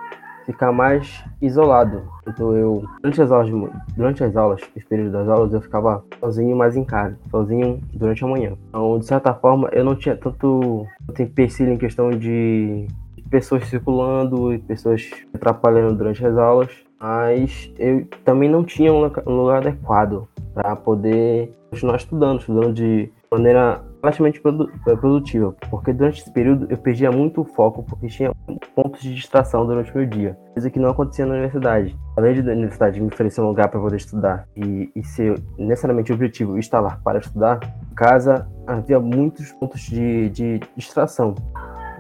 ficar 0.46 0.72
mais 0.72 1.24
isolado. 1.42 2.04
Então 2.28 2.56
eu, 2.56 2.84
durante 3.02 3.22
as 3.22 3.32
aulas, 3.32 3.50
durante 3.96 4.24
as 4.24 4.36
aulas, 4.36 4.62
esse 4.76 4.86
período 4.86 5.12
das 5.12 5.28
aulas, 5.28 5.54
eu 5.54 5.62
ficava 5.62 6.04
sozinho 6.20 6.56
mais 6.56 6.78
em 6.78 6.86
casa, 6.86 7.18
sozinho 7.30 7.82
durante 7.94 8.24
a 8.24 8.28
manhã. 8.28 8.54
Então, 8.70 9.00
de 9.00 9.06
certa 9.06 9.34
forma, 9.34 9.70
eu 9.74 9.84
não 9.84 9.96
tinha 9.96 10.16
tanto, 10.16 10.86
tanto 11.08 11.22
empecilho 11.22 11.74
em 11.74 11.78
questão 11.78 12.10
de 12.10 12.88
pessoas 13.30 13.68
circulando 13.68 14.54
e 14.54 14.60
pessoas 14.60 15.10
atrapalhando 15.34 15.96
durante 15.96 16.26
as 16.26 16.38
aulas, 16.38 16.70
mas 17.04 17.70
eu 17.78 18.08
também 18.24 18.50
não 18.50 18.64
tinha 18.64 18.94
um 18.94 19.02
lugar 19.28 19.58
adequado 19.58 20.26
para 20.54 20.74
poder 20.74 21.54
continuar 21.70 21.98
estudando, 21.98 22.40
estudando 22.40 22.74
de 22.74 23.12
maneira 23.30 23.84
relativamente 24.02 24.40
produtiva, 24.40 25.54
porque 25.70 25.92
durante 25.92 26.22
esse 26.22 26.32
período 26.32 26.66
eu 26.70 26.78
perdia 26.78 27.12
muito 27.12 27.42
o 27.42 27.44
foco, 27.44 27.84
porque 27.84 28.08
tinha 28.08 28.32
pontos 28.74 29.02
de 29.02 29.14
distração 29.14 29.66
durante 29.66 29.92
o 29.92 29.98
meu 29.98 30.06
dia, 30.06 30.38
coisa 30.54 30.70
que 30.70 30.80
não 30.80 30.92
acontecia 30.92 31.26
na 31.26 31.34
universidade. 31.34 31.98
Além 32.16 32.42
de 32.42 32.50
a 32.50 32.54
universidade 32.54 33.02
me 33.02 33.08
oferecer 33.08 33.42
um 33.42 33.48
lugar 33.48 33.68
para 33.68 33.82
poder 33.82 33.98
estudar 33.98 34.48
e, 34.56 34.90
e 34.96 35.04
ser 35.04 35.42
necessariamente 35.58 36.14
objetivo 36.14 36.58
lá 36.72 37.00
para 37.04 37.20
estudar, 37.20 37.60
em 37.92 37.96
casa 37.96 38.48
havia 38.66 39.00
muitos 39.00 39.52
pontos 39.52 39.82
de, 39.82 40.30
de 40.30 40.62
distração. 40.78 41.36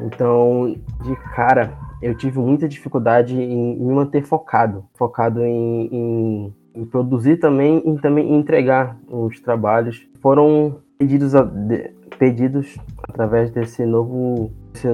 Então, 0.01 0.75
de 1.03 1.15
cara, 1.35 1.73
eu 2.03 2.13
tive 2.15 2.37
muita 2.37 2.67
dificuldade 2.67 3.33
em 3.33 3.77
me 3.77 3.93
manter 3.93 4.23
focado, 4.23 4.83
focado 4.93 5.41
em, 5.41 5.87
em, 5.91 6.53
em 6.75 6.85
produzir 6.85 7.37
também 7.37 7.81
e 7.85 8.01
também 8.01 8.35
entregar 8.35 8.97
os 9.07 9.39
trabalhos. 9.39 10.05
Foram 10.21 10.79
pedidos, 10.97 11.33
a, 11.33 11.43
de, 11.43 11.91
pedidos 12.19 12.77
através 13.07 13.51
desse 13.51 13.85
novo, 13.85 14.51
esse, 14.75 14.87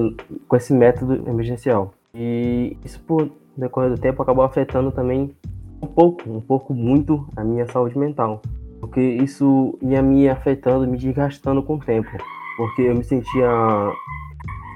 com 0.46 0.56
esse 0.56 0.72
método 0.72 1.28
emergencial. 1.28 1.92
E 2.14 2.76
isso, 2.84 3.02
por 3.02 3.28
decorrer 3.56 3.90
do 3.90 3.98
tempo, 3.98 4.22
acabou 4.22 4.44
afetando 4.44 4.92
também 4.92 5.34
um 5.82 5.86
pouco, 5.88 6.30
um 6.30 6.40
pouco 6.40 6.72
muito 6.72 7.26
a 7.36 7.42
minha 7.42 7.66
saúde 7.66 7.98
mental. 7.98 8.40
Porque 8.80 9.00
isso 9.00 9.76
ia 9.82 10.00
me 10.00 10.28
afetando, 10.28 10.86
me 10.86 10.96
desgastando 10.96 11.60
com 11.62 11.74
o 11.74 11.80
tempo. 11.80 12.08
Porque 12.56 12.82
eu 12.82 12.94
me 12.94 13.02
sentia 13.02 13.48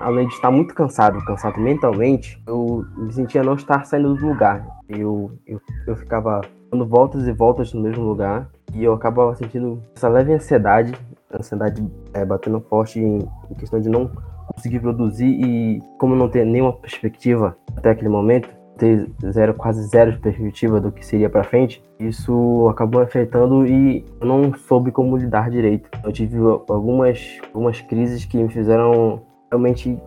além 0.00 0.26
de 0.26 0.34
estar 0.34 0.50
muito 0.50 0.74
cansado, 0.74 1.24
cansado 1.24 1.60
mentalmente, 1.60 2.42
eu 2.46 2.84
me 2.96 3.12
sentia 3.12 3.42
não 3.42 3.54
estar 3.54 3.84
saindo 3.84 4.14
do 4.14 4.26
lugar. 4.26 4.66
Eu, 4.88 5.32
eu, 5.46 5.60
eu 5.86 5.96
ficava 5.96 6.40
dando 6.70 6.86
voltas 6.86 7.26
e 7.26 7.32
voltas 7.32 7.72
no 7.72 7.80
mesmo 7.80 8.04
lugar 8.04 8.48
e 8.74 8.84
eu 8.84 8.92
acabava 8.92 9.34
sentindo 9.34 9.82
essa 9.94 10.08
leve 10.08 10.32
ansiedade, 10.32 10.92
ansiedade 11.32 11.86
é, 12.12 12.24
batendo 12.24 12.60
forte 12.60 13.00
em, 13.00 13.18
em 13.50 13.54
questão 13.54 13.80
de 13.80 13.88
não 13.88 14.10
conseguir 14.54 14.80
produzir 14.80 15.26
e 15.26 15.82
como 15.98 16.14
não 16.14 16.28
ter 16.28 16.44
nenhuma 16.44 16.72
perspectiva 16.72 17.56
até 17.76 17.90
aquele 17.90 18.08
momento, 18.08 18.48
ter 18.76 19.08
zero, 19.30 19.54
quase 19.54 19.86
zero 19.86 20.18
perspectiva 20.18 20.80
do 20.80 20.90
que 20.90 21.04
seria 21.04 21.30
para 21.30 21.44
frente, 21.44 21.82
isso 21.98 22.68
acabou 22.68 23.00
afetando 23.00 23.66
e 23.66 24.04
eu 24.20 24.26
não 24.26 24.52
soube 24.54 24.90
como 24.90 25.16
lidar 25.16 25.50
direito. 25.50 25.88
Eu 26.02 26.12
tive 26.12 26.38
algumas, 26.68 27.38
algumas 27.46 27.80
crises 27.80 28.24
que 28.24 28.36
me 28.36 28.48
fizeram 28.48 29.22
realmente 29.54 29.98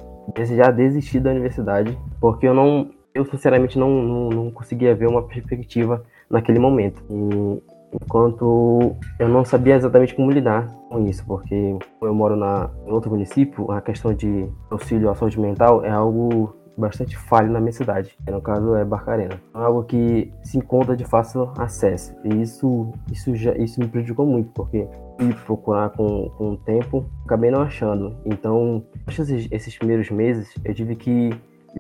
já 0.56 0.72
desisti 0.72 1.20
da 1.20 1.32
universidade, 1.32 1.98
porque 2.20 2.48
eu 2.48 2.54
não, 2.54 2.90
eu 3.14 3.26
sinceramente 3.26 3.80
não, 3.80 3.90
não, 3.90 4.30
não 4.30 4.52
conseguia 4.52 4.94
ver 4.94 5.08
uma 5.08 5.24
perspectiva 5.24 6.04
naquele 6.30 6.60
momento. 6.60 7.02
E, 7.10 7.62
enquanto 7.94 8.96
eu 9.18 9.30
não 9.30 9.46
sabia 9.46 9.76
exatamente 9.76 10.14
como 10.14 10.30
lidar 10.30 10.68
com 10.90 11.06
isso, 11.08 11.24
porque 11.26 11.78
eu 12.02 12.14
moro 12.14 12.36
na, 12.36 12.70
em 12.86 12.92
outro 12.92 13.10
município, 13.10 13.72
a 13.72 13.82
questão 13.82 14.14
de 14.14 14.48
auxílio 14.70 15.10
à 15.10 15.16
saúde 15.16 15.40
mental 15.40 15.84
é 15.86 15.90
algo 15.90 16.54
bastante 16.78 17.18
falho 17.18 17.52
na 17.52 17.60
minha 17.60 17.72
cidade, 17.72 18.16
que 18.26 18.32
no 18.32 18.42
caso 18.42 18.76
é 18.76 18.86
Barcarena. 18.86 19.36
É 19.56 19.58
algo 19.58 19.84
que 19.84 20.32
se 20.44 20.58
encontra 20.58 20.96
de 20.96 21.04
fácil 21.06 21.52
acesso. 21.58 22.16
E 22.24 22.42
isso, 22.42 22.92
isso, 23.12 23.36
já, 23.36 23.56
isso 23.58 23.80
me 23.80 23.88
prejudicou 23.88 24.26
muito, 24.26 24.52
porque 24.52 24.88
fui 25.18 25.34
procurar 25.34 25.90
com, 25.90 26.30
com 26.38 26.52
o 26.52 26.58
tempo, 26.58 27.06
acabei 27.26 27.50
não 27.50 27.62
achando. 27.62 28.16
Então, 28.26 28.84
esses, 29.08 29.48
esses 29.52 29.78
primeiros 29.78 30.12
meses, 30.12 30.54
eu 30.64 30.74
tive 30.74 30.96
que 30.96 31.32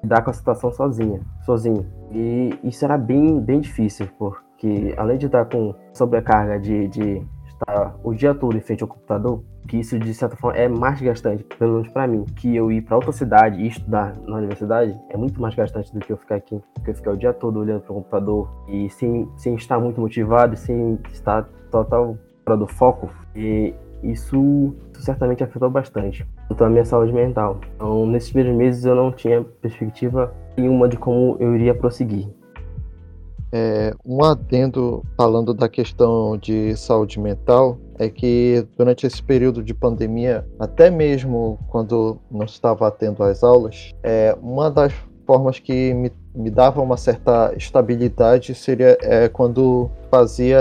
lidar 0.01 0.23
com 0.23 0.31
a 0.31 0.33
situação 0.33 0.71
sozinha, 0.71 1.21
sozinho. 1.45 1.85
E 2.11 2.57
isso 2.63 2.83
era 2.83 2.97
bem, 2.97 3.39
bem 3.39 3.59
difícil, 3.59 4.07
porque 4.17 4.93
além 4.97 5.17
de 5.17 5.27
estar 5.27 5.45
com 5.45 5.75
sobrecarga 5.93 6.59
de, 6.59 6.87
de 6.87 7.21
estar 7.45 7.97
o 8.03 8.13
dia 8.13 8.33
todo 8.33 8.55
em 8.55 8.61
frente 8.61 8.83
ao 8.83 8.89
computador, 8.89 9.43
que 9.67 9.77
isso 9.77 9.99
de 9.99 10.13
certa 10.13 10.35
forma 10.35 10.57
é 10.57 10.67
mais 10.67 11.01
gastante, 11.01 11.43
pelo 11.43 11.73
menos 11.73 11.89
para 11.89 12.07
mim, 12.07 12.25
que 12.35 12.55
eu 12.55 12.71
ir 12.71 12.81
para 12.81 12.95
outra 12.95 13.11
cidade 13.11 13.61
e 13.61 13.67
estudar 13.67 14.15
na 14.25 14.37
universidade 14.37 14.97
é 15.09 15.17
muito 15.17 15.41
mais 15.41 15.53
gastante 15.53 15.93
do 15.93 15.99
que 15.99 16.11
eu 16.11 16.17
ficar 16.17 16.35
aqui, 16.35 16.61
porque 16.73 16.91
eu 16.91 16.95
ficar 16.95 17.11
o 17.11 17.17
dia 17.17 17.33
todo 17.33 17.59
olhando 17.59 17.81
para 17.81 17.91
o 17.91 17.95
computador 17.95 18.49
e 18.67 18.89
sem, 18.89 19.27
sem 19.35 19.55
estar 19.55 19.79
muito 19.79 19.99
motivado, 19.99 20.55
sem 20.55 20.97
estar 21.11 21.43
total 21.69 22.17
fora 22.45 22.57
do 22.57 22.67
foco, 22.67 23.09
e 23.35 23.73
isso, 24.03 24.75
isso 24.93 25.01
certamente 25.01 25.43
afetou 25.43 25.69
bastante 25.69 26.25
quanto 26.47 26.63
à 26.63 26.69
minha 26.69 26.85
saúde 26.85 27.11
mental. 27.11 27.59
Então, 27.75 28.05
nesses 28.05 28.31
primeiros 28.31 28.57
meses 28.57 28.85
eu 28.85 28.95
não 28.95 29.11
tinha 29.11 29.43
perspectiva 29.43 30.33
nenhuma 30.55 30.87
de 30.87 30.97
como 30.97 31.35
eu 31.39 31.55
iria 31.55 31.73
prosseguir. 31.73 32.27
É, 33.51 33.93
um 34.05 34.23
adendo 34.23 35.03
falando 35.15 35.53
da 35.53 35.69
questão 35.69 36.37
de 36.37 36.75
saúde 36.75 37.19
mental 37.19 37.77
é 37.97 38.09
que 38.09 38.67
durante 38.77 39.07
esse 39.07 39.23
período 39.23 39.63
de 39.63 39.73
pandemia, 39.73 40.45
até 40.59 40.89
mesmo 40.89 41.57
quando 41.69 42.19
não 42.29 42.45
estava 42.45 42.91
tendo 42.91 43.23
as 43.23 43.43
aulas, 43.43 43.93
é, 44.03 44.37
uma 44.41 44.69
das 44.69 44.93
formas 45.25 45.59
que 45.59 45.93
me, 45.93 46.11
me 46.35 46.49
dava 46.49 46.81
uma 46.81 46.97
certa 46.97 47.53
estabilidade 47.55 48.53
seria 48.53 48.97
é, 49.01 49.29
quando 49.29 49.89
fazia 50.11 50.59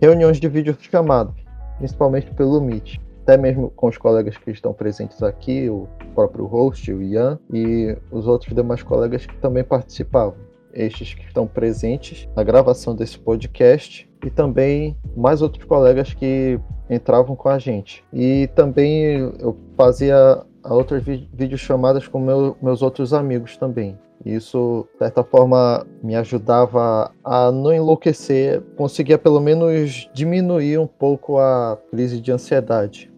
reuniões 0.00 0.38
de 0.38 0.48
vídeo 0.48 0.76
chamado, 0.80 1.34
principalmente 1.78 2.32
pelo 2.34 2.60
Meet. 2.60 2.98
Até 3.22 3.36
mesmo 3.36 3.70
com 3.70 3.88
os 3.88 3.98
colegas 3.98 4.36
que 4.36 4.52
estão 4.52 4.72
presentes 4.72 5.20
aqui, 5.20 5.68
o 5.68 5.88
próprio 6.14 6.46
host, 6.46 6.92
o 6.92 7.02
Ian, 7.02 7.40
e 7.52 7.96
os 8.12 8.28
outros 8.28 8.54
demais 8.54 8.84
colegas 8.84 9.26
que 9.26 9.36
também 9.38 9.64
participavam 9.64 10.45
estes 10.76 11.14
que 11.14 11.24
estão 11.24 11.46
presentes 11.46 12.28
na 12.36 12.44
gravação 12.44 12.94
desse 12.94 13.18
podcast 13.18 14.08
e 14.24 14.30
também 14.30 14.96
mais 15.16 15.42
outros 15.42 15.64
colegas 15.64 16.12
que 16.12 16.60
entravam 16.88 17.34
com 17.34 17.48
a 17.48 17.58
gente. 17.58 18.04
E 18.12 18.48
também 18.54 19.32
eu 19.40 19.56
fazia 19.76 20.42
outras 20.62 21.02
vi 21.02 21.28
videochamadas 21.32 22.06
com 22.06 22.20
meu, 22.20 22.56
meus 22.60 22.82
outros 22.82 23.12
amigos 23.12 23.56
também. 23.56 23.98
Isso, 24.24 24.88
de 24.92 24.98
certa 24.98 25.22
forma, 25.22 25.86
me 26.02 26.16
ajudava 26.16 27.12
a 27.22 27.52
não 27.52 27.72
enlouquecer, 27.72 28.60
conseguia 28.76 29.18
pelo 29.18 29.40
menos 29.40 30.10
diminuir 30.12 30.78
um 30.78 30.86
pouco 30.86 31.38
a 31.38 31.78
crise 31.90 32.20
de 32.20 32.32
ansiedade. 32.32 33.12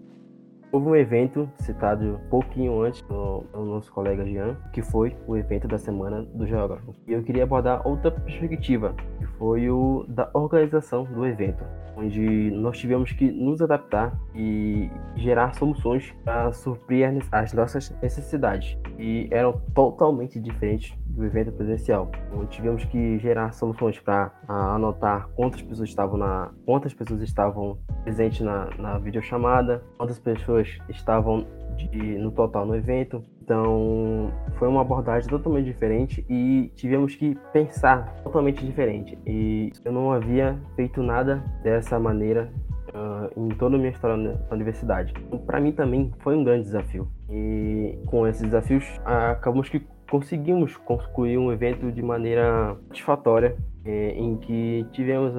Houve 0.71 0.87
um 0.87 0.97
evento 0.97 1.51
citado 1.61 2.21
pouquinho 2.29 2.83
antes 2.83 3.03
no, 3.09 3.43
no, 3.55 3.65
nosso 3.65 3.91
colega 3.91 4.27
Jean, 4.27 4.55
que 4.71 4.83
foi 4.83 5.17
o 5.27 5.35
evento 5.35 5.67
da 5.67 5.79
Semana 5.79 6.23
do 6.23 6.47
Geógrafo. 6.47 6.95
E 7.07 7.13
eu 7.15 7.23
queria 7.23 7.45
abordar 7.45 7.87
outra 7.89 8.11
perspectiva, 8.11 8.95
que 9.19 9.27
foi 9.39 9.71
o 9.71 10.05
da 10.09 10.29
organização 10.35 11.05
do 11.05 11.25
evento, 11.25 11.65
onde 11.97 12.51
nós 12.51 12.77
tivemos 12.77 13.13
que 13.13 13.33
nos 13.33 13.63
adaptar 13.63 14.13
e 14.35 14.91
gerar 15.17 15.55
soluções 15.55 16.15
para 16.23 16.53
suprir 16.53 17.09
as 17.33 17.53
nossas 17.55 17.91
necessidades. 18.03 18.77
E 18.99 19.27
eram 19.31 19.63
totalmente 19.75 20.39
diferentes 20.39 20.95
do 21.19 21.25
evento 21.25 21.51
presencial. 21.53 22.11
Então, 22.29 22.47
tivemos 22.47 22.85
que 22.85 23.19
gerar 23.19 23.53
soluções 23.53 23.99
para 23.99 24.33
anotar 24.47 25.29
quantas 25.35 25.61
pessoas 25.63 25.89
estavam 25.89 26.17
na 26.17 26.51
quantas 26.65 26.95
pessoas 26.95 27.23
estavam 27.23 27.79
presentes 28.09 28.41
na, 28.41 28.71
na 28.79 28.99
videochamada, 28.99 29.83
quantas 29.99 30.19
pessoas 30.19 30.79
estavam 30.89 31.47
de, 31.77 32.19
no 32.19 32.31
total 32.31 32.65
no 32.65 32.75
evento. 32.75 33.23
Então, 33.43 34.33
foi 34.59 34.67
uma 34.67 34.81
abordagem 34.81 35.29
totalmente 35.29 35.67
diferente 35.67 36.25
e 36.29 36.73
tivemos 36.75 37.15
que 37.15 37.37
pensar 37.53 38.15
totalmente 38.23 38.65
diferente. 38.65 39.19
E 39.27 39.73
eu 39.85 39.93
não 39.93 40.11
havia 40.11 40.59
feito 40.75 41.03
nada 41.03 41.43
dessa 41.63 41.99
maneira 41.99 42.51
uh, 42.89 43.41
em 43.41 43.49
toda 43.51 43.77
a 43.77 43.79
minha 43.79 43.91
história 43.91 44.17
na 44.17 44.55
universidade. 44.55 45.13
Para 45.47 45.61
mim 45.61 45.73
também 45.73 46.11
foi 46.21 46.35
um 46.35 46.45
grande 46.45 46.65
desafio. 46.65 47.09
E 47.31 47.99
com 48.07 48.27
esses 48.27 48.43
desafios, 48.43 48.85
acabamos 49.05 49.69
que 49.69 49.87
conseguimos 50.11 50.77
concluir 50.79 51.37
um 51.39 51.53
evento 51.53 51.93
de 51.93 52.03
maneira 52.03 52.75
satisfatória, 52.89 53.57
é, 53.85 54.11
em 54.11 54.37
que 54.39 54.87
tivemos 54.93 55.35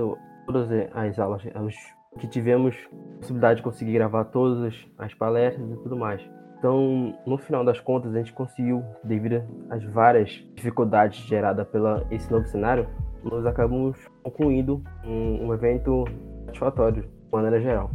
todas 0.45 0.69
as 0.93 1.19
aulas, 1.19 1.43
que 2.19 2.27
tivemos 2.27 2.75
possibilidade 3.19 3.57
de 3.57 3.63
conseguir 3.63 3.93
gravar 3.93 4.25
todas 4.25 4.73
as 4.97 5.13
palestras 5.13 5.69
e 5.71 5.75
tudo 5.77 5.97
mais. 5.97 6.21
Então, 6.57 7.17
no 7.25 7.37
final 7.37 7.63
das 7.63 7.79
contas, 7.79 8.13
a 8.13 8.17
gente 8.17 8.33
conseguiu, 8.33 8.83
devido 9.03 9.41
às 9.69 9.83
várias 9.85 10.29
dificuldades 10.55 11.19
geradas 11.25 11.65
pelo 11.69 12.05
esse 12.11 12.29
novo 12.29 12.45
cenário, 12.47 12.85
nós 13.23 13.45
acabamos 13.45 13.97
concluindo 14.23 14.83
um, 15.05 15.47
um 15.47 15.53
evento 15.53 16.05
satisfatório, 16.45 17.03
de 17.03 17.09
maneira 17.31 17.61
geral. 17.61 17.91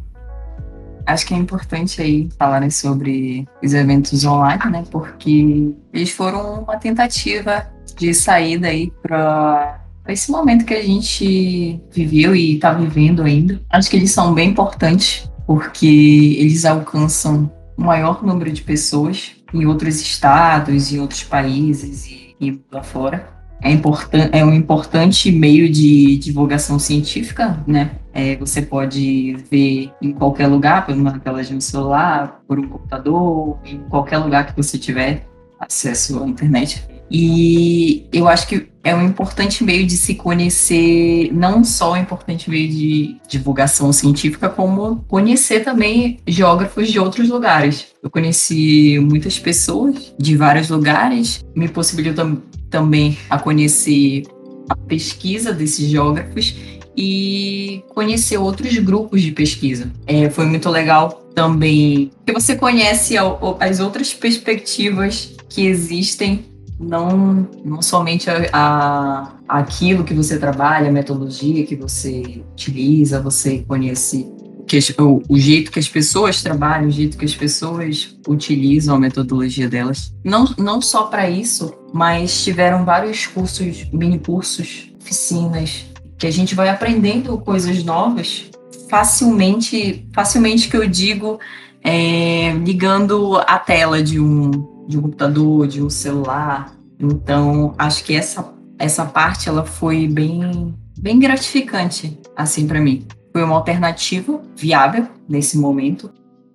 Acho 1.07 1.27
que 1.27 1.35
é 1.35 1.37
importante 1.37 2.01
aí 2.01 2.31
falarem 2.39 2.71
sobre 2.71 3.47
os 3.63 3.75
eventos 3.75 4.25
online, 4.25 4.63
né? 4.71 4.85
Porque 4.91 5.75
eles 5.93 6.11
foram 6.11 6.63
uma 6.63 6.79
tentativa 6.79 7.67
de 7.95 8.15
saída 8.15 8.69
aí 8.69 8.91
para 9.03 9.84
esse 10.13 10.31
momento 10.31 10.65
que 10.65 10.75
a 10.75 10.83
gente 10.83 11.81
viveu 11.91 12.35
e 12.35 12.57
está 12.57 12.73
vivendo 12.73 13.23
ainda. 13.23 13.61
Acho 13.71 13.89
que 13.91 13.97
eles 13.97 14.11
são 14.11 14.35
bem 14.35 14.51
importantes 14.51 15.31
porque 15.47 16.37
eles 16.39 16.65
alcançam 16.65 17.51
o 17.77 17.83
maior 17.83 18.23
número 18.25 18.53
de 18.53 18.63
pessoas 18.63 19.33
em 19.53 19.67
outros 19.67 20.01
estados, 20.01 20.93
em 20.93 21.01
outros 21.01 21.23
países 21.25 22.07
e, 22.07 22.37
e 22.41 22.61
lá 22.71 22.83
fora 22.83 23.35
é, 23.65 23.71
important, 23.71 24.29
é 24.31 24.45
um 24.45 24.53
importante 24.53 25.33
meio 25.33 25.73
de 25.73 26.19
divulgação 26.19 26.79
científica, 26.79 27.65
né? 27.67 27.93
É, 28.13 28.37
você 28.37 28.61
pode 28.61 29.37
ver 29.51 29.91
em 30.03 30.13
qualquer 30.13 30.47
lugar, 30.47 30.85
por 30.85 30.95
uma 30.95 31.19
tela 31.19 31.43
de 31.43 31.55
um 31.55 31.61
celular, 31.61 32.43
por 32.47 32.59
um 32.59 32.69
computador, 32.69 33.59
em 33.65 33.79
qualquer 33.89 34.19
lugar 34.19 34.47
que 34.47 34.55
você 34.55 34.79
tiver 34.79 35.27
acesso 35.59 36.23
à 36.23 36.27
internet. 36.27 36.87
E 37.17 38.09
eu 38.13 38.27
acho 38.27 38.49
que 38.49 38.67
é 38.83 38.93
um 38.93 39.01
importante 39.07 39.63
meio 39.63 39.87
de 39.87 39.97
se 39.97 40.17
conhecer, 40.17 41.31
não 41.33 41.63
só 41.63 41.93
um 41.93 41.97
importante 41.97 42.51
meio 42.51 42.69
de 42.69 43.17
divulgação 43.29 43.93
científica, 43.93 44.49
como 44.49 45.05
conhecer 45.07 45.61
também 45.61 46.19
geógrafos 46.27 46.91
de 46.91 46.99
outros 46.99 47.29
lugares. 47.29 47.87
Eu 48.03 48.11
conheci 48.11 48.99
muitas 48.99 49.39
pessoas 49.39 50.13
de 50.19 50.37
vários 50.37 50.71
lugares, 50.71 51.45
me 51.55 51.69
possibilitou 51.69 52.43
também 52.69 53.17
a 53.31 53.39
conhecer 53.39 54.25
a 54.69 54.75
pesquisa 54.75 55.53
desses 55.53 55.89
geógrafos 55.89 56.57
e 56.97 57.85
conhecer 57.95 58.39
outros 58.39 58.77
grupos 58.79 59.23
de 59.23 59.31
pesquisa. 59.31 59.89
É, 60.05 60.29
foi 60.29 60.47
muito 60.47 60.69
legal 60.69 61.31
também 61.33 62.11
que 62.27 62.33
você 62.33 62.57
conhece 62.57 63.15
as 63.61 63.79
outras 63.79 64.13
perspectivas 64.13 65.33
que 65.49 65.65
existem, 65.65 66.45
não, 66.89 67.49
não 67.65 67.83
somente 67.83 68.29
a, 68.31 68.49
a, 68.53 69.33
aquilo 69.49 70.05
que 70.05 70.15
você 70.15 70.39
trabalha, 70.39 70.89
a 70.89 70.93
metodologia 70.93 71.65
que 71.65 71.77
você 71.77 72.43
utiliza, 72.53 73.21
você 73.21 73.65
conhece 73.67 74.31
que 74.67 74.79
o, 74.99 75.23
o, 75.29 75.39
jeito 75.39 75.71
que 75.71 75.79
as 75.79 75.89
pessoas 75.89 76.43
trabalham, 76.43 76.89
o 76.89 76.91
jeito 76.91 77.19
que 77.19 77.25
as 77.25 77.35
pessoas 77.35 78.17
utilizam 78.27 78.97
a 78.97 78.99
metodologia 78.99 79.69
delas. 79.69 80.15
Não, 80.25 80.47
não 80.57 80.81
só 80.81 81.05
para 81.05 81.29
isso, 81.29 81.75
mas 81.93 82.43
tiveram 82.43 82.85
vários 82.85 83.27
cursos, 83.27 83.87
mini 83.93 84.19
cursos, 84.19 84.91
oficinas, 85.01 85.87
que 86.19 86.27
a 86.27 86.31
gente 86.31 86.55
vai 86.55 86.69
aprendendo 86.71 87.37
coisas 87.39 87.85
novas 87.85 88.51
facilmente, 88.89 90.07
facilmente 90.13 90.69
que 90.69 90.77
eu 90.77 90.87
digo, 90.89 91.39
é, 91.83 92.53
ligando 92.65 93.37
a 93.47 93.59
tela 93.59 94.03
de 94.03 94.19
um, 94.19 94.51
de 94.87 94.99
um 94.99 95.03
computador, 95.03 95.67
de 95.67 95.83
um 95.83 95.91
celular. 95.91 96.75
Então, 96.99 97.75
acho 97.79 98.05
que 98.05 98.15
essa, 98.15 98.55
essa 98.79 99.05
parte 99.05 99.49
ela 99.49 99.65
foi 99.65 100.07
bem, 100.09 100.75
bem 100.99 101.19
gratificante 101.19 102.19
assim 102.37 102.67
para 102.67 102.81
mim 102.81 103.07
foi 103.35 103.43
uma 103.43 103.57
alternativa 103.57 104.41
viável 104.57 105.09
nesse 105.29 105.59
momento. 105.59 106.09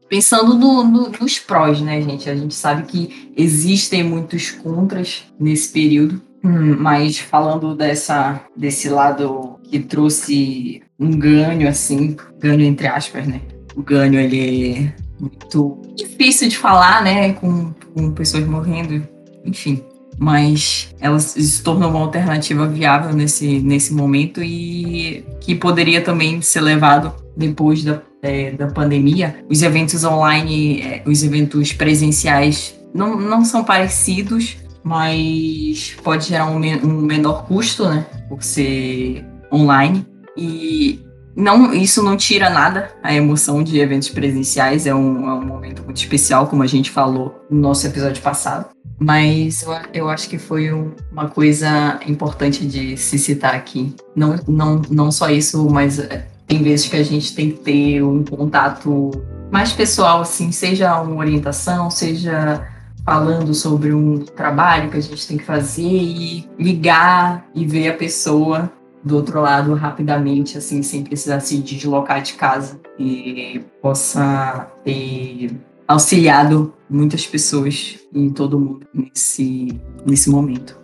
Pensando 0.07 0.55
no, 0.55 0.81
no, 0.81 1.09
nos 1.09 1.37
prós, 1.37 1.81
né, 1.81 2.01
gente? 2.01 2.29
A 2.29 2.35
gente 2.35 2.55
sabe 2.55 2.83
que 2.83 3.31
existem 3.35 4.01
muitos 4.01 4.49
contras 4.49 5.25
nesse 5.37 5.73
período, 5.73 6.21
hum, 6.41 6.77
mas 6.79 7.19
falando 7.19 7.75
dessa, 7.75 8.41
desse 8.55 8.87
lado 8.87 9.59
que 9.63 9.77
trouxe 9.77 10.81
um 10.97 11.11
ganho, 11.11 11.67
assim, 11.67 12.15
ganho 12.39 12.61
entre 12.61 12.87
aspas, 12.87 13.27
né? 13.27 13.41
O 13.75 13.83
ganho, 13.83 14.17
ele 14.17 14.73
é 14.73 14.93
muito 15.19 15.81
difícil 15.95 16.47
de 16.47 16.57
falar, 16.57 17.03
né? 17.03 17.33
Com, 17.33 17.73
com 17.93 18.11
pessoas 18.11 18.45
morrendo, 18.45 19.07
enfim 19.45 19.83
mas 20.19 20.93
ela 20.99 21.17
se 21.17 21.63
tornou 21.63 21.89
uma 21.89 22.01
alternativa 22.01 22.67
viável 22.67 23.15
nesse, 23.15 23.59
nesse 23.61 23.93
momento 23.93 24.43
e 24.43 25.23
que 25.39 25.55
poderia 25.55 26.01
também 26.01 26.41
ser 26.41 26.59
levado 26.59 27.13
depois 27.37 27.85
da, 27.85 28.01
é, 28.21 28.51
da 28.51 28.67
pandemia. 28.67 29.43
Os 29.49 29.61
eventos 29.61 30.03
online, 30.03 30.81
é, 30.81 31.03
os 31.05 31.23
eventos 31.23 31.71
presenciais 31.71 32.77
não, 32.93 33.17
não 33.17 33.45
são 33.45 33.63
parecidos, 33.63 34.57
mas 34.83 35.95
pode 36.03 36.27
gerar 36.27 36.47
um, 36.47 36.57
um 36.57 37.01
menor 37.01 37.45
custo, 37.45 37.87
né, 37.87 38.05
por 38.27 38.43
ser 38.43 39.25
online. 39.53 40.05
E 40.35 40.99
não, 41.39 41.73
isso 41.73 42.03
não 42.03 42.17
tira 42.17 42.49
nada 42.49 42.91
a 43.01 43.13
emoção 43.13 43.63
de 43.63 43.79
eventos 43.79 44.09
presenciais, 44.09 44.85
é 44.85 44.93
um, 44.93 45.29
é 45.29 45.33
um 45.33 45.45
momento 45.45 45.83
muito 45.83 45.97
especial, 45.97 46.47
como 46.47 46.61
a 46.61 46.67
gente 46.67 46.91
falou 46.91 47.45
no 47.49 47.59
nosso 47.59 47.87
episódio 47.87 48.21
passado. 48.21 48.65
Mas 48.99 49.63
eu, 49.63 49.73
eu 49.93 50.09
acho 50.09 50.27
que 50.29 50.37
foi 50.37 50.73
um, 50.73 50.91
uma 51.09 51.29
coisa 51.29 51.97
importante 52.05 52.65
de 52.65 52.97
se 52.97 53.17
citar 53.17 53.55
aqui. 53.55 53.95
Não, 54.13 54.37
não, 54.47 54.81
não 54.89 55.11
só 55.11 55.29
isso, 55.29 55.69
mas 55.69 55.97
é, 55.99 56.27
tem 56.45 56.61
vezes 56.61 56.87
que 56.87 56.97
a 56.97 57.03
gente 57.03 57.33
tem 57.33 57.51
que 57.51 57.59
ter 57.59 58.03
um 58.03 58.21
contato 58.23 59.09
mais 59.49 59.71
pessoal, 59.71 60.21
assim, 60.21 60.51
seja 60.51 60.99
uma 61.01 61.15
orientação, 61.15 61.89
seja 61.89 62.67
falando 63.05 63.53
sobre 63.53 63.93
um 63.93 64.19
trabalho 64.19 64.89
que 64.91 64.97
a 64.97 65.01
gente 65.01 65.25
tem 65.25 65.37
que 65.37 65.45
fazer 65.45 65.81
e 65.81 66.47
ligar 66.59 67.45
e 67.55 67.65
ver 67.65 67.89
a 67.89 67.93
pessoa 67.93 68.71
do 69.03 69.15
outro 69.15 69.41
lado 69.41 69.73
rapidamente, 69.73 70.57
assim, 70.57 70.83
sem 70.83 71.03
precisar 71.03 71.39
se 71.39 71.57
deslocar 71.57 72.21
de 72.21 72.33
casa 72.33 72.79
e 72.97 73.61
possa 73.81 74.69
ter 74.83 75.51
auxiliado 75.87 76.73
muitas 76.89 77.25
pessoas 77.25 77.99
em 78.13 78.29
todo 78.29 78.59
mundo 78.59 78.85
nesse, 78.93 79.79
nesse 80.05 80.29
momento. 80.29 80.79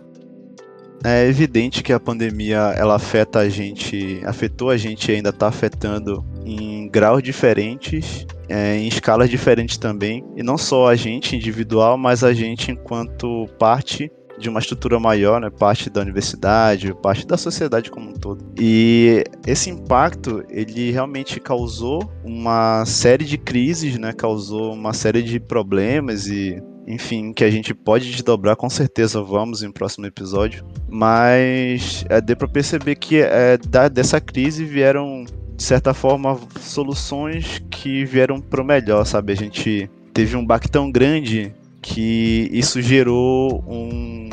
É 1.04 1.28
evidente 1.28 1.82
que 1.82 1.92
a 1.92 2.00
pandemia 2.00 2.74
ela 2.76 2.96
afeta 2.96 3.40
a 3.40 3.48
gente, 3.48 4.20
afetou 4.24 4.70
a 4.70 4.76
gente 4.76 5.08
e 5.08 5.14
ainda 5.14 5.28
está 5.28 5.46
afetando 5.46 6.24
em 6.44 6.88
graus 6.88 7.22
diferentes, 7.22 8.26
é, 8.48 8.76
em 8.76 8.88
escalas 8.88 9.30
diferentes 9.30 9.76
também. 9.76 10.24
E 10.36 10.42
não 10.42 10.58
só 10.58 10.88
a 10.88 10.96
gente 10.96 11.36
individual, 11.36 11.96
mas 11.96 12.24
a 12.24 12.32
gente 12.32 12.72
enquanto 12.72 13.46
parte 13.58 14.10
de 14.38 14.48
uma 14.48 14.60
estrutura 14.60 14.98
maior, 14.98 15.40
né, 15.40 15.50
parte 15.50 15.88
da 15.88 16.00
universidade, 16.00 16.94
parte 17.02 17.26
da 17.26 17.36
sociedade 17.36 17.90
como 17.90 18.10
um 18.10 18.14
todo. 18.14 18.44
E 18.58 19.24
esse 19.46 19.70
impacto, 19.70 20.44
ele 20.48 20.90
realmente 20.90 21.40
causou 21.40 22.10
uma 22.24 22.84
série 22.84 23.24
de 23.24 23.38
crises, 23.38 23.98
né, 23.98 24.12
causou 24.12 24.72
uma 24.72 24.92
série 24.92 25.22
de 25.22 25.40
problemas 25.40 26.26
e 26.26 26.62
enfim, 26.86 27.32
que 27.32 27.42
a 27.42 27.50
gente 27.50 27.74
pode 27.74 28.08
desdobrar, 28.10 28.54
com 28.54 28.70
certeza 28.70 29.20
vamos 29.20 29.62
em 29.62 29.72
próximo 29.72 30.06
episódio. 30.06 30.64
Mas 30.88 32.04
é, 32.08 32.20
deu 32.20 32.36
para 32.36 32.46
perceber 32.46 32.94
que 32.94 33.16
é, 33.20 33.58
da, 33.58 33.88
dessa 33.88 34.20
crise 34.20 34.64
vieram, 34.64 35.24
de 35.56 35.62
certa 35.62 35.92
forma, 35.92 36.38
soluções 36.60 37.60
que 37.70 38.04
vieram 38.04 38.40
para 38.40 38.62
o 38.62 38.64
melhor, 38.64 39.04
sabe? 39.04 39.32
A 39.32 39.36
gente 39.36 39.90
teve 40.14 40.36
um 40.36 40.46
baque 40.46 40.70
tão 40.70 40.90
grande 40.90 41.52
que 41.86 42.50
isso 42.52 42.82
gerou 42.82 43.62
um. 43.66 44.28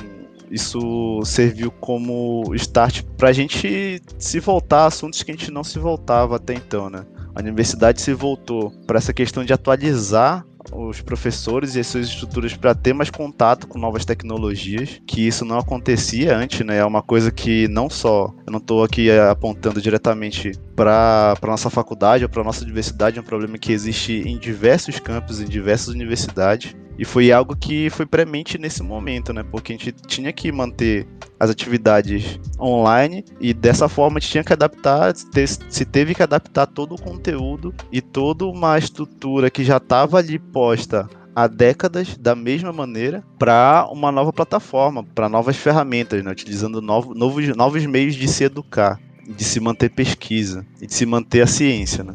Isso 0.49 1.19
serviu 1.23 1.71
como 1.71 2.43
start 2.55 3.03
para 3.17 3.29
a 3.29 3.33
gente 3.33 4.01
se 4.19 4.39
voltar 4.39 4.83
a 4.83 4.85
assuntos 4.87 5.23
que 5.23 5.31
a 5.31 5.35
gente 5.35 5.49
não 5.51 5.63
se 5.63 5.79
voltava 5.79 6.35
até 6.35 6.53
então, 6.53 6.89
né? 6.89 7.05
A 7.33 7.39
universidade 7.39 8.01
se 8.01 8.13
voltou 8.13 8.71
para 8.85 8.99
essa 8.99 9.11
questão 9.11 9.43
de 9.43 9.51
atualizar 9.51 10.45
os 10.71 11.01
professores 11.01 11.75
e 11.75 11.79
as 11.79 11.87
suas 11.87 12.07
estruturas 12.07 12.55
para 12.55 12.75
ter 12.75 12.93
mais 12.93 13.09
contato 13.09 13.67
com 13.67 13.79
novas 13.79 14.05
tecnologias, 14.05 15.01
que 15.07 15.27
isso 15.27 15.43
não 15.43 15.57
acontecia 15.57 16.37
antes, 16.37 16.65
né? 16.65 16.77
É 16.77 16.85
uma 16.85 17.01
coisa 17.01 17.31
que 17.31 17.67
não 17.67 17.89
só, 17.89 18.33
eu 18.45 18.51
não 18.51 18.59
estou 18.59 18.83
aqui 18.83 19.09
apontando 19.11 19.81
diretamente 19.81 20.51
para 20.75 21.35
a 21.41 21.47
nossa 21.47 21.69
faculdade 21.69 22.23
ou 22.23 22.29
para 22.29 22.41
a 22.41 22.45
nossa 22.45 22.63
universidade, 22.63 23.17
é 23.17 23.21
um 23.21 23.25
problema 23.25 23.57
que 23.57 23.71
existe 23.71 24.13
em 24.13 24.37
diversos 24.37 24.99
campos, 24.99 25.41
em 25.41 25.45
diversas 25.45 25.87
universidades, 25.87 26.75
e 26.97 27.05
foi 27.05 27.31
algo 27.31 27.55
que 27.55 27.89
foi 27.89 28.05
premente 28.05 28.57
nesse 28.57 28.83
momento, 28.83 29.33
né? 29.33 29.43
Porque 29.43 29.73
a 29.73 29.77
gente 29.77 29.91
tinha 30.07 30.31
que 30.31 30.51
manter 30.51 31.07
as 31.39 31.49
atividades 31.49 32.39
online 32.59 33.25
e 33.39 33.53
dessa 33.53 33.89
forma 33.89 34.17
a 34.17 34.19
gente 34.19 34.31
tinha 34.31 34.43
que 34.43 34.53
adaptar, 34.53 35.13
se 35.15 35.85
teve 35.85 36.15
que 36.15 36.23
adaptar 36.23 36.67
todo 36.67 36.95
o 36.95 37.01
conteúdo 37.01 37.73
e 37.91 38.01
toda 38.01 38.45
uma 38.45 38.77
estrutura 38.77 39.49
que 39.49 39.63
já 39.63 39.77
estava 39.77 40.19
ali 40.19 40.39
posta 40.39 41.09
há 41.35 41.47
décadas 41.47 42.15
da 42.17 42.35
mesma 42.35 42.71
maneira 42.71 43.23
para 43.37 43.87
uma 43.91 44.11
nova 44.11 44.31
plataforma, 44.31 45.03
para 45.03 45.27
novas 45.27 45.55
ferramentas, 45.57 46.23
né? 46.23 46.31
utilizando 46.31 46.81
novo, 46.81 47.13
novos, 47.13 47.47
novos 47.55 47.85
meios 47.85 48.15
de 48.15 48.27
se 48.27 48.43
educar, 48.43 48.99
de 49.27 49.43
se 49.43 49.59
manter 49.59 49.89
pesquisa 49.89 50.65
e 50.81 50.87
de 50.87 50.93
se 50.93 51.05
manter 51.05 51.41
a 51.41 51.47
ciência. 51.47 52.03
Né? 52.03 52.13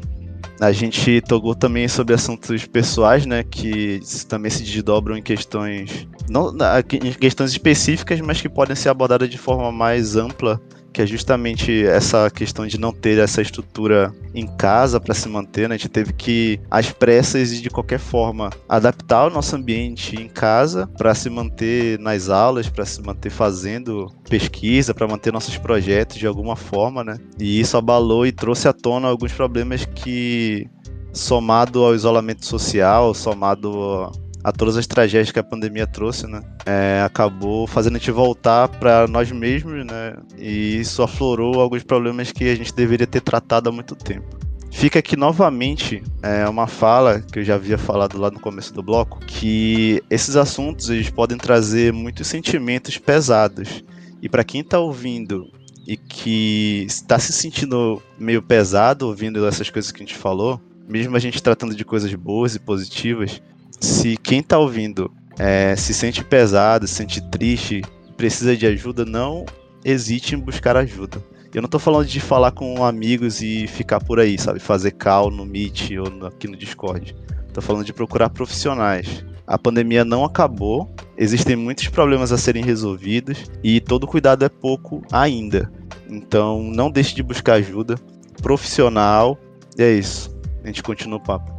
A 0.61 0.73
gente 0.73 1.21
tocou 1.21 1.55
também 1.55 1.87
sobre 1.87 2.15
assuntos 2.15 2.67
pessoais, 2.67 3.25
né, 3.25 3.45
que 3.45 4.01
também 4.29 4.51
se 4.51 4.63
desdobram 4.65 5.17
em 5.17 5.23
questões 5.23 6.09
não 6.29 6.53
em 6.93 7.13
questões 7.13 7.53
específicas, 7.53 8.21
mas 8.21 8.41
que 8.41 8.49
podem 8.49 8.77
ser 8.77 8.89
abordadas 8.89 9.31
de 9.31 9.39
forma 9.39 9.71
mais 9.73 10.17
ampla 10.17 10.61
que 10.99 11.03
é 11.03 11.07
justamente 11.07 11.87
essa 11.87 12.29
questão 12.29 12.67
de 12.67 12.77
não 12.77 12.93
ter 12.93 13.19
essa 13.19 13.41
estrutura 13.41 14.13
em 14.35 14.49
casa 14.49 14.99
para 14.99 15.15
se 15.15 15.29
manter, 15.29 15.69
né? 15.69 15.77
A 15.77 15.79
gente 15.79 15.89
teve 15.89 16.13
que, 16.13 16.59
às 16.69 16.91
pressas 16.91 17.53
e 17.53 17.63
de 17.63 17.71
qualquer 17.71 18.01
forma, 18.01 18.51
adaptar 18.69 19.29
o 19.29 19.31
nosso 19.31 19.55
ambiente 19.55 20.21
em 20.21 20.27
casa 20.27 20.89
para 20.99 21.15
se 21.15 21.31
manter 21.31 22.01
nas 22.01 22.29
aulas, 22.29 22.69
para 22.69 22.85
se 22.85 23.01
manter 23.01 23.31
fazendo 23.31 24.13
pesquisa, 24.29 24.93
para 24.93 25.07
manter 25.07 25.33
nossos 25.33 25.57
projetos 25.57 26.19
de 26.19 26.27
alguma 26.27 26.57
forma, 26.57 27.05
né? 27.05 27.17
E 27.39 27.61
isso 27.61 27.77
abalou 27.77 28.27
e 28.27 28.33
trouxe 28.33 28.67
à 28.67 28.73
tona 28.73 29.07
alguns 29.07 29.33
problemas 29.33 29.85
que, 29.85 30.67
somado 31.13 31.85
ao 31.85 31.95
isolamento 31.95 32.45
social, 32.45 33.15
somado 33.15 34.11
a 34.43 34.53
todas 34.53 34.77
as 34.77 34.87
tragédias 34.87 35.31
que 35.31 35.39
a 35.39 35.45
pandemia 35.45 35.87
trouxe, 35.87 36.27
né? 36.27 36.43
É, 36.65 37.03
acabou 37.05 37.67
fazendo 37.67 37.97
a 37.97 37.99
gente 37.99 38.11
voltar 38.11 38.69
para 38.69 39.07
nós 39.07 39.31
mesmos, 39.31 39.85
né? 39.85 40.17
E 40.37 40.79
isso 40.79 41.03
aflorou 41.03 41.61
alguns 41.61 41.83
problemas 41.83 42.33
que 42.33 42.45
a 42.45 42.55
gente 42.55 42.75
deveria 42.75 43.07
ter 43.07 43.21
tratado 43.21 43.69
há 43.69 43.73
muito 43.73 43.95
tempo. 43.95 44.39
Fica 44.71 44.99
aqui 44.99 45.17
novamente 45.17 46.03
é, 46.23 46.49
uma 46.49 46.67
fala 46.67 47.21
que 47.21 47.41
eu 47.41 47.45
já 47.45 47.57
havia 47.57 47.79
falado 47.79 48.19
lá 48.19 48.31
no 48.31 48.39
começo 48.39 48.73
do 48.73 48.83
bloco, 48.83 49.19
que 49.27 50.03
esses 50.09 50.37
assuntos 50.37 50.89
eles 50.91 51.11
podem 51.11 51.37
trazer 51.37 51.93
muitos 51.93 52.27
sentimentos 52.29 52.97
pesados. 52.99 53.83
E 54.23 54.29
para 54.29 54.45
quem 54.45 54.61
está 54.61 54.79
ouvindo 54.79 55.51
e 55.87 55.97
que 55.97 56.85
está 56.87 57.19
se 57.19 57.33
sentindo 57.33 58.01
meio 58.19 58.43
pesado 58.43 59.07
ouvindo 59.07 59.47
essas 59.47 59.71
coisas 59.71 59.91
que 59.91 60.03
a 60.03 60.07
gente 60.07 60.17
falou, 60.17 60.61
mesmo 60.87 61.17
a 61.17 61.19
gente 61.19 61.43
tratando 61.43 61.75
de 61.75 61.85
coisas 61.85 62.13
boas 62.15 62.55
e 62.55 62.59
positivas, 62.59 63.43
se 63.81 64.17
quem 64.17 64.43
tá 64.43 64.59
ouvindo 64.59 65.11
é, 65.39 65.77
se 65.77 65.95
sente 65.95 66.25
pesado, 66.25 66.87
se 66.87 66.95
sente 66.95 67.21
triste, 67.31 67.83
precisa 68.17 68.57
de 68.57 68.67
ajuda, 68.67 69.05
não 69.05 69.47
hesite 69.85 70.35
em 70.35 70.39
buscar 70.39 70.77
ajuda. 70.77 71.23
Eu 71.55 71.63
não 71.63 71.69
tô 71.69 71.79
falando 71.79 72.07
de 72.07 72.21
falar 72.21 72.53
com 72.53 72.85
amigos 72.85 73.41
e 73.41 73.67
ficar 73.67 74.01
por 74.01 74.21
aí, 74.21 74.39
sabe? 74.39 74.59
Fazer 74.59 74.91
call 74.93 75.31
no 75.31 75.47
Meet 75.47 75.93
ou 75.93 76.11
no, 76.11 76.27
aqui 76.27 76.47
no 76.47 76.57
Discord. 76.57 77.17
Tô 77.55 77.63
falando 77.63 77.85
de 77.85 77.93
procurar 77.93 78.29
profissionais. 78.29 79.25
A 79.47 79.57
pandemia 79.57 80.05
não 80.05 80.25
acabou, 80.25 80.95
existem 81.17 81.57
muitos 81.57 81.89
problemas 81.89 82.33
a 82.33 82.37
serem 82.37 82.63
resolvidos 82.63 83.51
e 83.65 83.81
todo 83.81 84.07
cuidado 84.07 84.45
é 84.45 84.49
pouco 84.49 85.03
ainda. 85.11 85.73
Então 86.09 86.63
não 86.63 86.91
deixe 86.91 87.15
de 87.15 87.23
buscar 87.23 87.55
ajuda 87.55 87.95
profissional. 88.43 89.39
E 89.79 89.83
é 89.83 89.93
isso. 89.93 90.37
A 90.63 90.67
gente 90.67 90.83
continua 90.83 91.19
o 91.19 91.23
papo. 91.23 91.58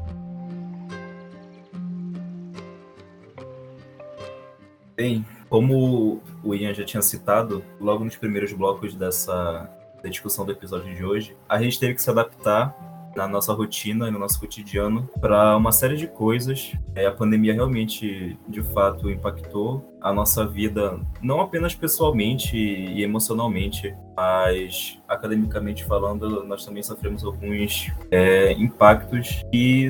Bem, 5.00 5.26
como 5.50 6.22
o 6.44 6.54
Ian 6.54 6.74
já 6.74 6.84
tinha 6.84 7.02
citado, 7.02 7.64
logo 7.80 8.04
nos 8.04 8.18
primeiros 8.18 8.52
blocos 8.52 8.94
dessa 8.94 9.70
da 10.04 10.10
discussão 10.10 10.46
do 10.46 10.52
episódio 10.52 10.94
de 10.94 11.06
hoje, 11.06 11.38
a 11.48 11.62
gente 11.62 11.80
teve 11.80 11.94
que 11.94 12.02
se 12.02 12.10
adaptar 12.10 12.76
na 13.16 13.26
nossa 13.26 13.54
rotina 13.54 14.10
e 14.10 14.12
no 14.12 14.20
nosso 14.20 14.38
cotidiano 14.42 15.10
para 15.22 15.56
uma 15.56 15.72
série 15.72 15.96
de 15.96 16.06
coisas. 16.06 16.74
É, 16.94 17.06
a 17.06 17.14
pandemia 17.14 17.54
realmente, 17.54 18.38
de 18.46 18.62
fato, 18.62 19.10
impactou 19.10 19.98
a 20.02 20.12
nossa 20.12 20.46
vida, 20.46 21.00
não 21.22 21.40
apenas 21.40 21.74
pessoalmente 21.74 22.58
e 22.58 23.02
emocionalmente, 23.02 23.96
mas 24.18 25.00
academicamente 25.08 25.86
falando, 25.86 26.44
nós 26.44 26.66
também 26.66 26.84
sofremos 26.84 27.24
alguns 27.24 27.90
é, 28.12 28.52
impactos 28.52 29.42
que 29.50 29.88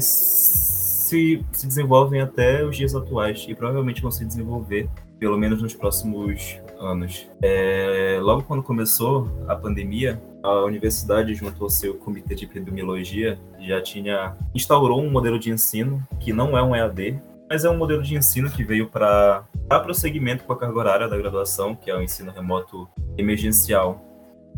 se, 1.10 1.44
se 1.52 1.66
desenvolvem 1.66 2.22
até 2.22 2.64
os 2.64 2.78
dias 2.78 2.94
atuais 2.94 3.46
e 3.50 3.56
provavelmente 3.56 4.02
vão 4.02 4.12
se 4.12 4.24
desenvolver 4.24 4.88
pelo 5.18 5.38
menos 5.38 5.62
nos 5.62 5.74
próximos 5.74 6.60
anos. 6.80 7.28
É, 7.42 8.20
logo 8.22 8.44
quando 8.44 8.62
começou 8.62 9.28
a 9.48 9.56
pandemia, 9.56 10.22
a 10.44 10.64
universidade, 10.64 11.34
junto 11.34 11.64
ao 11.64 11.70
seu 11.70 11.96
comitê 11.96 12.36
de 12.36 12.46
epidemiologia, 12.46 13.40
já 13.60 13.82
tinha 13.82 14.38
instaurou 14.54 15.02
um 15.02 15.10
modelo 15.10 15.40
de 15.40 15.50
ensino 15.50 16.02
que 16.20 16.32
não 16.32 16.58
é 16.58 16.64
um 16.64 16.76
EAD, 16.76 17.20
mas 17.50 17.66
é 17.66 17.70
um 17.70 17.78
modelo 17.78 18.04
de 18.04 18.16
ensino 18.16 18.50
que 18.50 18.64
veio 18.64 18.88
para 18.88 19.44
dar 19.68 19.80
prosseguimento 19.80 20.44
com 20.44 20.54
a 20.54 20.58
carga 20.58 20.78
horária 20.78 21.08
da 21.10 21.18
graduação, 21.18 21.76
que 21.76 21.90
é 21.90 21.96
o 21.96 22.02
ensino 22.02 22.32
remoto 22.32 22.88
emergencial. 23.18 24.06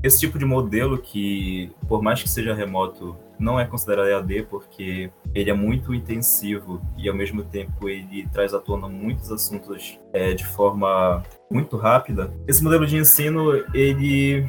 Esse 0.04 0.20
tipo 0.20 0.38
de 0.38 0.45
modelo 0.45 0.97
que, 0.97 1.72
por 1.88 2.02
mais 2.02 2.22
que 2.22 2.30
seja 2.30 2.54
remoto, 2.54 3.16
não 3.41 3.59
é 3.59 3.65
considerado 3.65 4.07
EAD 4.07 4.43
porque 4.43 5.11
ele 5.33 5.49
é 5.49 5.53
muito 5.53 5.93
intensivo 5.93 6.81
e 6.95 7.09
ao 7.09 7.15
mesmo 7.15 7.43
tempo 7.43 7.89
ele 7.89 8.27
traz 8.31 8.53
à 8.53 8.59
tona 8.59 8.87
muitos 8.87 9.31
assuntos 9.31 9.99
é, 10.13 10.33
de 10.33 10.45
forma 10.45 11.23
muito 11.49 11.75
rápida. 11.75 12.31
Esse 12.47 12.63
modelo 12.63 12.85
de 12.85 12.97
ensino 12.97 13.51
ele 13.73 14.47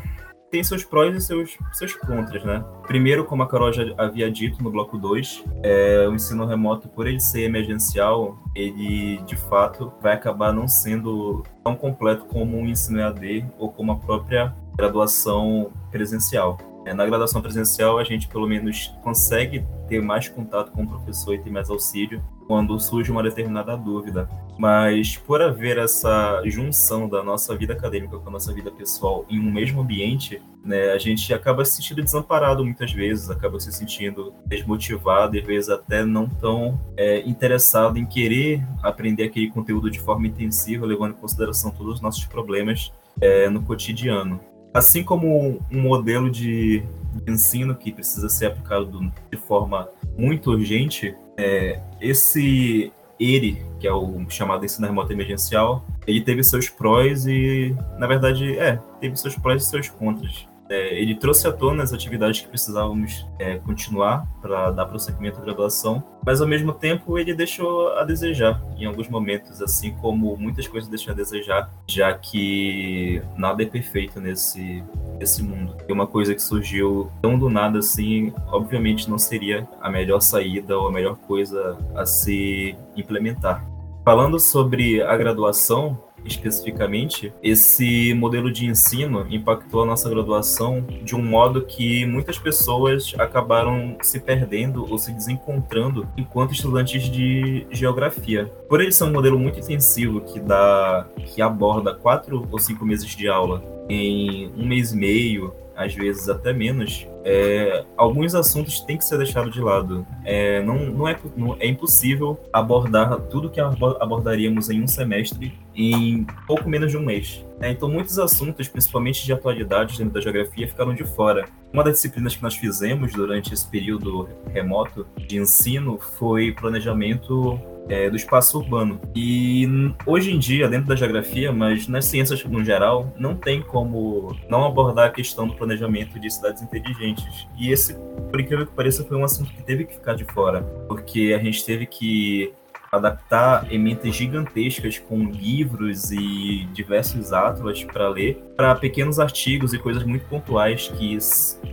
tem 0.51 0.63
seus 0.63 0.85
prós 0.85 1.17
e 1.17 1.21
seus, 1.21 1.57
seus 1.73 1.95
contras, 1.95 2.45
né? 2.45 2.63
Primeiro, 2.87 3.25
como 3.25 3.43
a 3.43 3.49
Carol 3.49 3.73
já 3.73 3.85
havia 3.97 4.31
dito 4.31 4.63
no 4.63 4.71
bloco 4.71 4.99
2, 4.99 5.45
é, 5.63 6.07
o 6.07 6.15
ensino 6.15 6.45
remoto, 6.45 6.91
por 6.91 7.07
ele 7.07 7.19
ser 7.19 7.45
emergencial, 7.45 8.39
ele 8.55 9.17
de 9.23 9.35
fato 9.35 9.91
vai 10.03 10.13
acabar 10.13 10.53
não 10.53 10.69
sendo 10.69 11.43
tão 11.65 11.75
completo 11.75 12.27
como 12.27 12.59
um 12.59 12.67
ensino 12.67 13.01
EAD 13.01 13.47
ou 13.59 13.73
como 13.73 13.93
a 13.93 13.97
própria 13.97 14.55
graduação 14.77 15.73
presencial. 15.91 16.59
É, 16.85 16.93
na 16.93 17.07
graduação 17.07 17.41
presencial, 17.41 17.99
a 17.99 18.05
gente 18.05 18.29
pelo 18.29 18.47
menos 18.47 18.93
consegue 19.03 19.65
ter 19.89 20.03
mais 20.03 20.29
contato 20.29 20.73
com 20.73 20.83
o 20.83 20.89
professor 20.89 21.35
e 21.35 21.39
ter 21.39 21.51
mais 21.51 21.71
auxílio 21.71 22.23
quando 22.47 22.79
surge 22.81 23.11
uma 23.11 23.23
determinada 23.23 23.77
dúvida. 23.77 24.29
Mas 24.59 25.17
por 25.17 25.41
haver 25.41 25.79
essa 25.79 26.43
junção 26.45 27.09
da 27.09 27.23
nossa 27.23 27.57
vida 27.57 27.73
acadêmica 27.73 28.19
com 28.19 28.29
a 28.29 28.33
nossa 28.33 28.53
vida 28.53 28.71
pessoal 28.71 29.25
em 29.29 29.39
um 29.39 29.51
mesmo 29.51 29.81
ambiente, 29.81 30.43
né, 30.65 30.93
a 30.93 30.99
gente 30.99 31.33
acaba 31.33 31.65
se 31.65 31.77
sentindo 31.77 32.03
desamparado 32.03 32.65
muitas 32.65 32.93
vezes, 32.93 33.31
acaba 33.31 33.59
se 33.59 33.73
sentindo 33.73 34.35
desmotivado 34.45 35.37
e 35.37 35.41
às 35.41 35.47
vezes 35.47 35.71
até 35.71 36.05
não 36.05 36.29
tão 36.29 36.81
é, 36.97 37.21
interessado 37.29 37.99
em 37.99 38.05
querer 38.05 38.63
aprender 38.83 39.25
aquele 39.25 39.51
conteúdo 39.51 39.91
de 39.91 39.99
forma 39.99 40.27
intensiva, 40.27 40.85
levando 40.85 41.13
em 41.13 41.21
consideração 41.21 41.71
todos 41.71 41.95
os 41.95 42.01
nossos 42.01 42.25
problemas 42.25 42.93
é, 43.21 43.49
no 43.49 43.63
cotidiano. 43.63 44.41
Assim 44.73 45.05
como 45.05 45.61
um 45.71 45.81
modelo 45.81 46.31
de 46.31 46.83
ensino 47.27 47.75
que 47.75 47.93
precisa 47.93 48.29
ser 48.29 48.47
aplicado 48.47 49.13
de 49.31 49.39
forma 49.39 49.89
muito 50.17 50.51
urgente, 50.51 51.15
é, 51.37 51.81
esse 52.01 52.93
ERE, 53.19 53.63
que 53.79 53.87
é 53.87 53.93
o 53.93 54.25
chamado 54.29 54.65
ensino 54.65 54.87
remoto 54.87 55.13
emergencial, 55.13 55.85
ele 56.07 56.21
teve 56.21 56.43
seus 56.43 56.69
prós 56.69 57.27
e, 57.27 57.77
na 57.99 58.07
verdade, 58.07 58.59
é, 58.59 58.79
teve 59.01 59.17
seus 59.17 59.37
prós 59.37 59.63
e 59.63 59.69
seus 59.69 59.89
contras. 59.89 60.47
É, 60.73 60.99
ele 60.99 61.15
trouxe 61.15 61.47
à 61.47 61.53
tona 61.53 61.83
as 61.83 61.93
atividades 61.93 62.41
que 62.41 62.49
precisávamos 62.49 63.27
é, 63.39 63.59
continuar 63.59 64.27
para 64.41 64.71
dar 64.71 64.87
prosseguimento 64.87 65.39
à 65.39 65.43
graduação, 65.43 66.03
mas 66.25 66.41
ao 66.41 66.49
mesmo 66.49 66.73
tempo 66.73 67.19
ele 67.19 67.35
deixou 67.35 67.93
a 67.93 68.05
desejar 68.05 68.59
em 68.79 68.87
alguns 68.87 69.07
momentos, 69.07 69.61
assim 69.61 69.93
como 69.93 70.35
muitas 70.39 70.67
coisas 70.67 70.89
deixam 70.89 71.13
a 71.13 71.17
desejar, 71.17 71.71
já 71.87 72.15
que 72.15 73.21
nada 73.37 73.63
é 73.63 73.67
perfeito 73.67 74.19
nesse, 74.19 74.83
nesse 75.21 75.43
mundo. 75.43 75.77
E 75.87 75.93
uma 75.93 76.07
coisa 76.07 76.35
que 76.35 76.41
surgiu 76.41 77.13
tão 77.21 77.39
do 77.39 77.51
nada 77.51 77.81
assim, 77.81 78.33
obviamente 78.47 79.11
não 79.11 79.19
seria 79.19 79.69
a 79.79 79.91
melhor 79.91 80.21
saída 80.21 80.79
ou 80.79 80.89
a 80.89 80.91
melhor 80.91 81.17
coisa 81.17 81.77
a 81.95 82.07
se 82.07 82.75
implementar. 82.97 83.63
Falando 84.03 84.41
sobre 84.41 85.03
a 85.03 85.15
graduação, 85.19 85.97
especificamente, 86.25 87.33
esse 87.43 88.15
modelo 88.15 88.53
de 88.53 88.67
ensino 88.67 89.27
impactou 89.31 89.83
a 89.83 89.87
nossa 89.87 90.09
graduação 90.09 90.85
de 91.03 91.15
um 91.15 91.23
modo 91.23 91.63
que 91.63 92.05
muitas 92.07 92.39
pessoas 92.39 93.15
acabaram 93.19 93.97
se 94.03 94.21
perdendo 94.21 94.91
ou 94.91 94.99
se 94.99 95.13
desencontrando 95.13 96.07
enquanto 96.17 96.53
estudantes 96.53 97.05
de 97.05 97.67
geografia. 97.71 98.47
Por 98.69 98.81
ele 98.81 98.93
ser 98.93 99.05
um 99.05 99.13
modelo 99.13 99.39
muito 99.39 99.59
intensivo 99.59 100.21
que 100.21 100.41
dá 100.41 101.07
que 101.17 101.41
aborda 101.41 101.95
quatro 101.95 102.47
ou 102.51 102.59
cinco 102.59 102.85
meses 102.85 103.11
de 103.15 103.29
aula 103.29 103.63
em 103.89 104.51
um 104.57 104.67
mês 104.67 104.93
e 104.93 104.97
meio, 104.97 105.55
às 105.77 105.95
vezes 105.95 106.29
até 106.29 106.53
menos, 106.53 107.07
é, 107.25 107.85
alguns 107.97 108.35
assuntos 108.35 108.81
têm 108.81 108.97
que 108.97 109.05
ser 109.05 109.19
deixados 109.19 109.53
de 109.53 109.61
lado. 109.61 110.07
É, 110.25 110.63
não, 110.63 110.79
não, 110.87 111.09
é, 111.09 111.19
não 111.37 111.57
é 111.59 111.67
impossível 111.67 112.39
abordar 112.53 113.19
tudo 113.23 113.51
que 113.51 113.61
abordaríamos 113.61 114.71
em 114.71 114.83
um 114.83 114.87
semestre 114.87 115.59
em 115.75 116.27
pouco 116.47 116.69
menos 116.69 116.91
de 116.91 116.97
um 116.97 117.03
mês. 117.03 117.45
É, 117.61 117.71
então, 117.71 117.89
muitos 117.89 118.19
assuntos, 118.19 118.69
principalmente 118.69 119.25
de 119.25 119.33
atualidades 119.33 119.97
dentro 119.97 120.15
da 120.15 120.21
geografia, 120.21 120.67
ficaram 120.67 120.95
de 120.95 121.05
fora. 121.05 121.47
Uma 121.73 121.85
das 121.85 121.95
disciplinas 121.95 122.37
que 122.37 122.43
nós 122.43 122.57
fizemos 122.57 123.13
durante 123.13 123.55
esse 123.55 123.67
período 123.67 124.29
remoto 124.53 125.07
de 125.17 125.39
ensino 125.39 125.99
foi 125.99 126.53
planejamento 126.53 127.59
é, 127.89 128.09
do 128.09 128.17
espaço 128.17 128.59
urbano. 128.59 129.01
E 129.15 129.67
hoje 130.07 130.33
em 130.33 130.39
dia, 130.39 130.69
dentro 130.69 130.89
da 130.89 130.97
geografia, 130.97 131.53
mas 131.53 131.89
nas 131.89 132.05
ciências 132.05 132.45
no 132.45 132.65
geral, 132.65 133.13
não 133.19 133.35
tem 133.35 133.63
como 133.63 134.37
não 134.49 134.65
abordar 134.65 135.07
a 135.07 135.11
questão 135.11 135.47
do 135.47 135.55
planejamento 135.55 136.19
de 136.19 136.31
cidades 136.31 136.63
inteligentes. 136.63 137.47
E 137.59 137.71
esse, 137.71 137.95
por 138.31 138.41
incrível 138.41 138.67
que 138.67 138.73
pareça, 138.73 139.05
foi 139.05 139.17
um 139.17 139.25
assunto 139.25 139.53
que 139.53 139.63
teve 139.63 139.85
que 139.85 139.95
ficar 139.95 140.15
de 140.15 140.25
fora, 140.25 140.63
porque 140.89 141.37
a 141.39 141.43
gente 141.43 141.65
teve 141.65 141.87
que 141.87 142.53
adaptar 142.93 143.73
ementas 143.73 144.15
gigantescas 144.15 144.99
com 144.99 145.25
livros 145.25 146.13
e 146.13 146.69
diversos 146.75 147.33
atlas 147.33 147.83
para 147.85 148.07
ler, 148.07 148.45
para 148.55 148.75
pequenos 148.75 149.19
artigos 149.19 149.73
e 149.73 149.79
coisas 149.79 150.03
muito 150.05 150.27
pontuais 150.27 150.89
que 150.89 151.17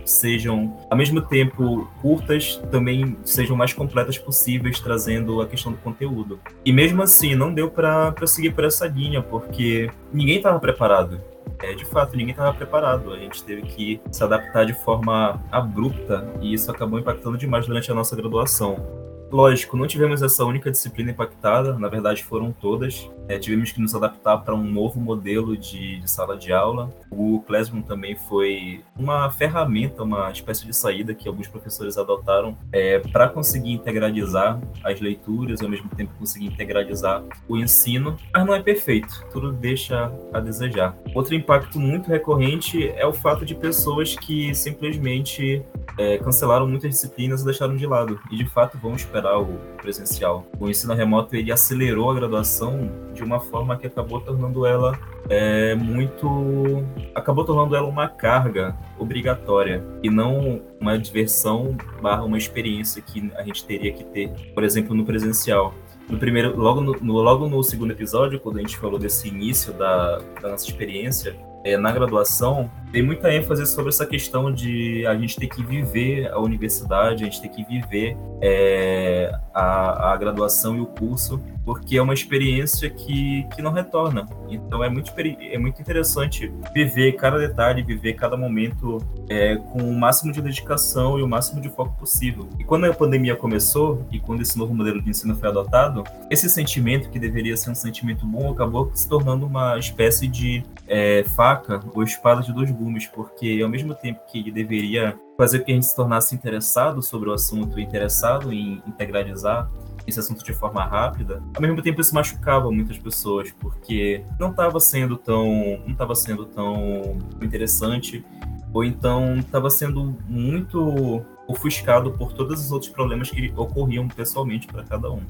sejam, 0.06 0.78
ao 0.90 0.96
mesmo 0.96 1.20
tempo, 1.20 1.86
curtas, 2.00 2.56
também 2.70 3.18
sejam 3.22 3.54
mais 3.54 3.74
completas 3.74 4.16
possíveis, 4.16 4.80
trazendo 4.80 5.42
a 5.42 5.46
questão 5.46 5.72
do 5.72 5.78
conteúdo. 5.78 6.40
E 6.64 6.72
mesmo 6.72 7.02
assim, 7.02 7.34
não 7.34 7.52
deu 7.52 7.70
para 7.70 8.14
seguir 8.26 8.54
por 8.54 8.64
essa 8.64 8.86
linha, 8.86 9.20
porque 9.20 9.90
ninguém 10.10 10.38
estava 10.38 10.58
preparado. 10.58 11.20
É, 11.62 11.74
de 11.74 11.84
fato, 11.84 12.16
ninguém 12.16 12.30
estava 12.30 12.54
preparado. 12.54 13.12
A 13.12 13.18
gente 13.18 13.44
teve 13.44 13.60
que 13.62 14.00
se 14.10 14.24
adaptar 14.24 14.64
de 14.64 14.72
forma 14.72 15.38
abrupta 15.52 16.26
e 16.40 16.54
isso 16.54 16.70
acabou 16.70 16.98
impactando 16.98 17.36
demais 17.36 17.66
durante 17.66 17.90
a 17.90 17.94
nossa 17.94 18.16
graduação. 18.16 19.09
Lógico, 19.32 19.76
não 19.76 19.86
tivemos 19.86 20.22
essa 20.22 20.44
única 20.44 20.72
disciplina 20.72 21.12
impactada, 21.12 21.78
na 21.78 21.86
verdade 21.86 22.24
foram 22.24 22.50
todas. 22.50 23.08
É, 23.28 23.38
tivemos 23.38 23.70
que 23.70 23.80
nos 23.80 23.94
adaptar 23.94 24.38
para 24.38 24.52
um 24.56 24.64
novo 24.64 25.00
modelo 25.00 25.56
de, 25.56 26.00
de, 26.00 26.10
sala 26.10 26.36
de 26.36 26.52
aula. 26.52 26.92
O 27.08 27.40
Classroom 27.46 27.80
também 27.80 28.16
foi 28.16 28.82
uma 28.98 29.30
ferramenta, 29.30 30.02
uma 30.02 30.32
espécie 30.32 30.66
de 30.66 30.74
saída 30.74 31.14
que 31.14 31.28
alguns 31.28 31.46
professores 31.46 31.96
adotaram 31.96 32.58
é, 32.72 32.98
para 32.98 33.28
conseguir 33.28 33.72
integralizar 33.72 34.60
as 34.82 35.00
leituras 35.00 35.60
e 35.60 35.64
ao 35.64 35.70
mesmo 35.70 35.88
tempo 35.90 36.12
conseguir 36.18 36.46
integralizar 36.46 37.22
o 37.48 37.56
ensino, 37.56 38.16
mas 38.34 38.44
não 38.44 38.52
é 38.52 38.60
perfeito, 38.60 39.24
tudo 39.32 39.52
deixa 39.52 40.12
a 40.32 40.40
desejar. 40.40 40.96
Outro 41.14 41.36
impacto 41.36 41.78
muito 41.78 42.08
recorrente 42.08 42.88
é 42.88 43.06
o 43.06 43.12
fato 43.12 43.44
de 43.44 43.54
pessoas 43.54 44.16
que 44.16 44.52
simplesmente 44.56 45.62
é, 45.96 46.18
cancelaram 46.18 46.66
muitas 46.66 46.90
disciplinas 46.90 47.42
e 47.42 47.44
deixaram 47.44 47.76
de 47.76 47.86
lado, 47.86 48.18
e 48.28 48.36
de 48.36 48.44
fato 48.46 48.76
vão 48.76 48.96
esperar 48.96 49.19
o 49.26 49.58
presencial. 49.76 50.46
O 50.58 50.68
ensino 50.68 50.94
remoto 50.94 51.34
ele 51.36 51.52
acelerou 51.52 52.10
a 52.10 52.14
graduação 52.14 52.90
de 53.12 53.22
uma 53.22 53.40
forma 53.40 53.76
que 53.76 53.86
acabou 53.86 54.20
tornando 54.20 54.66
ela 54.66 54.98
é, 55.28 55.74
muito. 55.74 56.84
acabou 57.14 57.44
tornando 57.44 57.74
ela 57.76 57.86
uma 57.86 58.08
carga 58.08 58.76
obrigatória 58.98 59.84
e 60.02 60.10
não 60.10 60.60
uma 60.80 60.98
diversão 60.98 61.76
barra 62.02 62.24
uma 62.24 62.38
experiência 62.38 63.02
que 63.02 63.30
a 63.36 63.42
gente 63.42 63.64
teria 63.64 63.92
que 63.92 64.04
ter, 64.04 64.30
por 64.54 64.64
exemplo, 64.64 64.94
no 64.94 65.04
presencial 65.04 65.74
no 66.10 66.18
primeiro, 66.18 66.56
logo 66.58 66.80
no, 66.80 66.92
no, 67.00 67.12
logo 67.14 67.48
no 67.48 67.62
segundo 67.62 67.92
episódio, 67.92 68.40
quando 68.40 68.58
a 68.58 68.60
gente 68.60 68.76
falou 68.76 68.98
desse 68.98 69.28
início 69.28 69.72
da, 69.72 70.18
da 70.42 70.50
nossa 70.50 70.66
experiência, 70.66 71.36
é, 71.64 71.76
na 71.76 71.92
graduação, 71.92 72.70
tem 72.92 73.02
muita 73.02 73.32
ênfase 73.32 73.66
sobre 73.66 73.90
essa 73.90 74.04
questão 74.04 74.52
de 74.52 75.06
a 75.06 75.16
gente 75.16 75.36
ter 75.36 75.46
que 75.46 75.62
viver 75.62 76.30
a 76.32 76.40
universidade, 76.40 77.22
a 77.22 77.26
gente 77.26 77.40
ter 77.40 77.48
que 77.48 77.64
viver 77.64 78.16
é, 78.40 79.32
a, 79.54 80.12
a, 80.12 80.16
graduação 80.16 80.76
e 80.76 80.80
o 80.80 80.86
curso, 80.86 81.40
porque 81.64 81.96
é 81.96 82.02
uma 82.02 82.14
experiência 82.14 82.90
que, 82.90 83.46
que 83.54 83.62
não 83.62 83.72
retorna. 83.72 84.26
Então 84.48 84.82
é 84.82 84.88
muito, 84.88 85.12
é 85.16 85.58
muito 85.58 85.80
interessante 85.80 86.52
viver 86.74 87.12
cada 87.12 87.38
detalhe, 87.38 87.82
viver 87.82 88.14
cada 88.14 88.36
momento 88.36 88.98
é, 89.28 89.56
com 89.56 89.78
o 89.78 89.98
máximo 89.98 90.32
de 90.32 90.40
dedicação 90.40 91.18
e 91.18 91.22
o 91.22 91.28
máximo 91.28 91.60
de 91.60 91.68
foco 91.68 91.96
possível. 91.98 92.48
E 92.58 92.64
quando 92.64 92.86
a 92.86 92.92
pandemia 92.92 93.36
começou 93.36 94.04
e 94.10 94.18
quando 94.18 94.40
esse 94.40 94.58
novo 94.58 94.74
modelo 94.74 95.00
de 95.00 95.10
ensino 95.10 95.36
foi 95.36 95.48
adotado, 95.48 96.02
esse 96.28 96.48
sentimento, 96.48 97.10
que 97.10 97.18
deveria 97.18 97.56
ser 97.56 97.70
um 97.70 97.74
sentimento 97.74 98.26
bom, 98.26 98.50
acabou 98.50 98.90
se 98.94 99.08
tornando 99.08 99.46
uma 99.46 99.78
espécie 99.78 100.26
de 100.26 100.64
é, 100.88 101.24
faca 101.36 101.80
ou 101.94 102.02
espada 102.02 102.42
de 102.42 102.52
dois 102.52 102.70
porque 103.06 103.60
ao 103.62 103.68
mesmo 103.68 103.94
tempo 103.94 104.20
que 104.26 104.38
ele 104.38 104.50
deveria 104.50 105.18
fazer 105.36 105.60
com 105.60 105.64
que 105.66 105.72
a 105.72 105.74
gente 105.74 105.86
se 105.86 105.96
tornasse 105.96 106.34
interessado 106.34 107.02
sobre 107.02 107.28
o 107.28 107.32
assunto, 107.32 107.78
interessado 107.78 108.52
em 108.52 108.82
integralizar 108.86 109.70
esse 110.06 110.18
assunto 110.18 110.44
de 110.44 110.52
forma 110.52 110.84
rápida, 110.84 111.42
ao 111.54 111.62
mesmo 111.62 111.80
tempo 111.82 112.00
isso 112.00 112.14
machucava 112.14 112.70
muitas 112.70 112.98
pessoas, 112.98 113.52
porque 113.58 114.24
não 114.38 114.50
estava 114.50 114.78
sendo 114.80 115.16
tão, 115.16 115.46
não 115.84 115.92
estava 115.92 116.14
sendo 116.14 116.46
tão 116.46 117.18
interessante, 117.40 118.24
ou 118.72 118.84
então 118.84 119.36
estava 119.36 119.68
sendo 119.70 120.16
muito 120.28 121.24
ofuscado 121.46 122.12
por 122.12 122.32
todos 122.32 122.64
os 122.64 122.72
outros 122.72 122.90
problemas 122.90 123.30
que 123.30 123.52
ocorriam 123.56 124.06
pessoalmente 124.08 124.66
para 124.66 124.84
cada 124.84 125.10
um. 125.10 125.22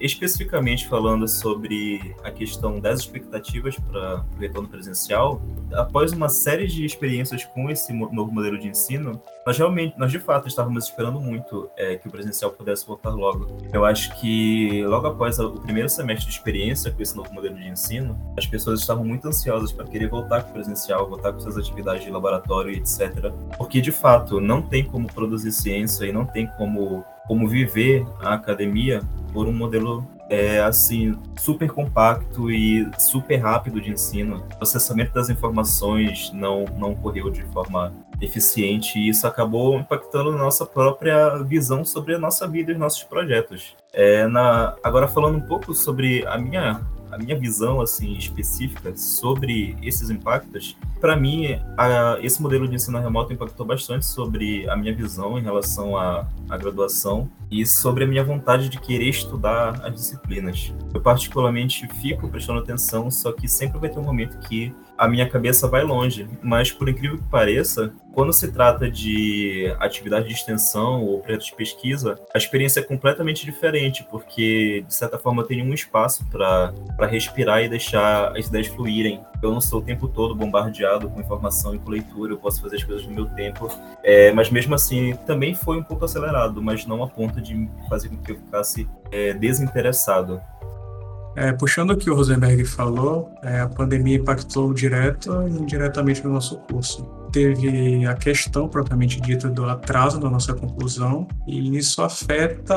Especificamente 0.00 0.86
falando 0.86 1.26
sobre 1.26 2.14
a 2.22 2.30
questão 2.30 2.78
das 2.78 3.00
expectativas 3.00 3.76
para 3.76 4.24
o 4.36 4.40
retorno 4.40 4.68
presencial, 4.68 5.42
após 5.72 6.12
uma 6.12 6.28
série 6.28 6.66
de 6.66 6.84
experiências 6.84 7.44
com 7.44 7.68
esse 7.70 7.92
novo 7.92 8.32
modelo 8.32 8.58
de 8.58 8.68
ensino, 8.68 9.20
nós 9.44 9.56
realmente, 9.56 9.98
nós 9.98 10.12
de 10.12 10.18
fato 10.18 10.46
estávamos 10.46 10.84
esperando 10.84 11.18
muito 11.18 11.70
é, 11.76 11.96
que 11.96 12.06
o 12.06 12.10
presencial 12.10 12.50
pudesse 12.50 12.86
voltar 12.86 13.10
logo. 13.10 13.58
Eu 13.72 13.84
acho 13.84 14.14
que 14.20 14.84
logo 14.84 15.06
após 15.06 15.38
o 15.38 15.52
primeiro 15.52 15.88
semestre 15.88 16.28
de 16.28 16.36
experiência 16.36 16.92
com 16.92 17.02
esse 17.02 17.16
novo 17.16 17.32
modelo 17.32 17.56
de 17.56 17.66
ensino, 17.66 18.18
as 18.36 18.46
pessoas 18.46 18.80
estavam 18.80 19.04
muito 19.04 19.26
ansiosas 19.26 19.72
para 19.72 19.86
querer 19.86 20.08
voltar 20.08 20.42
com 20.42 20.50
o 20.50 20.52
presencial, 20.52 21.08
voltar 21.08 21.32
com 21.32 21.40
suas 21.40 21.56
atividades 21.56 22.04
de 22.04 22.10
laboratório, 22.10 22.72
etc. 22.72 23.32
Porque 23.56 23.80
de 23.80 23.90
fato 23.90 24.40
não 24.40 24.62
tem 24.62 24.84
como 24.84 25.12
produzir 25.12 25.50
ciência 25.50 26.04
e 26.04 26.12
não 26.12 26.26
tem 26.26 26.46
como 26.58 27.04
como 27.28 27.46
viver 27.46 28.04
a 28.20 28.34
academia 28.34 29.02
por 29.32 29.46
um 29.46 29.52
modelo 29.52 30.04
é, 30.28 30.60
assim 30.60 31.16
super 31.38 31.70
compacto 31.70 32.50
e 32.50 32.90
super 32.98 33.36
rápido 33.36 33.80
de 33.80 33.90
ensino. 33.90 34.44
O 34.52 34.56
processamento 34.56 35.12
das 35.12 35.30
informações 35.30 36.30
não 36.32 36.64
não 36.76 36.92
ocorreu 36.92 37.30
de 37.30 37.42
forma 37.44 37.92
eficiente 38.20 38.98
e 38.98 39.08
isso 39.08 39.26
acabou 39.26 39.78
impactando 39.78 40.32
nossa 40.32 40.66
própria 40.66 41.38
visão 41.44 41.84
sobre 41.84 42.14
a 42.14 42.18
nossa 42.18 42.48
vida 42.48 42.72
e 42.72 42.74
os 42.74 42.80
nossos 42.80 43.04
projetos. 43.04 43.76
É, 43.92 44.26
na, 44.26 44.74
agora 44.82 45.06
falando 45.06 45.36
um 45.38 45.46
pouco 45.46 45.72
sobre 45.72 46.26
a 46.26 46.36
minha 46.36 46.80
a 47.10 47.18
minha 47.18 47.38
visão 47.38 47.80
assim 47.80 48.12
específica 48.14 48.96
sobre 48.96 49.76
esses 49.82 50.10
impactos, 50.10 50.76
para 51.00 51.16
mim, 51.16 51.60
a, 51.76 52.18
esse 52.20 52.42
modelo 52.42 52.66
de 52.66 52.74
ensino 52.74 52.98
remoto 52.98 53.32
impactou 53.32 53.64
bastante 53.64 54.04
sobre 54.04 54.68
a 54.68 54.76
minha 54.76 54.94
visão 54.94 55.38
em 55.38 55.42
relação 55.42 55.96
à, 55.96 56.26
à 56.48 56.56
graduação 56.56 57.30
e 57.50 57.64
sobre 57.64 58.04
a 58.04 58.06
minha 58.06 58.24
vontade 58.24 58.68
de 58.68 58.80
querer 58.80 59.08
estudar 59.08 59.80
as 59.84 59.94
disciplinas. 59.94 60.72
Eu 60.92 61.00
particularmente 61.00 61.86
fico 62.00 62.28
prestando 62.28 62.60
atenção, 62.60 63.10
só 63.10 63.32
que 63.32 63.48
sempre 63.48 63.78
vai 63.78 63.88
ter 63.88 63.98
um 63.98 64.04
momento 64.04 64.38
que 64.48 64.74
a 64.98 65.06
minha 65.06 65.28
cabeça 65.28 65.68
vai 65.68 65.84
longe, 65.84 66.28
mas 66.42 66.72
por 66.72 66.88
incrível 66.88 67.18
que 67.18 67.24
pareça, 67.24 67.92
quando 68.12 68.32
se 68.32 68.50
trata 68.50 68.90
de 68.90 69.72
atividade 69.78 70.26
de 70.26 70.34
extensão 70.34 71.04
ou 71.04 71.20
projeto 71.20 71.44
de 71.44 71.54
pesquisa, 71.54 72.18
a 72.34 72.38
experiência 72.38 72.80
é 72.80 72.82
completamente 72.82 73.44
diferente, 73.44 74.04
porque, 74.10 74.84
de 74.84 74.92
certa 74.92 75.16
forma, 75.16 75.44
tem 75.44 75.62
um 75.62 75.72
espaço 75.72 76.26
para 76.26 76.72
respirar 77.06 77.62
e 77.62 77.68
deixar 77.68 78.36
as 78.36 78.48
ideias 78.48 78.66
fluírem. 78.66 79.20
Eu 79.40 79.52
não 79.52 79.60
sou 79.60 79.78
o 79.78 79.82
tempo 79.82 80.08
todo 80.08 80.34
bombardeado 80.34 81.08
com 81.08 81.20
informação 81.20 81.76
e 81.76 81.78
com 81.78 81.90
leitura, 81.90 82.32
eu 82.32 82.38
posso 82.38 82.60
fazer 82.60 82.74
as 82.74 82.82
coisas 82.82 83.06
no 83.06 83.14
meu 83.14 83.26
tempo, 83.26 83.70
é, 84.02 84.32
mas 84.32 84.50
mesmo 84.50 84.74
assim 84.74 85.14
também 85.24 85.54
foi 85.54 85.78
um 85.78 85.82
pouco 85.84 86.04
acelerado, 86.04 86.60
mas 86.60 86.84
não 86.84 87.04
a 87.04 87.06
ponto 87.06 87.40
de 87.40 87.68
fazer 87.88 88.08
com 88.08 88.16
que 88.16 88.32
eu 88.32 88.36
ficasse 88.36 88.88
é, 89.12 89.32
desinteressado. 89.32 90.40
É, 91.40 91.52
puxando 91.52 91.92
o 91.92 91.96
que 91.96 92.10
o 92.10 92.16
Rosenberg 92.16 92.64
falou, 92.64 93.32
é, 93.44 93.60
a 93.60 93.68
pandemia 93.68 94.16
impactou 94.16 94.74
direto 94.74 95.30
e 95.46 95.50
indiretamente 95.52 96.24
no 96.24 96.32
nosso 96.32 96.58
curso. 96.58 97.04
Teve 97.30 98.04
a 98.04 98.14
questão 98.14 98.68
propriamente 98.68 99.20
dita 99.20 99.48
do 99.48 99.64
atraso 99.64 100.18
da 100.18 100.28
nossa 100.28 100.52
conclusão, 100.52 101.28
e 101.46 101.78
isso 101.78 102.02
afeta 102.02 102.74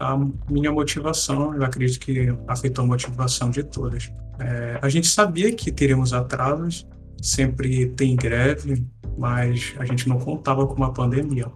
a 0.00 0.18
minha 0.48 0.72
motivação, 0.72 1.54
eu 1.54 1.62
acredito 1.62 2.00
que 2.00 2.34
afetou 2.48 2.86
a 2.86 2.88
motivação 2.88 3.50
de 3.50 3.62
todas. 3.62 4.10
É, 4.38 4.78
a 4.80 4.88
gente 4.88 5.06
sabia 5.06 5.52
que 5.52 5.70
teríamos 5.70 6.14
atrasos, 6.14 6.88
sempre 7.20 7.88
tem 7.90 8.16
greve, 8.16 8.86
mas 9.18 9.74
a 9.78 9.84
gente 9.84 10.08
não 10.08 10.18
contava 10.18 10.66
com 10.66 10.74
uma 10.76 10.94
pandemia. 10.94 11.46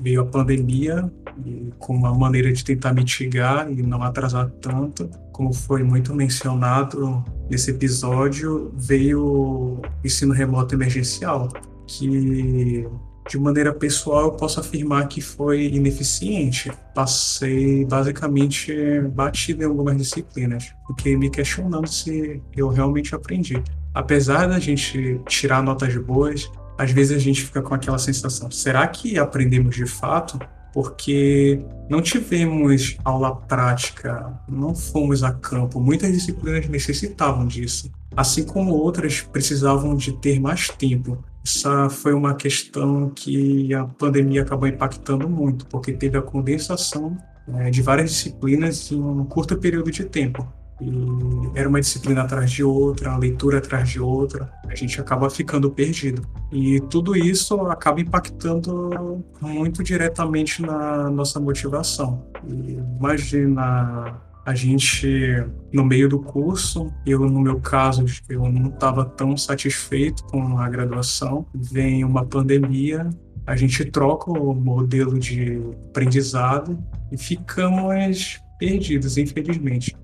Veio 0.00 0.20
a 0.20 0.26
pandemia 0.26 1.10
e 1.44 1.72
com 1.78 1.94
uma 1.94 2.14
maneira 2.14 2.52
de 2.52 2.64
tentar 2.64 2.92
mitigar 2.92 3.70
e 3.70 3.82
não 3.82 4.02
atrasar 4.02 4.50
tanto, 4.60 5.10
como 5.32 5.52
foi 5.52 5.82
muito 5.82 6.14
mencionado 6.14 7.24
nesse 7.50 7.70
episódio, 7.70 8.72
veio 8.76 9.22
o 9.22 9.82
ensino 10.04 10.32
remoto 10.32 10.74
emergencial, 10.74 11.48
que 11.86 12.86
de 13.28 13.38
maneira 13.38 13.72
pessoal 13.72 14.26
eu 14.26 14.32
posso 14.32 14.60
afirmar 14.60 15.08
que 15.08 15.20
foi 15.20 15.66
ineficiente. 15.66 16.72
Passei 16.94 17.84
basicamente 17.84 18.72
batido 19.14 19.62
em 19.62 19.66
algumas 19.66 19.96
disciplinas, 19.96 20.72
fiquei 20.88 21.16
me 21.16 21.28
questionando 21.28 21.86
se 21.86 22.40
eu 22.56 22.68
realmente 22.68 23.14
aprendi. 23.14 23.62
Apesar 23.92 24.46
da 24.46 24.58
gente 24.58 25.20
tirar 25.26 25.62
notas 25.62 25.96
boas, 25.96 26.50
às 26.78 26.90
vezes 26.90 27.16
a 27.16 27.20
gente 27.20 27.42
fica 27.42 27.62
com 27.62 27.74
aquela 27.74 27.98
sensação: 27.98 28.50
será 28.50 28.86
que 28.86 29.18
aprendemos 29.18 29.74
de 29.74 29.86
fato? 29.86 30.38
Porque 30.72 31.64
não 31.88 32.02
tivemos 32.02 32.98
aula 33.02 33.34
prática, 33.34 34.38
não 34.46 34.74
fomos 34.74 35.22
a 35.22 35.32
campo. 35.32 35.80
Muitas 35.80 36.12
disciplinas 36.12 36.68
necessitavam 36.68 37.46
disso, 37.46 37.90
assim 38.14 38.44
como 38.44 38.74
outras 38.74 39.22
precisavam 39.22 39.96
de 39.96 40.12
ter 40.12 40.38
mais 40.38 40.68
tempo. 40.68 41.24
Essa 41.42 41.88
foi 41.88 42.12
uma 42.12 42.34
questão 42.34 43.08
que 43.14 43.72
a 43.72 43.84
pandemia 43.84 44.42
acabou 44.42 44.68
impactando 44.68 45.28
muito, 45.28 45.64
porque 45.66 45.92
teve 45.92 46.18
a 46.18 46.22
condensação 46.22 47.16
né, 47.46 47.70
de 47.70 47.80
várias 47.80 48.10
disciplinas 48.10 48.90
em 48.90 49.00
um 49.00 49.24
curto 49.24 49.56
período 49.56 49.90
de 49.90 50.04
tempo. 50.04 50.46
E 50.80 51.58
era 51.58 51.68
uma 51.68 51.80
disciplina 51.80 52.22
atrás 52.22 52.50
de 52.50 52.62
outra, 52.62 53.10
uma 53.10 53.18
leitura 53.18 53.58
atrás 53.58 53.88
de 53.88 54.00
outra, 54.00 54.50
a 54.68 54.74
gente 54.74 55.00
acaba 55.00 55.30
ficando 55.30 55.70
perdido. 55.70 56.22
E 56.52 56.80
tudo 56.90 57.16
isso 57.16 57.58
acaba 57.62 58.00
impactando 58.00 59.24
muito 59.40 59.82
diretamente 59.82 60.60
na 60.60 61.08
nossa 61.10 61.40
motivação. 61.40 62.26
E 62.46 62.78
imagina 62.98 64.20
a 64.44 64.54
gente 64.54 65.44
no 65.72 65.84
meio 65.84 66.08
do 66.08 66.20
curso, 66.20 66.92
eu 67.04 67.20
no 67.20 67.40
meu 67.40 67.58
caso, 67.58 68.04
eu 68.28 68.48
não 68.48 68.68
estava 68.68 69.04
tão 69.04 69.36
satisfeito 69.36 70.22
com 70.24 70.58
a 70.58 70.68
graduação, 70.68 71.46
vem 71.52 72.04
uma 72.04 72.24
pandemia, 72.24 73.10
a 73.44 73.56
gente 73.56 73.84
troca 73.84 74.30
o 74.30 74.54
modelo 74.54 75.18
de 75.18 75.60
aprendizado 75.88 76.78
e 77.10 77.16
ficamos 77.16 78.40
perdidos, 78.58 79.18
infelizmente. 79.18 79.96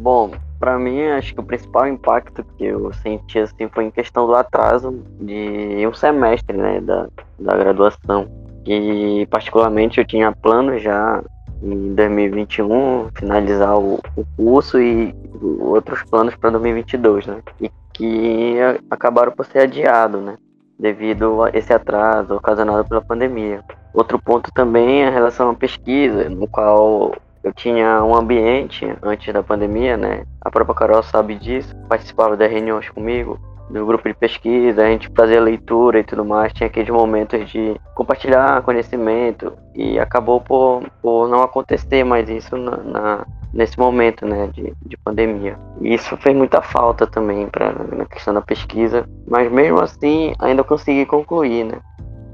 Bom, 0.00 0.30
para 0.60 0.78
mim, 0.78 1.02
acho 1.08 1.34
que 1.34 1.40
o 1.40 1.44
principal 1.44 1.86
impacto 1.86 2.44
que 2.56 2.64
eu 2.64 2.92
senti 2.94 3.38
assim 3.38 3.68
foi 3.72 3.84
em 3.84 3.90
questão 3.90 4.26
do 4.26 4.34
atraso 4.34 5.02
de 5.20 5.86
um 5.86 5.92
semestre, 5.92 6.56
né, 6.56 6.80
da, 6.80 7.08
da 7.38 7.56
graduação. 7.56 8.28
E 8.66 9.26
particularmente 9.30 9.98
eu 9.98 10.04
tinha 10.04 10.32
plano 10.32 10.78
já 10.78 11.22
em 11.62 11.94
2021 11.94 13.08
finalizar 13.14 13.78
o, 13.78 14.00
o 14.16 14.24
curso 14.36 14.80
e 14.80 15.14
outros 15.60 16.02
planos 16.04 16.34
para 16.36 16.50
2022, 16.50 17.26
né? 17.26 17.42
E 17.60 17.70
que 17.92 18.56
acabaram 18.90 19.32
por 19.32 19.46
ser 19.46 19.60
adiados, 19.60 20.22
né? 20.22 20.36
Devido 20.78 21.42
a 21.42 21.50
esse 21.50 21.72
atraso 21.72 22.36
ocasionado 22.36 22.88
pela 22.88 23.00
pandemia. 23.00 23.64
Outro 23.92 24.18
ponto 24.18 24.52
também 24.52 25.02
é 25.02 25.08
em 25.08 25.12
relação 25.12 25.50
à 25.50 25.54
pesquisa, 25.54 26.28
no 26.28 26.46
qual 26.46 27.14
eu 27.48 27.52
tinha 27.52 28.04
um 28.04 28.14
ambiente 28.14 28.86
antes 29.02 29.32
da 29.32 29.42
pandemia, 29.42 29.96
né? 29.96 30.24
A 30.40 30.50
própria 30.50 30.74
Carol 30.74 31.02
sabe 31.02 31.34
disso, 31.34 31.74
participava 31.88 32.36
das 32.36 32.50
reuniões 32.50 32.88
comigo, 32.90 33.38
do 33.70 33.84
grupo 33.84 34.08
de 34.08 34.14
pesquisa, 34.14 34.82
a 34.82 34.88
gente 34.88 35.10
fazia 35.14 35.40
leitura 35.40 36.00
e 36.00 36.04
tudo 36.04 36.24
mais, 36.24 36.52
tinha 36.52 36.66
aqueles 36.66 36.88
momentos 36.88 37.50
de 37.50 37.78
compartilhar 37.94 38.62
conhecimento 38.62 39.52
e 39.74 39.98
acabou 39.98 40.40
por, 40.40 40.82
por 41.02 41.28
não 41.28 41.42
acontecer 41.42 42.04
mais 42.04 42.28
isso 42.28 42.56
na, 42.56 42.76
na 42.78 43.26
nesse 43.52 43.78
momento 43.78 44.26
né, 44.26 44.50
de, 44.52 44.74
de 44.84 44.96
pandemia. 44.98 45.58
E 45.80 45.94
isso 45.94 46.16
fez 46.18 46.36
muita 46.36 46.60
falta 46.60 47.06
também 47.06 47.46
para 47.48 47.72
na 47.72 48.04
questão 48.04 48.34
da 48.34 48.42
pesquisa, 48.42 49.08
mas 49.26 49.50
mesmo 49.50 49.80
assim 49.80 50.34
ainda 50.38 50.62
consegui 50.62 51.06
concluir, 51.06 51.64
né? 51.64 51.78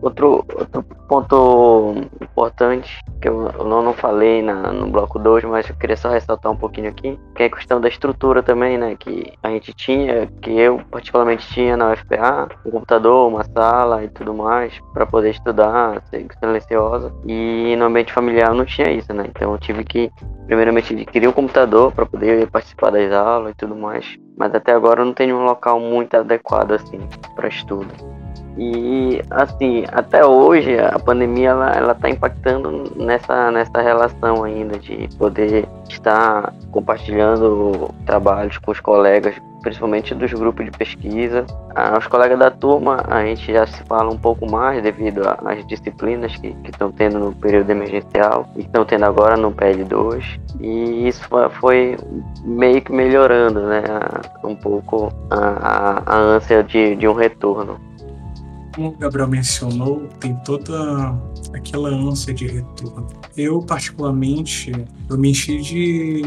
Outro, 0.05 0.45
outro 0.55 0.83
ponto 1.09 1.95
importante 2.21 3.01
que 3.23 3.27
eu, 3.27 3.51
eu 3.59 3.65
não, 3.65 3.83
não 3.83 3.95
falei 3.95 4.43
na, 4.43 4.71
no 4.71 4.87
bloco 4.89 5.19
2, 5.19 5.45
mas 5.45 5.67
eu 5.67 5.75
queria 5.77 5.97
só 5.97 6.11
ressaltar 6.11 6.53
um 6.53 6.57
pouquinho 6.57 6.91
aqui, 6.91 7.19
que 7.35 7.43
é 7.43 7.47
a 7.47 7.51
questão 7.51 7.81
da 7.81 7.89
estrutura 7.89 8.43
também, 8.43 8.77
né? 8.77 8.97
Que 8.97 9.33
a 9.43 9.49
gente 9.49 9.73
tinha, 9.73 10.27
que 10.43 10.51
eu 10.51 10.83
particularmente 10.91 11.49
tinha 11.49 11.75
na 11.75 11.91
UFPA, 11.91 12.51
um 12.67 12.71
computador, 12.71 13.29
uma 13.29 13.45
sala 13.45 14.05
e 14.05 14.09
tudo 14.11 14.35
mais, 14.35 14.79
para 14.93 15.07
poder 15.07 15.31
estudar, 15.31 16.03
ser 16.11 16.27
silenciosa. 16.39 17.11
E 17.27 17.75
no 17.75 17.87
ambiente 17.87 18.13
familiar 18.13 18.53
não 18.53 18.67
tinha 18.67 18.91
isso, 18.91 19.11
né? 19.15 19.25
Então 19.27 19.53
eu 19.53 19.59
tive 19.59 19.85
que, 19.85 20.13
primeiramente, 20.47 20.93
adquirir 20.93 21.29
um 21.29 21.33
computador 21.33 21.93
para 21.93 22.05
poder 22.05 22.47
participar 22.51 22.91
das 22.91 23.11
aulas 23.11 23.53
e 23.53 23.55
tudo 23.55 23.75
mais. 23.75 24.19
Mas 24.37 24.55
até 24.55 24.73
agora 24.73 25.01
eu 25.01 25.07
não 25.07 25.15
tenho 25.15 25.35
um 25.35 25.45
local 25.45 25.81
muito 25.81 26.15
adequado, 26.15 26.73
assim, 26.73 27.01
para 27.35 27.49
estudo. 27.49 28.24
E 28.57 29.21
assim, 29.31 29.85
até 29.91 30.25
hoje 30.25 30.79
a 30.79 30.99
pandemia 30.99 31.51
ela, 31.51 31.71
ela 31.73 31.95
tá 31.95 32.09
impactando 32.09 32.93
nessa, 32.97 33.51
nessa 33.51 33.81
relação 33.81 34.45
ainda 34.45 34.79
de 34.79 35.09
poder 35.17 35.67
estar 35.89 36.55
compartilhando 36.71 37.93
trabalhos 38.07 38.57
com 38.59 38.71
os 38.71 38.79
colegas, 38.79 39.35
principalmente 39.61 40.15
dos 40.15 40.33
grupos 40.33 40.67
de 40.67 40.71
pesquisa. 40.71 41.45
Ah, 41.75 41.99
os 41.99 42.07
colegas 42.07 42.39
da 42.39 42.51
turma, 42.51 43.03
a 43.09 43.25
gente 43.25 43.53
já 43.53 43.67
se 43.67 43.83
fala 43.85 44.13
um 44.13 44.19
pouco 44.19 44.49
mais 44.49 44.81
devido 44.81 45.23
às 45.45 45.67
disciplinas 45.67 46.37
que 46.37 46.55
estão 46.65 46.93
tendo 46.93 47.19
no 47.19 47.33
período 47.33 47.71
emergencial 47.71 48.47
e 48.55 48.61
estão 48.61 48.85
tendo 48.85 49.05
agora 49.05 49.37
no 49.37 49.51
PL2. 49.51 50.23
E 50.61 51.09
isso 51.09 51.29
foi 51.59 51.97
meio 52.45 52.81
que 52.81 52.93
melhorando, 52.93 53.63
né? 53.63 53.83
Um 54.45 54.55
pouco 54.55 55.13
a, 55.29 56.03
a, 56.07 56.15
a 56.15 56.17
ânsia 56.19 56.63
de, 56.63 56.95
de 56.95 57.09
um 57.09 57.15
retorno 57.15 57.94
como 58.75 58.89
o 58.89 58.93
Gabriel 58.93 59.29
mencionou, 59.29 60.09
tem 60.21 60.35
toda 60.45 61.19
aquela 61.55 61.89
ânsia 61.89 62.35
de 62.35 62.47
retorno. 62.47 63.07
Eu, 63.37 63.61
particularmente, 63.63 64.73
eu 65.09 65.19
me 65.19 65.31
enchi 65.31 65.61
de 65.61 66.23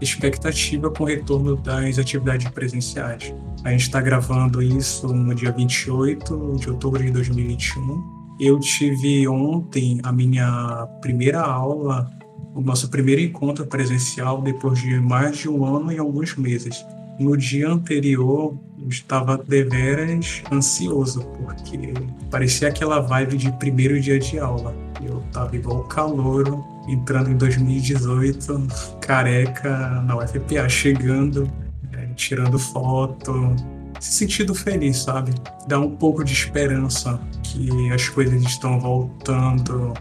expectativa 0.00 0.90
com 0.90 1.04
o 1.04 1.06
retorno 1.06 1.56
das 1.56 1.98
atividades 1.98 2.48
presenciais. 2.50 3.34
A 3.64 3.70
gente 3.70 3.82
está 3.82 4.00
gravando 4.00 4.62
isso 4.62 5.08
no 5.08 5.34
dia 5.34 5.52
28 5.52 6.56
de 6.60 6.70
outubro 6.70 7.02
de 7.02 7.10
2021. 7.10 8.16
Eu 8.38 8.60
tive 8.60 9.26
ontem 9.26 9.98
a 10.02 10.12
minha 10.12 10.86
primeira 11.00 11.40
aula, 11.40 12.10
o 12.54 12.60
nosso 12.60 12.88
primeiro 12.90 13.20
encontro 13.20 13.66
presencial 13.66 14.42
depois 14.42 14.78
de 14.78 15.00
mais 15.00 15.38
de 15.38 15.48
um 15.48 15.64
ano 15.64 15.90
e 15.90 15.98
alguns 15.98 16.36
meses. 16.36 16.84
No 17.18 17.34
dia 17.36 17.70
anterior, 17.70 18.54
eu 18.78 18.88
estava 18.88 19.38
deveras 19.38 20.42
ansioso, 20.52 21.22
porque 21.38 21.94
parecia 22.30 22.68
aquela 22.68 23.00
vibe 23.00 23.38
de 23.38 23.52
primeiro 23.52 23.98
dia 23.98 24.18
de 24.18 24.38
aula. 24.38 24.74
Eu 25.02 25.22
estava 25.26 25.56
igual 25.56 25.84
calor, 25.84 26.62
entrando 26.86 27.30
em 27.30 27.36
2018, 27.36 28.66
careca 29.00 30.02
na 30.02 30.18
UFPA, 30.18 30.68
chegando, 30.68 31.50
é, 31.92 32.06
tirando 32.14 32.58
foto, 32.58 33.56
se 33.98 34.12
sentindo 34.12 34.54
feliz, 34.54 34.98
sabe? 34.98 35.32
Dá 35.66 35.80
um 35.80 35.96
pouco 35.96 36.22
de 36.22 36.34
esperança 36.34 37.18
que 37.42 37.90
as 37.90 38.08
coisas 38.10 38.42
estão 38.42 38.78
voltando, 38.78 39.94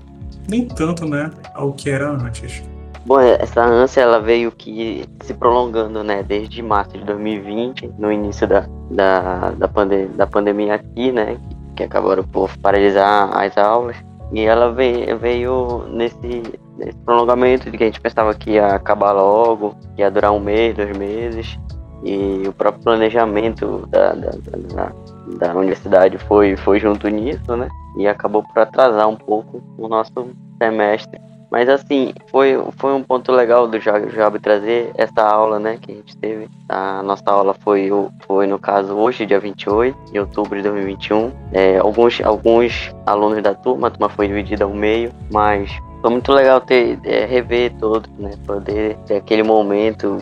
nem 0.50 0.68
tanto, 0.68 1.08
né, 1.08 1.32
ao 1.54 1.72
que 1.72 1.90
era 1.90 2.12
antes. 2.12 2.62
Bom, 3.06 3.20
essa 3.20 3.64
ânsia 3.64 4.02
ela 4.02 4.20
veio 4.20 4.52
que 4.52 5.06
se 5.22 5.32
prolongando, 5.36 6.04
né, 6.04 6.24
desde 6.24 6.64
março 6.64 6.98
de 6.98 7.04
2020, 7.04 7.94
no 8.00 8.12
início 8.12 8.48
da, 8.48 8.66
da, 8.90 9.52
da, 9.52 9.68
pande 9.68 10.08
da 10.08 10.26
pandemia 10.26 10.74
aqui, 10.74 11.12
né, 11.12 11.38
que 11.76 11.84
acabaram 11.84 12.24
por 12.24 12.50
paralisar 12.58 13.30
as 13.38 13.56
aulas. 13.60 13.96
E 14.34 14.42
ela 14.42 14.72
veio, 14.72 15.20
veio 15.20 15.86
nesse, 15.90 16.42
nesse 16.80 16.98
prolongamento 17.06 17.70
de 17.70 17.78
que 17.78 17.84
a 17.84 17.86
gente 17.86 18.02
pensava 18.02 18.34
que 18.34 18.54
ia 18.54 18.70
acabar 18.70 19.12
logo, 19.12 19.76
que 19.96 20.02
ia 20.02 20.10
durar 20.10 20.32
um 20.32 20.40
mês, 20.40 20.76
dois 20.76 20.98
meses. 20.98 21.60
E 22.04 22.44
o 22.48 22.54
próprio 22.54 22.84
planejamento 22.84 23.86
da, 23.88 24.14
da, 24.14 24.32
da, 24.74 24.92
da 25.38 25.56
universidade 25.56 26.18
foi, 26.18 26.58
foi 26.58 26.80
junto 26.80 27.08
nisso, 27.08 27.56
né? 27.56 27.68
E 27.98 28.08
acabou 28.08 28.44
por 28.44 28.60
atrasar 28.60 29.08
um 29.08 29.16
pouco 29.16 29.62
o 29.78 29.88
nosso 29.88 30.12
semestre. 30.58 31.20
Mas 31.56 31.70
assim, 31.70 32.12
foi, 32.30 32.62
foi 32.76 32.94
um 32.94 33.02
ponto 33.02 33.32
legal 33.32 33.66
do 33.66 33.80
Job 33.80 34.40
trazer 34.42 34.92
essa 34.96 35.22
aula, 35.22 35.58
né, 35.58 35.78
que 35.80 35.90
a 35.90 35.96
gente 35.96 36.18
teve. 36.18 36.50
A 36.68 37.02
nossa 37.02 37.24
aula 37.32 37.54
foi, 37.54 37.90
foi 38.28 38.46
no 38.46 38.60
caso, 38.60 38.94
hoje, 38.94 39.26
dia 39.26 39.40
28 39.40 40.12
de 40.12 40.20
outubro 40.20 40.58
de 40.58 40.64
2021. 40.64 41.32
É, 41.54 41.78
alguns, 41.78 42.20
alguns 42.20 42.94
alunos 43.06 43.42
da 43.42 43.54
turma, 43.54 43.88
a 43.88 43.90
turma 43.90 44.10
foi 44.10 44.28
dividida 44.28 44.66
ao 44.66 44.72
meio, 44.72 45.14
mas 45.32 45.72
foi 46.02 46.12
muito 46.12 46.30
legal 46.34 46.60
ter, 46.60 47.00
é, 47.06 47.26
rever 47.26 47.72
todos, 47.80 48.12
né, 48.20 48.32
poder 48.46 48.98
ter 49.06 49.16
aquele 49.16 49.44
momento, 49.44 50.18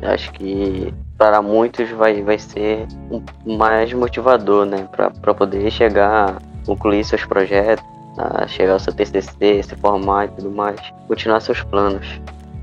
acho 0.00 0.32
que 0.32 0.94
para 1.18 1.42
muitos 1.42 1.90
vai, 1.90 2.22
vai 2.22 2.38
ser 2.38 2.86
mais 3.44 3.92
motivador, 3.92 4.64
né, 4.64 4.88
para 4.90 5.34
poder 5.34 5.70
chegar, 5.70 6.38
concluir 6.64 7.04
seus 7.04 7.26
projetos 7.26 7.84
a 8.18 8.46
chegar 8.48 8.72
ao 8.72 8.80
seu 8.80 8.92
TCC, 8.92 9.62
se 9.62 9.76
formar 9.76 10.26
e 10.26 10.28
tudo 10.32 10.50
mais, 10.50 10.80
continuar 11.06 11.40
seus 11.40 11.62
planos. 11.62 12.06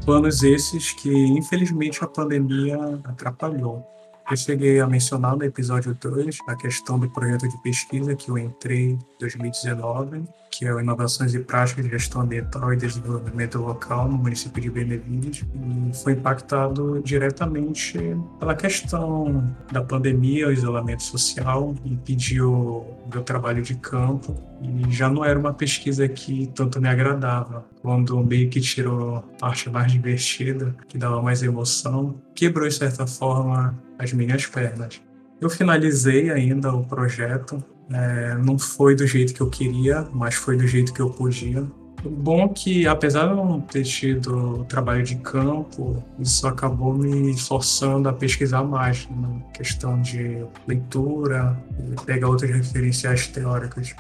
Planos 0.06 0.44
esses 0.44 0.92
que, 0.92 1.10
infelizmente, 1.10 2.04
a 2.04 2.08
pandemia 2.08 2.78
atrapalhou. 3.06 3.84
Eu 4.30 4.36
cheguei 4.36 4.80
a 4.80 4.88
mencionar 4.88 5.36
no 5.36 5.44
episódio 5.44 5.96
2 5.96 6.40
a 6.48 6.56
questão 6.56 7.00
do 7.00 7.10
projeto 7.10 7.48
de 7.48 7.58
pesquisa 7.62 8.16
que 8.16 8.30
eu 8.30 8.38
entrei 8.38 8.92
em 8.92 9.00
2019, 9.20 10.24
que 10.58 10.66
é 10.66 10.72
Inovações 10.72 11.34
e 11.34 11.40
Práticas 11.40 11.86
de 11.86 11.92
Gestão 11.92 12.22
Ambiental 12.22 12.74
e 12.74 12.78
Desenvolvimento 12.78 13.60
Local 13.60 14.08
no 14.08 14.18
município 14.18 14.62
de 14.62 14.70
Benevides, 14.70 15.46
e 15.54 16.04
foi 16.04 16.14
impactado 16.14 17.02
diretamente 17.04 18.00
pela 18.40 18.56
questão 18.56 19.54
da 19.72 19.84
pandemia, 19.84 20.48
o 20.48 20.52
isolamento 20.52 21.04
social, 21.04 21.76
impediu 21.84 22.86
meu 23.12 23.24
trabalho 23.24 23.62
de 23.62 23.76
campo, 23.76 24.36
e 24.62 24.92
já 24.92 25.10
não 25.10 25.24
era 25.24 25.38
uma 25.38 25.54
pesquisa 25.54 26.08
que 26.08 26.48
tanto 26.56 26.82
me 26.82 26.88
agradava. 26.88 27.66
Quando 27.82 28.18
meio 28.24 28.50
que 28.50 28.62
tirou 28.62 29.18
a 29.18 29.22
parte 29.40 29.70
mais 29.70 29.92
divertida, 29.92 30.76
que 30.88 30.98
dava 30.98 31.22
mais 31.22 31.44
emoção, 31.44 32.16
quebrou 32.34 32.68
de 32.68 32.74
certa 32.74 33.06
forma 33.06 33.78
as 34.00 34.12
minhas 34.14 34.46
pernas. 34.46 35.02
Eu 35.40 35.50
finalizei 35.50 36.32
ainda 36.32 36.74
o 36.74 36.86
projeto, 36.86 37.64
é, 37.92 38.36
não 38.36 38.58
foi 38.58 38.96
do 38.96 39.06
jeito 39.06 39.34
que 39.34 39.42
eu 39.42 39.50
queria, 39.50 40.08
mas 40.12 40.36
foi 40.36 40.58
do 40.58 40.68
jeito 40.68 40.94
que 40.94 41.02
eu 41.02 41.10
podia. 41.10 41.66
O 42.04 42.10
bom 42.10 42.44
é 42.44 42.48
que, 42.50 42.88
apesar 42.88 43.26
de 43.26 43.32
eu 43.32 43.44
não 43.44 43.60
ter 43.60 43.84
tido 43.84 44.64
trabalho 44.66 45.04
de 45.04 45.16
campo, 45.16 46.04
isso 46.20 46.48
acabou 46.48 46.94
me 46.94 47.38
forçando 47.40 48.08
a 48.08 48.14
pesquisar 48.14 48.64
mais 48.64 49.08
na 49.10 49.40
questão 49.52 50.00
de 50.02 50.46
leitura, 50.68 51.58
pegar 52.06 52.28
outras 52.30 52.52
referenciais 52.52 53.28
teóricas. 53.28 53.96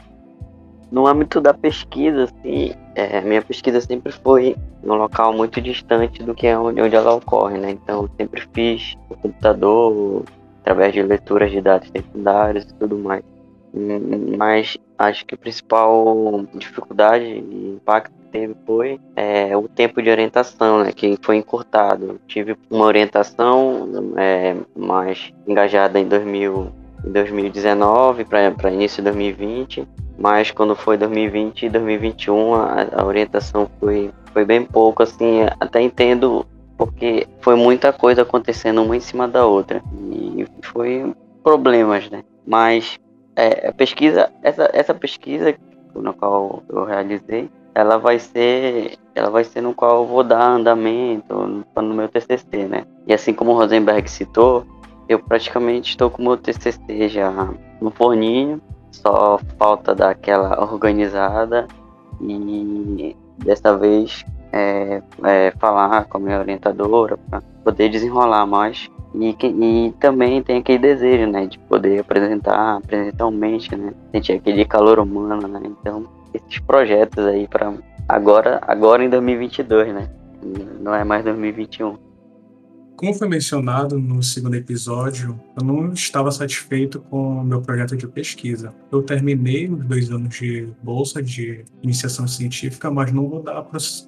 No 0.91 1.07
âmbito 1.07 1.41
da 1.41 1.51
pesquisa, 1.51 2.25
assim, 2.25 2.73
é, 2.93 3.21
minha 3.21 3.41
pesquisa 3.41 3.81
sempre 3.81 4.11
foi 4.11 4.55
num 4.83 4.95
local 4.95 5.33
muito 5.33 5.59
distante 5.59 6.21
do 6.21 6.35
que 6.35 6.45
é 6.45 6.57
onde, 6.57 6.79
onde 6.79 6.95
ela 6.95 7.15
ocorre, 7.15 7.57
né? 7.57 7.71
Então, 7.71 8.07
sempre 8.17 8.47
fiz 8.53 8.95
computador, 9.09 10.23
através 10.61 10.93
de 10.93 11.01
leituras 11.01 11.51
de 11.51 11.59
dados 11.59 11.89
secundários 11.89 12.65
e 12.65 12.73
tudo 12.75 12.97
mais. 12.99 13.23
Mas 14.37 14.77
acho 14.97 15.25
que 15.25 15.35
a 15.35 15.37
principal 15.37 16.45
dificuldade 16.53 17.25
e 17.25 17.75
impacto 17.75 18.11
que 18.11 18.29
teve 18.31 18.55
foi 18.65 18.99
é, 19.15 19.55
o 19.55 19.67
tempo 19.67 20.01
de 20.01 20.09
orientação, 20.09 20.83
né, 20.83 20.91
que 20.91 21.17
foi 21.21 21.37
encurtado. 21.37 22.19
Tive 22.27 22.57
uma 22.69 22.85
orientação 22.85 24.13
é, 24.17 24.55
mais 24.75 25.33
engajada 25.47 25.99
em 25.99 26.07
2000, 26.07 26.71
2019 27.03 28.25
para 28.25 28.71
início 28.71 28.97
de 28.97 29.11
2020 29.11 29.87
mas 30.17 30.51
quando 30.51 30.75
foi 30.75 30.97
2020 30.97 31.65
e 31.65 31.69
2021 31.69 32.53
a, 32.55 32.87
a, 32.93 33.05
orientação 33.05 33.69
foi, 33.79 34.11
foi 34.31 34.45
bem 34.45 34.63
pouco, 34.63 35.03
assim, 35.03 35.41
até 35.59 35.81
entendo 35.81 36.45
porque 36.77 37.27
foi 37.41 37.55
muita 37.55 37.93
coisa 37.93 38.21
acontecendo 38.21 38.81
uma 38.81 38.95
em 38.95 38.99
cima 38.99 39.27
da 39.27 39.45
outra 39.45 39.81
e 40.11 40.45
foi 40.61 41.13
problemas, 41.43 42.09
né? 42.09 42.23
Mas 42.45 42.99
é, 43.35 43.71
pesquisa, 43.71 44.31
essa, 44.41 44.69
essa 44.73 44.93
pesquisa 44.93 45.55
na 45.95 46.13
qual 46.13 46.63
eu 46.69 46.83
realizei, 46.83 47.49
ela 47.73 47.97
vai 47.97 48.19
ser, 48.19 48.97
ela 49.13 49.29
vai 49.29 49.43
ser 49.43 49.61
no 49.61 49.73
qual 49.73 50.03
eu 50.03 50.07
vou 50.07 50.23
dar 50.23 50.41
andamento 50.41 51.63
no 51.75 51.93
meu 51.93 52.07
TCC, 52.09 52.67
né? 52.67 52.85
E 53.07 53.13
assim 53.13 53.33
como 53.33 53.51
o 53.51 53.55
Rosenberg 53.55 54.09
citou, 54.09 54.65
eu 55.07 55.19
praticamente 55.19 55.91
estou 55.91 56.09
com 56.09 56.21
o 56.21 56.25
meu 56.25 56.37
TCC 56.37 57.09
já 57.09 57.49
no 57.79 57.91
forninho 57.91 58.61
só 58.91 59.39
falta 59.57 59.93
dar 59.93 60.11
aquela 60.11 60.61
organizada 60.61 61.67
e 62.21 63.15
dessa 63.39 63.77
vez 63.77 64.25
é, 64.51 65.01
é, 65.23 65.51
falar 65.59 66.05
com 66.05 66.17
a 66.17 66.21
minha 66.21 66.39
orientadora 66.39 67.17
para 67.17 67.41
poder 67.65 67.89
desenrolar 67.89 68.45
mais. 68.45 68.89
E, 69.15 69.35
e 69.41 69.93
também 69.99 70.43
tem 70.43 70.57
aquele 70.57 70.77
desejo, 70.77 71.25
né, 71.27 71.47
de 71.47 71.57
poder 71.57 72.01
apresentar 72.01 72.79
presencialmente, 72.81 73.75
né, 73.75 73.93
sentir 74.11 74.33
aquele 74.33 74.63
calor 74.65 74.99
humano, 74.99 75.47
né. 75.47 75.61
Então, 75.63 76.05
esses 76.33 76.59
projetos 76.59 77.25
aí 77.25 77.47
para 77.47 77.73
agora, 78.07 78.61
agora 78.61 79.03
em 79.03 79.09
2022, 79.09 79.93
né, 79.93 80.09
não 80.79 80.93
é 80.93 81.03
mais 81.03 81.23
2021. 81.23 81.97
Como 82.95 83.13
foi 83.13 83.27
mencionado 83.27 83.99
no 83.99 84.23
segundo 84.23 84.55
episódio, 84.55 85.37
eu 85.59 85.65
não 85.65 85.91
estava 85.91 86.31
satisfeito 86.31 87.01
com 87.01 87.41
o 87.41 87.43
meu 87.43 87.61
projeto 87.61 87.97
de 87.97 88.07
pesquisa. 88.07 88.73
Eu 88.89 89.03
terminei 89.03 89.69
os 89.69 89.85
dois 89.85 90.09
anos 90.09 90.35
de 90.35 90.69
bolsa 90.81 91.21
de 91.21 91.65
iniciação 91.83 92.25
científica, 92.25 92.89
mas 92.89 93.11
não 93.11 93.27
vou 93.27 93.43
dar 93.43 93.63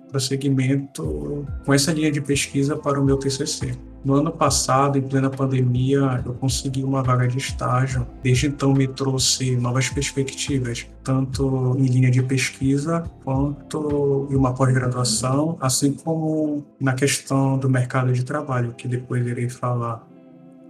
prosseguimento 0.10 1.46
com 1.66 1.74
essa 1.74 1.92
linha 1.92 2.12
de 2.12 2.22
pesquisa 2.22 2.78
para 2.78 3.00
o 3.00 3.04
meu 3.04 3.18
TCC. 3.18 3.78
No 4.08 4.14
ano 4.14 4.32
passado, 4.32 4.98
em 4.98 5.02
plena 5.02 5.30
pandemia, 5.30 6.24
eu 6.26 6.34
consegui 6.36 6.82
uma 6.82 7.04
vaga 7.04 7.28
de 7.28 7.38
estágio. 7.38 8.08
Desde 8.24 8.48
então, 8.48 8.72
me 8.74 8.88
trouxe 8.88 9.58
novas 9.58 9.90
perspectivas, 9.90 10.88
tanto 11.04 11.76
em 11.78 11.88
linha 11.88 12.10
de 12.10 12.24
pesquisa 12.24 13.04
quanto 13.26 14.26
em 14.32 14.36
uma 14.38 14.54
pós-graduação, 14.54 15.58
assim 15.60 15.92
como 15.92 16.66
na 16.80 16.94
questão 16.94 17.58
do 17.58 17.70
mercado 17.70 18.14
de 18.14 18.24
trabalho, 18.24 18.74
que 18.78 18.88
depois 18.88 19.28
irei 19.28 19.50
falar. 19.50 20.08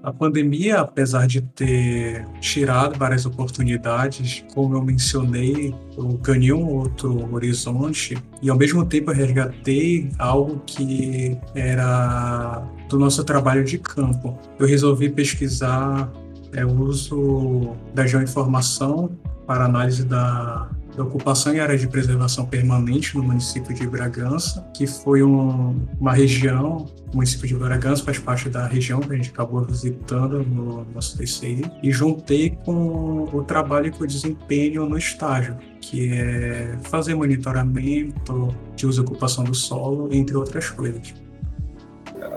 A 0.04 0.14
pandemia, 0.14 0.80
apesar 0.80 1.28
de 1.28 1.41
ter 1.41 2.26
tirado 2.39 2.98
várias 2.98 3.26
oportunidades, 3.26 4.45
como 4.54 4.76
eu 4.76 4.82
mencionei, 4.82 5.76
eu 5.98 6.10
ganhei 6.20 6.54
um 6.54 6.70
outro 6.70 7.34
horizonte 7.34 8.18
e 8.41 8.50
ao 8.50 8.58
mesmo 8.58 8.86
tempo 8.86 9.12
eu 9.12 9.16
resgatei 9.16 10.10
algo 10.18 10.62
que 10.66 11.38
era 11.54 12.64
do 12.88 12.98
nosso 12.98 13.24
trabalho 13.24 13.64
de 13.66 13.78
campo. 13.80 14.38
Eu 14.58 14.68
resolvi 14.68 15.10
pesquisar 15.10 16.10
é, 16.54 16.66
o 16.66 16.80
uso 16.84 17.76
da 17.93 18.06
geoinformação 18.06 19.10
para 19.48 19.66
análise 19.66 20.04
da 20.04 20.70
da 20.98 21.04
ocupação 21.04 21.54
em 21.54 21.60
área 21.60 21.78
de 21.78 21.88
preservação 21.88 22.48
permanente 22.48 23.16
no 23.16 23.22
município 23.22 23.74
de 23.74 23.88
Bragança, 23.88 24.68
que 24.74 24.88
foi 24.88 25.22
um, 25.22 25.86
uma 26.00 26.12
região, 26.12 26.88
o 27.14 27.16
município 27.16 27.48
de 27.48 27.54
Bragança 27.54 28.04
faz 28.04 28.18
parte 28.18 28.50
da 28.50 28.66
região 28.66 29.00
que 29.00 29.14
a 29.14 29.16
gente 29.16 29.30
acabou 29.30 29.64
visitando 29.64 30.43
no 30.43 30.86
nosso 30.95 31.16
TCI, 31.16 31.62
e 31.84 31.91
juntei 31.91 32.58
com 32.66 33.30
o 33.32 33.43
trabalho 33.43 33.91
que 33.91 34.02
eu 34.02 34.08
desempenho 34.08 34.89
no 34.89 34.98
estágio, 34.98 35.56
que 35.80 36.12
é 36.12 36.76
fazer 36.82 37.14
monitoramento 37.14 38.56
de 38.76 38.88
uso 38.88 39.02
e 39.02 39.06
ocupação 39.06 39.43
do 39.43 39.54
solo, 39.54 40.10
entre 40.12 40.36
outras 40.36 40.72
coisas 40.72 41.14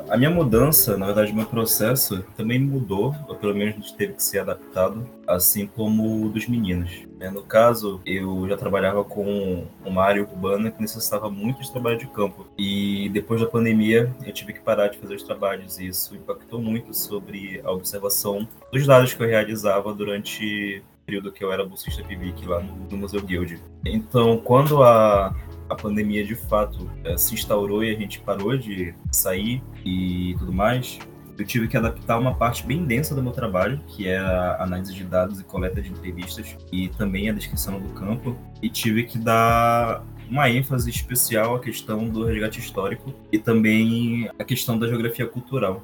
a 0.08 0.16
minha 0.16 0.30
mudança, 0.30 0.96
na 0.96 1.06
verdade, 1.06 1.32
meu 1.32 1.46
processo 1.46 2.24
também 2.36 2.58
mudou, 2.58 3.14
ou 3.28 3.34
pelo 3.36 3.54
menos 3.54 3.92
teve 3.92 4.14
que 4.14 4.22
ser 4.22 4.40
adaptado, 4.40 5.06
assim 5.26 5.66
como 5.66 6.26
o 6.26 6.28
dos 6.28 6.48
meninos. 6.48 7.06
Né? 7.18 7.30
No 7.30 7.42
caso, 7.42 8.00
eu 8.04 8.48
já 8.48 8.56
trabalhava 8.56 9.04
com 9.04 9.66
uma 9.84 10.02
área 10.02 10.22
urbana 10.22 10.70
que 10.70 10.80
necessitava 10.80 11.30
muito 11.30 11.62
de 11.62 11.70
trabalho 11.70 11.98
de 11.98 12.06
campo. 12.06 12.46
E 12.58 13.08
depois 13.10 13.40
da 13.40 13.46
pandemia, 13.46 14.14
eu 14.24 14.32
tive 14.32 14.52
que 14.52 14.60
parar 14.60 14.88
de 14.88 14.98
fazer 14.98 15.14
os 15.14 15.22
trabalhos. 15.22 15.78
E 15.78 15.86
isso 15.86 16.14
impactou 16.16 16.60
muito 16.60 16.92
sobre 16.94 17.60
a 17.62 17.70
observação 17.70 18.48
dos 18.72 18.86
dados 18.86 19.14
que 19.14 19.22
eu 19.22 19.28
realizava 19.28 19.92
durante 19.94 20.82
o 21.02 21.06
período 21.06 21.32
que 21.32 21.44
eu 21.44 21.52
era 21.52 21.64
bolsista 21.64 22.02
PIBIC 22.02 22.46
lá 22.46 22.60
no, 22.60 22.74
no 22.90 22.96
Museu 22.96 23.22
Guild. 23.22 23.60
Então, 23.84 24.38
quando 24.38 24.82
a 24.82 25.34
a 25.70 25.74
pandemia 25.74 26.24
de 26.24 26.34
fato 26.34 26.90
é, 27.04 27.16
se 27.16 27.34
instaurou 27.34 27.84
e 27.84 27.94
a 27.94 27.98
gente 27.98 28.20
parou 28.20 28.56
de 28.56 28.94
sair 29.10 29.62
e 29.84 30.34
tudo 30.38 30.52
mais, 30.52 30.98
eu 31.38 31.46
tive 31.46 31.68
que 31.68 31.76
adaptar 31.76 32.18
uma 32.18 32.34
parte 32.34 32.66
bem 32.66 32.84
densa 32.84 33.14
do 33.14 33.22
meu 33.22 33.32
trabalho, 33.32 33.80
que 33.86 34.06
é 34.06 34.18
a 34.18 34.62
análise 34.62 34.92
de 34.92 35.04
dados 35.04 35.40
e 35.40 35.44
coleta 35.44 35.80
de 35.80 35.88
entrevistas, 35.88 36.54
e 36.70 36.88
também 36.88 37.30
a 37.30 37.32
descrição 37.32 37.80
do 37.80 37.88
campo, 37.94 38.36
e 38.60 38.68
tive 38.68 39.04
que 39.04 39.16
dar 39.16 40.04
uma 40.28 40.50
ênfase 40.50 40.90
especial 40.90 41.56
à 41.56 41.60
questão 41.60 42.06
do 42.08 42.24
resgate 42.24 42.60
histórico 42.60 43.14
e 43.32 43.38
também 43.38 44.30
a 44.38 44.44
questão 44.44 44.78
da 44.78 44.86
geografia 44.86 45.26
cultural. 45.26 45.82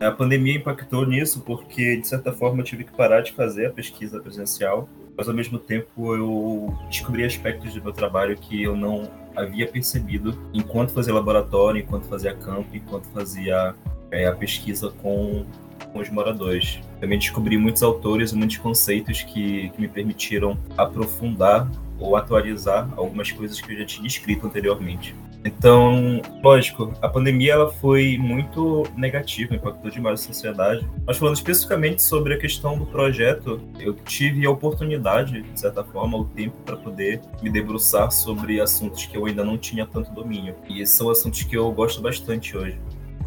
A 0.00 0.10
pandemia 0.10 0.56
impactou 0.56 1.06
nisso 1.06 1.40
porque, 1.42 1.96
de 1.98 2.08
certa 2.08 2.32
forma, 2.32 2.60
eu 2.60 2.64
tive 2.64 2.84
que 2.84 2.92
parar 2.92 3.20
de 3.20 3.32
fazer 3.32 3.66
a 3.66 3.70
pesquisa 3.70 4.18
presencial, 4.18 4.88
mas 5.16 5.28
ao 5.28 5.34
mesmo 5.34 5.58
tempo 5.58 6.14
eu 6.14 6.78
descobri 6.88 7.24
aspectos 7.24 7.74
do 7.74 7.82
meu 7.82 7.92
trabalho 7.92 8.36
que 8.36 8.62
eu 8.62 8.76
não 8.76 9.10
havia 9.36 9.66
percebido 9.66 10.36
enquanto 10.52 10.90
fazia 10.90 11.14
laboratório, 11.14 11.80
enquanto 11.80 12.04
fazia 12.04 12.34
campo, 12.34 12.68
enquanto 12.74 13.06
fazia 13.06 13.74
é, 14.10 14.26
a 14.26 14.32
pesquisa 14.32 14.90
com, 15.02 15.44
com 15.92 15.98
os 15.98 16.10
moradores. 16.10 16.80
Também 17.00 17.18
descobri 17.18 17.56
muitos 17.56 17.82
autores 17.82 18.32
muitos 18.32 18.56
conceitos 18.56 19.22
que, 19.22 19.70
que 19.70 19.80
me 19.80 19.88
permitiram 19.88 20.58
aprofundar 20.76 21.70
ou 21.98 22.16
atualizar 22.16 22.88
algumas 22.96 23.30
coisas 23.30 23.60
que 23.60 23.72
eu 23.72 23.78
já 23.78 23.84
tinha 23.84 24.06
escrito 24.06 24.46
anteriormente. 24.46 25.14
Então, 25.44 26.20
lógico, 26.42 26.92
a 27.00 27.08
pandemia 27.08 27.54
ela 27.54 27.70
foi 27.72 28.18
muito 28.18 28.84
negativa, 28.96 29.54
impactou 29.54 29.90
demais 29.90 30.20
a 30.20 30.22
sociedade. 30.24 30.86
Mas 31.06 31.16
falando 31.16 31.36
especificamente 31.36 32.02
sobre 32.02 32.34
a 32.34 32.38
questão 32.38 32.78
do 32.78 32.86
projeto, 32.86 33.60
eu 33.78 33.94
tive 33.94 34.44
a 34.44 34.50
oportunidade, 34.50 35.42
de 35.42 35.60
certa 35.60 35.82
forma, 35.82 36.18
o 36.18 36.24
tempo 36.26 36.56
para 36.64 36.76
poder 36.76 37.20
me 37.42 37.48
debruçar 37.48 38.10
sobre 38.10 38.60
assuntos 38.60 39.06
que 39.06 39.16
eu 39.16 39.24
ainda 39.24 39.44
não 39.44 39.56
tinha 39.56 39.86
tanto 39.86 40.12
domínio. 40.12 40.54
E 40.68 40.86
são 40.86 41.08
assuntos 41.08 41.42
que 41.42 41.56
eu 41.56 41.70
gosto 41.72 42.02
bastante 42.02 42.56
hoje. 42.56 42.78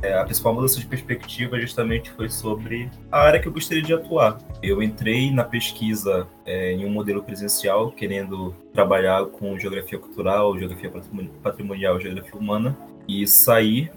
É, 0.04 0.14
a 0.20 0.26
principal 0.26 0.54
mudança 0.54 0.82
de 0.82 0.86
perspectiva 0.86 1.58
justamente 1.58 2.12
foi 2.12 2.30
sobre 2.30 2.92
a 3.10 3.22
área 3.22 3.40
que 3.40 3.48
eu 3.48 3.54
gostaria 3.54 3.82
de 3.82 3.94
atuar. 3.94 4.38
Eu 4.62 4.84
entrei 4.84 5.32
na 5.32 5.46
pesquisa 5.46 6.28
é, 6.46 6.74
em 6.74 6.86
um 6.86 6.90
modelo 6.90 7.24
presencial, 7.24 7.90
querendo 7.90 8.54
trabalhar 8.74 9.26
com 9.28 9.58
geografia 9.58 9.98
cultural, 9.98 10.60
geografia 10.60 10.92
patrimonial, 11.42 12.02
geografia 12.02 12.38
humana, 12.38 12.78
e 13.08 13.26
saí, 13.26 13.90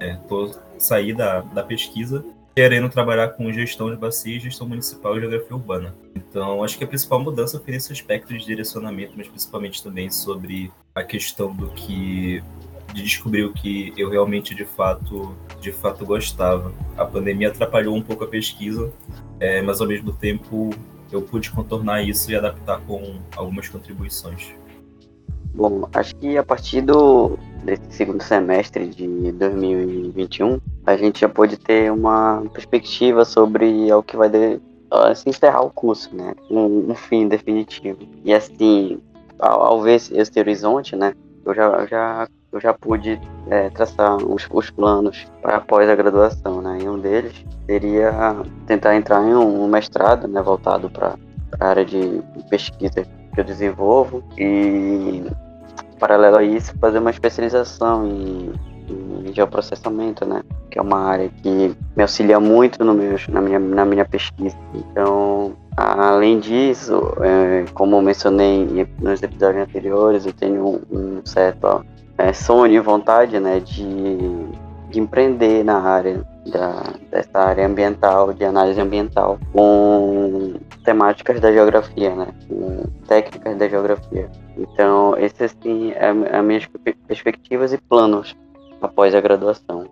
é, 0.00 0.14
tô, 0.26 0.50
saí 0.78 1.12
da, 1.12 1.42
da 1.42 1.62
pesquisa 1.62 2.24
querendo 2.54 2.88
trabalhar 2.88 3.28
com 3.28 3.52
gestão 3.52 3.90
de 3.90 3.96
bacia, 3.96 4.40
gestão 4.40 4.66
municipal 4.66 5.16
e 5.16 5.20
geografia 5.20 5.56
urbana. 5.56 5.94
Então, 6.14 6.64
acho 6.64 6.76
que 6.76 6.84
a 6.84 6.86
principal 6.86 7.20
mudança 7.20 7.60
foi 7.60 7.74
nesse 7.74 7.92
aspecto 7.92 8.36
de 8.36 8.44
direcionamento, 8.44 9.12
mas 9.16 9.28
principalmente 9.28 9.82
também 9.82 10.10
sobre 10.10 10.72
a 10.94 11.02
questão 11.02 11.54
do 11.54 11.68
que 11.70 12.42
de 12.92 13.02
descobrir 13.02 13.44
o 13.44 13.52
que 13.52 13.92
eu 13.96 14.10
realmente 14.10 14.54
de 14.54 14.64
fato 14.64 15.34
de 15.60 15.72
fato 15.72 16.04
gostava. 16.04 16.72
A 16.96 17.04
pandemia 17.04 17.48
atrapalhou 17.48 17.94
um 17.94 18.02
pouco 18.02 18.24
a 18.24 18.26
pesquisa, 18.26 18.90
é, 19.38 19.60
mas 19.62 19.80
ao 19.80 19.86
mesmo 19.86 20.12
tempo 20.12 20.70
eu 21.12 21.20
pude 21.22 21.50
contornar 21.50 22.02
isso 22.02 22.30
e 22.30 22.36
adaptar 22.36 22.80
com 22.80 23.18
algumas 23.36 23.68
contribuições. 23.68 24.54
Bom, 25.52 25.88
acho 25.92 26.14
que 26.16 26.38
a 26.38 26.42
partir 26.42 26.80
do 26.80 27.36
desse 27.64 27.82
segundo 27.90 28.22
semestre 28.22 28.86
de 28.86 29.32
2021, 29.32 30.58
a 30.86 30.96
gente 30.96 31.20
já 31.20 31.28
pode 31.28 31.58
ter 31.58 31.92
uma 31.92 32.42
perspectiva 32.52 33.24
sobre 33.24 33.92
o 33.92 34.02
que 34.02 34.16
vai 34.16 34.30
de, 34.30 34.60
se 35.14 35.28
encerrar 35.28 35.62
o 35.62 35.70
curso, 35.70 36.14
né? 36.14 36.34
Um, 36.48 36.90
um, 36.90 36.94
fim 36.94 37.28
definitivo. 37.28 37.98
E 38.24 38.32
assim, 38.32 39.00
ao, 39.38 39.60
ao 39.62 39.82
ver 39.82 39.96
esse 39.96 40.38
horizonte, 40.38 40.96
né? 40.96 41.14
Eu 41.44 41.54
já, 41.54 41.86
já 41.86 42.28
eu 42.52 42.60
já 42.60 42.74
pude 42.74 43.20
é, 43.48 43.70
traçar 43.70 44.16
os, 44.16 44.46
os 44.50 44.70
planos 44.70 45.26
para 45.40 45.56
após 45.56 45.88
a 45.88 45.94
graduação, 45.94 46.60
né? 46.60 46.78
E 46.82 46.88
um 46.88 46.98
deles 46.98 47.44
seria 47.66 48.12
tentar 48.66 48.96
entrar 48.96 49.24
em 49.24 49.34
um, 49.34 49.66
mestrado, 49.68 50.26
né, 50.26 50.42
voltado 50.42 50.90
para 50.90 51.14
a 51.60 51.66
área 51.66 51.84
de 51.84 52.22
pesquisa 52.48 53.04
que 53.34 53.40
eu 53.40 53.44
desenvolvo 53.44 54.24
e 54.36 55.24
paralelo 55.98 56.38
a 56.38 56.42
isso 56.42 56.74
fazer 56.80 56.98
uma 56.98 57.10
especialização 57.10 58.06
em, 58.06 58.52
em 58.88 59.32
geoprocessamento, 59.32 60.24
né? 60.24 60.42
Que 60.70 60.78
é 60.78 60.82
uma 60.82 60.98
área 60.98 61.28
que 61.28 61.76
me 61.96 62.02
auxilia 62.02 62.40
muito 62.40 62.84
no 62.84 62.94
meu, 62.94 63.16
na, 63.28 63.40
minha, 63.40 63.58
na 63.60 63.84
minha 63.84 64.04
pesquisa. 64.04 64.56
Então, 64.74 65.52
além 65.76 66.40
disso, 66.40 67.00
é, 67.20 67.64
como 67.74 68.00
mencionei 68.02 68.86
nos 69.00 69.22
episódios 69.22 69.62
anteriores, 69.62 70.26
eu 70.26 70.32
tenho 70.32 70.80
um 70.90 71.20
certo 71.24 71.84
é, 72.20 72.32
sonho 72.32 72.74
e 72.74 72.80
vontade 72.80 73.40
né, 73.40 73.60
de, 73.60 73.84
de 74.90 75.00
empreender 75.00 75.64
na 75.64 75.80
área 75.80 76.24
da, 76.46 76.94
dessa 77.10 77.38
área 77.38 77.66
ambiental, 77.66 78.32
de 78.32 78.44
análise 78.44 78.80
ambiental, 78.80 79.38
com 79.52 80.54
temáticas 80.84 81.40
da 81.40 81.50
geografia, 81.50 82.14
né, 82.14 82.28
com 82.46 82.84
técnicas 83.06 83.56
da 83.56 83.68
geografia. 83.68 84.30
Então, 84.56 85.16
esses 85.16 85.40
assim 85.40 85.92
é, 85.92 86.08
é 86.08 86.36
as 86.36 86.44
minhas 86.44 86.68
perspectivas 87.06 87.72
e 87.72 87.78
planos 87.78 88.36
após 88.80 89.14
a 89.14 89.20
graduação. 89.20 89.88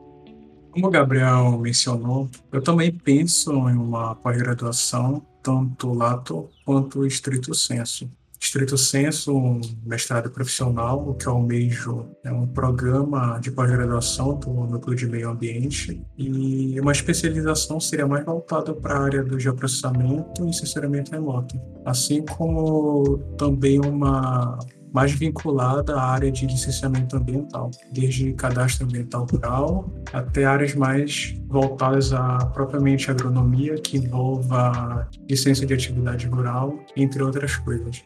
Como 0.70 0.86
o 0.86 0.90
Gabriel 0.90 1.58
mencionou, 1.58 2.28
eu 2.52 2.62
também 2.62 2.92
penso 2.92 3.50
em 3.68 3.76
uma 3.76 4.14
pós-graduação, 4.16 5.22
tanto 5.42 5.94
lato 5.94 6.48
quanto 6.64 7.06
estrito 7.06 7.54
senso 7.54 8.08
estrito 8.48 8.78
senso, 8.78 9.36
um 9.36 9.60
mestrado 9.84 10.30
profissional, 10.30 11.14
que 11.14 11.26
eu 11.26 11.32
almejo 11.32 12.08
é 12.24 12.32
um 12.32 12.46
programa 12.46 13.38
de 13.38 13.50
pós-graduação 13.50 14.38
do 14.38 14.50
Núcleo 14.50 14.96
de 14.96 15.06
Meio 15.06 15.28
Ambiente 15.28 16.02
e 16.16 16.80
uma 16.80 16.92
especialização 16.92 17.78
seria 17.78 18.06
mais 18.06 18.24
voltada 18.24 18.72
para 18.72 18.94
a 18.94 19.04
área 19.04 19.22
do 19.22 19.38
geoprocessamento 19.38 20.48
e 20.48 20.54
sensoramento 20.54 21.12
remoto, 21.12 21.60
assim 21.84 22.24
como 22.24 23.18
também 23.36 23.78
uma 23.80 24.58
mais 24.94 25.12
vinculada 25.12 25.94
à 25.94 26.12
área 26.12 26.32
de 26.32 26.46
licenciamento 26.46 27.16
ambiental, 27.16 27.70
desde 27.92 28.32
cadastro 28.32 28.86
ambiental 28.86 29.26
rural 29.30 29.92
até 30.10 30.46
áreas 30.46 30.74
mais 30.74 31.34
voltadas 31.46 32.14
a 32.14 32.38
propriamente 32.46 33.10
agronomia, 33.10 33.74
que 33.74 33.98
envolva 33.98 35.06
licença 35.28 35.66
de 35.66 35.74
atividade 35.74 36.26
rural, 36.26 36.78
entre 36.96 37.22
outras 37.22 37.54
coisas. 37.56 38.02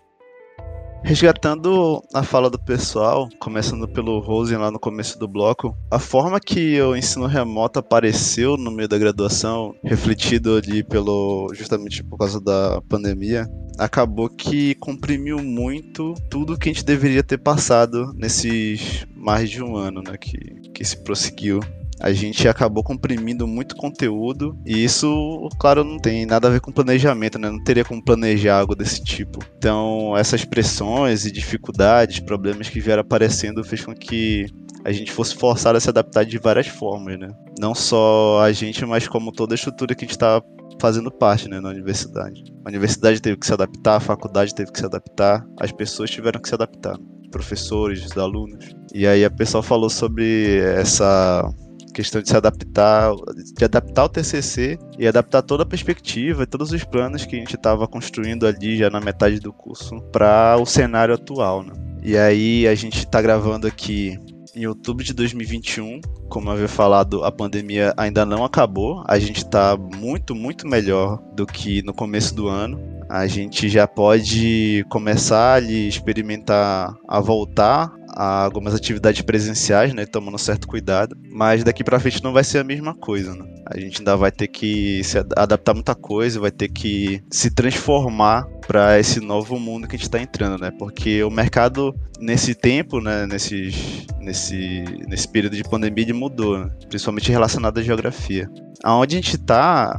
Resgatando 1.05 2.01
a 2.15 2.23
fala 2.23 2.49
do 2.49 2.59
pessoal, 2.59 3.29
começando 3.41 3.89
pelo 3.89 4.21
Rosen 4.21 4.57
lá 4.57 4.71
no 4.71 4.79
começo 4.79 5.19
do 5.19 5.27
bloco, 5.27 5.77
a 5.91 5.99
forma 5.99 6.39
que 6.39 6.81
o 6.81 6.97
ensino 6.97 7.27
remoto 7.27 7.81
apareceu 7.81 8.57
no 8.57 8.71
meio 8.71 8.89
da 8.89 8.97
graduação, 8.97 9.75
refletido 9.83 10.57
ali 10.57 10.83
pelo 10.85 11.53
justamente 11.55 12.05
por 12.05 12.17
causa 12.17 12.41
da 12.41 12.81
pandemia, 12.89 13.49
acabou 13.79 14.29
que 14.29 14.77
comprimiu 14.77 15.39
muito 15.39 16.15
tudo 16.31 16.57
que 16.57 16.69
a 16.69 16.73
gente 16.73 16.85
deveria 16.85 17.23
ter 17.23 17.39
passado 17.39 18.13
nesses 18.15 19.05
mais 19.15 19.51
de 19.51 19.63
um 19.63 19.77
ano, 19.77 20.03
né, 20.03 20.17
que, 20.17 20.39
que 20.73 20.85
se 20.85 21.03
prosseguiu 21.03 21.61
a 22.01 22.13
gente 22.13 22.49
acabou 22.49 22.83
comprimindo 22.83 23.47
muito 23.47 23.77
conteúdo 23.77 24.59
e 24.67 24.85
isso, 24.85 25.49
claro, 25.59 25.85
não 25.85 25.99
tem 25.99 26.27
nada 26.27 26.49
a 26.49 26.51
ver 26.51 26.61
com 26.61 26.73
planejamento, 26.73 27.39
né? 27.39 27.51
Não 27.51 27.63
teria 27.63 27.85
como 27.85 28.03
planejar 28.03 28.59
algo 28.59 28.75
desse 28.75 29.03
tipo. 29.03 29.39
Então, 29.57 30.17
essas 30.17 30.45
pressões 30.45 31.25
e 31.25 31.33
dificuldades, 31.33 32.21
problemas 32.21 32.69
que 32.69 32.81
vieram 32.81 33.03
aparecendo 33.03 33.63
fez 33.63 33.85
com 33.85 33.95
que 33.95 34.47
a 34.85 34.91
gente 34.91 35.13
fosse 35.13 35.35
forçado 35.37 35.79
a 35.79 35.81
se 35.81 35.89
adaptar 35.89 36.25
de 36.25 36.39
várias 36.39 36.67
formas, 36.67 37.19
né? 37.19 37.29
Não 37.59 37.75
só 37.75 38.41
a 38.43 38.53
gente, 38.53 38.85
mas 38.85 39.07
como 39.07 39.31
toda 39.31 39.55
a 39.55 39.57
estrutura 39.57 39.95
que 39.95 40.05
a 40.05 40.07
gente 40.07 40.17
está 40.17 40.43
fazendo 40.81 41.13
parte, 41.13 41.49
né, 41.49 41.61
na 41.61 41.69
universidade. 41.69 42.43
A 42.65 42.69
universidade 42.69 43.23
teve 43.23 43.37
que 43.37 43.47
se 43.47 43.53
adaptar, 43.53 43.97
a 43.97 44.01
faculdade 44.01 44.53
teve 44.53 44.73
que 44.73 44.79
se 44.81 44.85
adaptar, 44.85 45.47
as 45.61 45.71
pessoas 45.71 46.11
tiveram 46.11 46.41
que 46.41 46.49
se 46.49 46.55
adaptar, 46.55 46.99
professores, 47.31 48.05
os 48.05 48.19
alunos. 48.19 48.75
E 48.93 49.07
aí 49.07 49.25
a 49.25 49.31
pessoa 49.31 49.63
falou 49.63 49.89
sobre 49.89 50.59
essa 50.59 51.49
questão 51.93 52.23
de 52.23 52.29
se 52.29 52.37
adaptar, 52.37 53.13
de 53.57 53.65
adaptar 53.65 54.05
o 54.05 54.09
TCC 54.09 54.79
e 54.99 55.07
adaptar 55.07 55.43
toda 55.43 55.63
a 55.63 55.67
perspectiva 55.67 56.43
e 56.43 56.47
todos 56.47 56.73
os 56.73 56.85
planos 56.85 57.25
que 57.25 57.37
a 57.37 57.39
gente 57.39 57.55
estava 57.55 57.87
construindo 57.87 58.47
ali 58.47 58.77
já 58.77 58.91
na 58.91 59.01
metade 59.01 59.39
do 59.39 59.53
curso 59.53 60.01
para 60.13 60.57
o 60.61 60.67
cenário 60.67 61.15
atual, 61.15 61.63
né? 61.63 61.73
E 62.03 62.17
aí 62.17 62.67
a 62.67 62.75
gente 62.75 62.99
está 62.99 63.23
gravando 63.23 63.67
aqui 63.67 64.19
em 64.55 64.67
outubro 64.67 65.05
de 65.05 65.15
2021, 65.15 66.01
como 66.29 66.49
eu 66.49 66.53
havia 66.53 66.69
falado, 66.69 67.25
a 67.25 67.33
pandemia 67.33 67.95
ainda 67.97 68.27
não 68.27 68.45
acabou. 68.45 69.03
A 69.07 69.19
gente 69.19 69.39
está 69.39 69.77
muito, 69.77 70.35
muito 70.35 70.67
melhor 70.67 71.23
do 71.35 71.47
que 71.47 71.83
no 71.83 71.95
começo 71.95 72.35
do 72.35 72.49
ano 72.49 72.79
a 73.09 73.27
gente 73.27 73.69
já 73.69 73.87
pode 73.87 74.87
começar 74.89 75.55
a 75.55 75.61
experimentar 75.61 76.95
a 77.07 77.21
voltar 77.21 77.93
a 78.15 78.45
algumas 78.45 78.75
atividades 78.75 79.23
presenciais, 79.23 79.93
né, 79.95 80.07
tomando 80.07 80.39
certo 80.39 80.69
cuidado, 80.69 81.17
mas 81.31 81.65
daqui 81.65 81.83
para 81.83 82.01
frente 82.01 82.23
não 82.23 82.33
vai 82.33 82.45
ser 82.45 82.59
a 82.59 82.65
mesma 82.65 82.95
coisa, 82.95 83.35
né? 83.35 83.45
A 83.67 83.79
gente 83.79 83.99
ainda 83.99 84.17
vai 84.17 84.31
ter 84.31 84.49
que 84.49 85.03
se 85.05 85.19
adaptar 85.37 85.73
muita 85.75 85.95
coisa, 85.95 86.41
vai 86.41 86.51
ter 86.51 86.69
que 86.69 87.23
se 87.31 87.51
transformar 87.51 88.47
para 88.67 88.99
esse 88.99 89.21
novo 89.21 89.59
mundo 89.59 89.89
que 89.89 89.97
a 89.97 89.99
gente 89.99 90.07
está 90.07 90.21
entrando, 90.21 90.61
né? 90.61 90.71
Porque 90.79 91.23
o 91.23 91.31
mercado 91.31 91.95
nesse 92.23 92.55
tempo, 92.55 93.01
né, 93.01 93.27
nesses, 93.27 94.07
nesse, 94.21 94.85
nesse 95.09 95.27
período 95.27 95.57
de 95.57 95.65
pandemia, 95.65 96.05
ele 96.05 96.13
mudou, 96.13 96.57
né? 96.57 96.71
principalmente 96.89 97.31
relacionado 97.33 97.79
à 97.79 97.83
geografia. 97.83 98.49
Aonde 98.85 99.17
a 99.17 99.21
gente 99.21 99.37
está, 99.37 99.99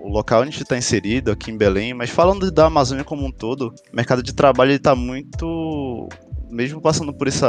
o 0.00 0.08
local 0.08 0.40
onde 0.40 0.48
a 0.48 0.52
gente 0.52 0.62
está 0.62 0.76
inserido, 0.76 1.30
aqui 1.30 1.50
em 1.50 1.56
Belém, 1.56 1.94
mas 1.94 2.10
falando 2.10 2.50
da 2.50 2.66
Amazônia 2.66 3.04
como 3.04 3.26
um 3.26 3.32
todo, 3.32 3.74
o 3.92 3.96
mercado 3.96 4.22
de 4.22 4.34
trabalho 4.34 4.72
está 4.72 4.94
muito 4.94 6.08
mesmo 6.50 6.80
passando 6.80 7.12
por 7.12 7.28
esse 7.28 7.44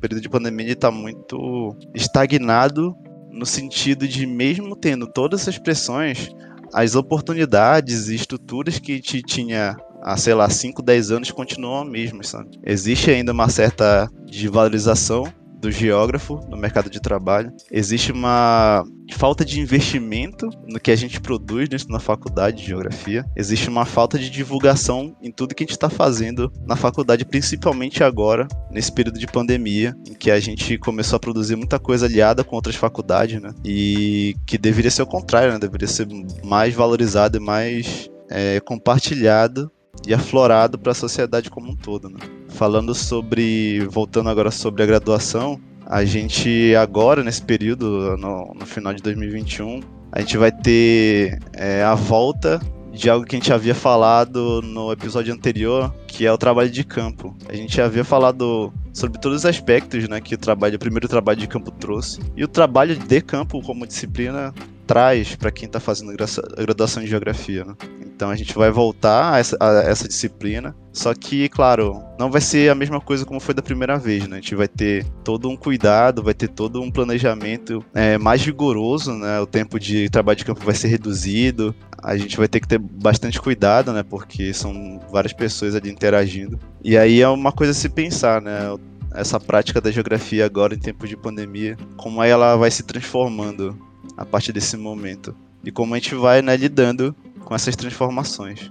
período 0.00 0.20
de 0.20 0.28
pandemia, 0.28 0.66
ele 0.66 0.72
está 0.72 0.90
muito 0.90 1.76
estagnado 1.94 2.94
no 3.30 3.46
sentido 3.46 4.06
de, 4.06 4.26
mesmo 4.26 4.76
tendo 4.76 5.06
todas 5.06 5.42
essas 5.42 5.58
pressões, 5.58 6.30
as 6.72 6.94
oportunidades 6.94 8.08
e 8.08 8.14
estruturas 8.14 8.78
que 8.78 9.00
te 9.00 9.22
tinha 9.22 9.76
há, 10.02 10.16
sei 10.16 10.34
lá, 10.34 10.48
5, 10.48 10.82
10 10.82 11.10
anos 11.10 11.30
continuam 11.30 11.82
as 11.82 11.88
mesmas, 11.88 12.28
sabe? 12.28 12.50
Existe 12.64 13.10
ainda 13.10 13.32
uma 13.32 13.48
certa 13.48 14.08
desvalorização 14.26 15.24
do 15.60 15.70
geógrafo 15.70 16.40
no 16.48 16.56
mercado 16.56 16.88
de 16.88 17.00
trabalho. 17.00 17.52
Existe 17.70 18.12
uma 18.12 18.84
falta 19.12 19.44
de 19.44 19.60
investimento 19.60 20.48
no 20.66 20.80
que 20.80 20.90
a 20.90 20.96
gente 20.96 21.20
produz 21.20 21.68
dentro 21.68 21.88
da 21.88 22.00
faculdade 22.00 22.58
de 22.58 22.68
geografia. 22.68 23.24
Existe 23.36 23.68
uma 23.68 23.84
falta 23.84 24.18
de 24.18 24.30
divulgação 24.30 25.16
em 25.22 25.30
tudo 25.30 25.54
que 25.54 25.62
a 25.62 25.66
gente 25.66 25.72
está 25.72 25.90
fazendo 25.90 26.50
na 26.66 26.76
faculdade, 26.76 27.24
principalmente 27.24 28.02
agora, 28.02 28.48
nesse 28.70 28.92
período 28.92 29.18
de 29.18 29.26
pandemia, 29.26 29.94
em 30.08 30.14
que 30.14 30.30
a 30.30 30.40
gente 30.40 30.78
começou 30.78 31.16
a 31.16 31.20
produzir 31.20 31.56
muita 31.56 31.78
coisa 31.78 32.06
aliada 32.06 32.42
com 32.42 32.56
outras 32.56 32.76
faculdades, 32.76 33.40
né? 33.40 33.52
E 33.64 34.34
que 34.46 34.56
deveria 34.56 34.90
ser 34.90 35.02
o 35.02 35.06
contrário, 35.06 35.52
né? 35.52 35.58
Deveria 35.58 35.88
ser 35.88 36.06
mais 36.44 36.72
valorizado 36.74 37.36
e 37.36 37.40
mais 37.40 38.08
é, 38.30 38.60
compartilhado 38.60 39.70
e 40.06 40.14
aflorado 40.14 40.78
para 40.78 40.92
a 40.92 40.94
sociedade 40.94 41.50
como 41.50 41.70
um 41.70 41.76
todo. 41.76 42.08
Né? 42.08 42.18
Falando 42.48 42.94
sobre, 42.94 43.80
voltando 43.90 44.28
agora 44.28 44.50
sobre 44.50 44.82
a 44.82 44.86
graduação, 44.86 45.60
a 45.86 46.04
gente 46.04 46.74
agora 46.76 47.22
nesse 47.22 47.42
período, 47.42 48.16
no, 48.16 48.54
no 48.54 48.66
final 48.66 48.94
de 48.94 49.02
2021, 49.02 49.80
a 50.12 50.20
gente 50.20 50.36
vai 50.36 50.52
ter 50.52 51.38
é, 51.52 51.82
a 51.82 51.94
volta 51.94 52.60
de 52.92 53.08
algo 53.08 53.24
que 53.24 53.36
a 53.36 53.38
gente 53.38 53.52
havia 53.52 53.74
falado 53.74 54.60
no 54.62 54.92
episódio 54.92 55.32
anterior, 55.32 55.94
que 56.06 56.26
é 56.26 56.32
o 56.32 56.38
trabalho 56.38 56.70
de 56.70 56.84
campo. 56.84 57.36
A 57.48 57.54
gente 57.54 57.80
havia 57.80 58.04
falado 58.04 58.72
sobre 58.92 59.20
todos 59.20 59.38
os 59.38 59.46
aspectos, 59.46 60.08
né, 60.08 60.20
que 60.20 60.34
o 60.34 60.38
trabalho, 60.38 60.76
o 60.76 60.78
primeiro 60.78 61.08
trabalho 61.08 61.38
de 61.38 61.46
campo 61.46 61.70
trouxe, 61.70 62.20
e 62.36 62.42
o 62.44 62.48
trabalho 62.48 62.96
de 62.96 63.20
campo 63.20 63.62
como 63.62 63.86
disciplina 63.86 64.52
traz 64.90 65.36
para 65.36 65.52
quem 65.52 65.66
está 65.66 65.78
fazendo 65.78 66.12
graduação 66.58 67.00
em 67.00 67.06
geografia. 67.06 67.64
Né? 67.64 67.76
Então 68.04 68.28
a 68.28 68.34
gente 68.34 68.52
vai 68.56 68.72
voltar 68.72 69.34
a 69.34 69.38
essa, 69.38 69.56
a 69.60 69.88
essa, 69.88 70.08
disciplina, 70.08 70.74
só 70.92 71.14
que, 71.14 71.48
claro, 71.48 72.02
não 72.18 72.28
vai 72.28 72.40
ser 72.40 72.72
a 72.72 72.74
mesma 72.74 73.00
coisa 73.00 73.24
como 73.24 73.38
foi 73.38 73.54
da 73.54 73.62
primeira 73.62 73.96
vez. 73.96 74.26
Né? 74.26 74.38
A 74.38 74.40
gente 74.40 74.56
vai 74.56 74.66
ter 74.66 75.06
todo 75.22 75.48
um 75.48 75.56
cuidado, 75.56 76.24
vai 76.24 76.34
ter 76.34 76.48
todo 76.48 76.82
um 76.82 76.90
planejamento 76.90 77.84
é, 77.94 78.18
mais 78.18 78.44
rigoroso, 78.44 79.12
né? 79.12 79.38
o 79.38 79.46
tempo 79.46 79.78
de 79.78 80.10
trabalho 80.10 80.38
de 80.38 80.44
campo 80.44 80.64
vai 80.64 80.74
ser 80.74 80.88
reduzido, 80.88 81.72
a 82.02 82.16
gente 82.16 82.36
vai 82.36 82.48
ter 82.48 82.58
que 82.58 82.66
ter 82.66 82.80
bastante 82.80 83.40
cuidado, 83.40 83.92
né? 83.92 84.02
porque 84.02 84.52
são 84.52 85.00
várias 85.12 85.32
pessoas 85.32 85.76
ali 85.76 85.88
interagindo. 85.88 86.58
E 86.82 86.98
aí 86.98 87.20
é 87.20 87.28
uma 87.28 87.52
coisa 87.52 87.70
a 87.70 87.76
se 87.76 87.88
pensar, 87.88 88.42
né? 88.42 88.76
essa 89.14 89.38
prática 89.38 89.80
da 89.80 89.92
geografia 89.92 90.44
agora 90.44 90.74
em 90.74 90.78
tempos 90.78 91.08
de 91.08 91.16
pandemia, 91.16 91.76
como 91.96 92.20
ela 92.24 92.56
vai 92.56 92.72
se 92.72 92.82
transformando 92.82 93.88
a 94.20 94.24
partir 94.26 94.52
desse 94.52 94.76
momento. 94.76 95.34
E 95.64 95.72
como 95.72 95.94
a 95.94 95.98
gente 95.98 96.14
vai 96.14 96.42
né, 96.42 96.54
lidando 96.54 97.16
com 97.42 97.54
essas 97.54 97.74
transformações. 97.74 98.70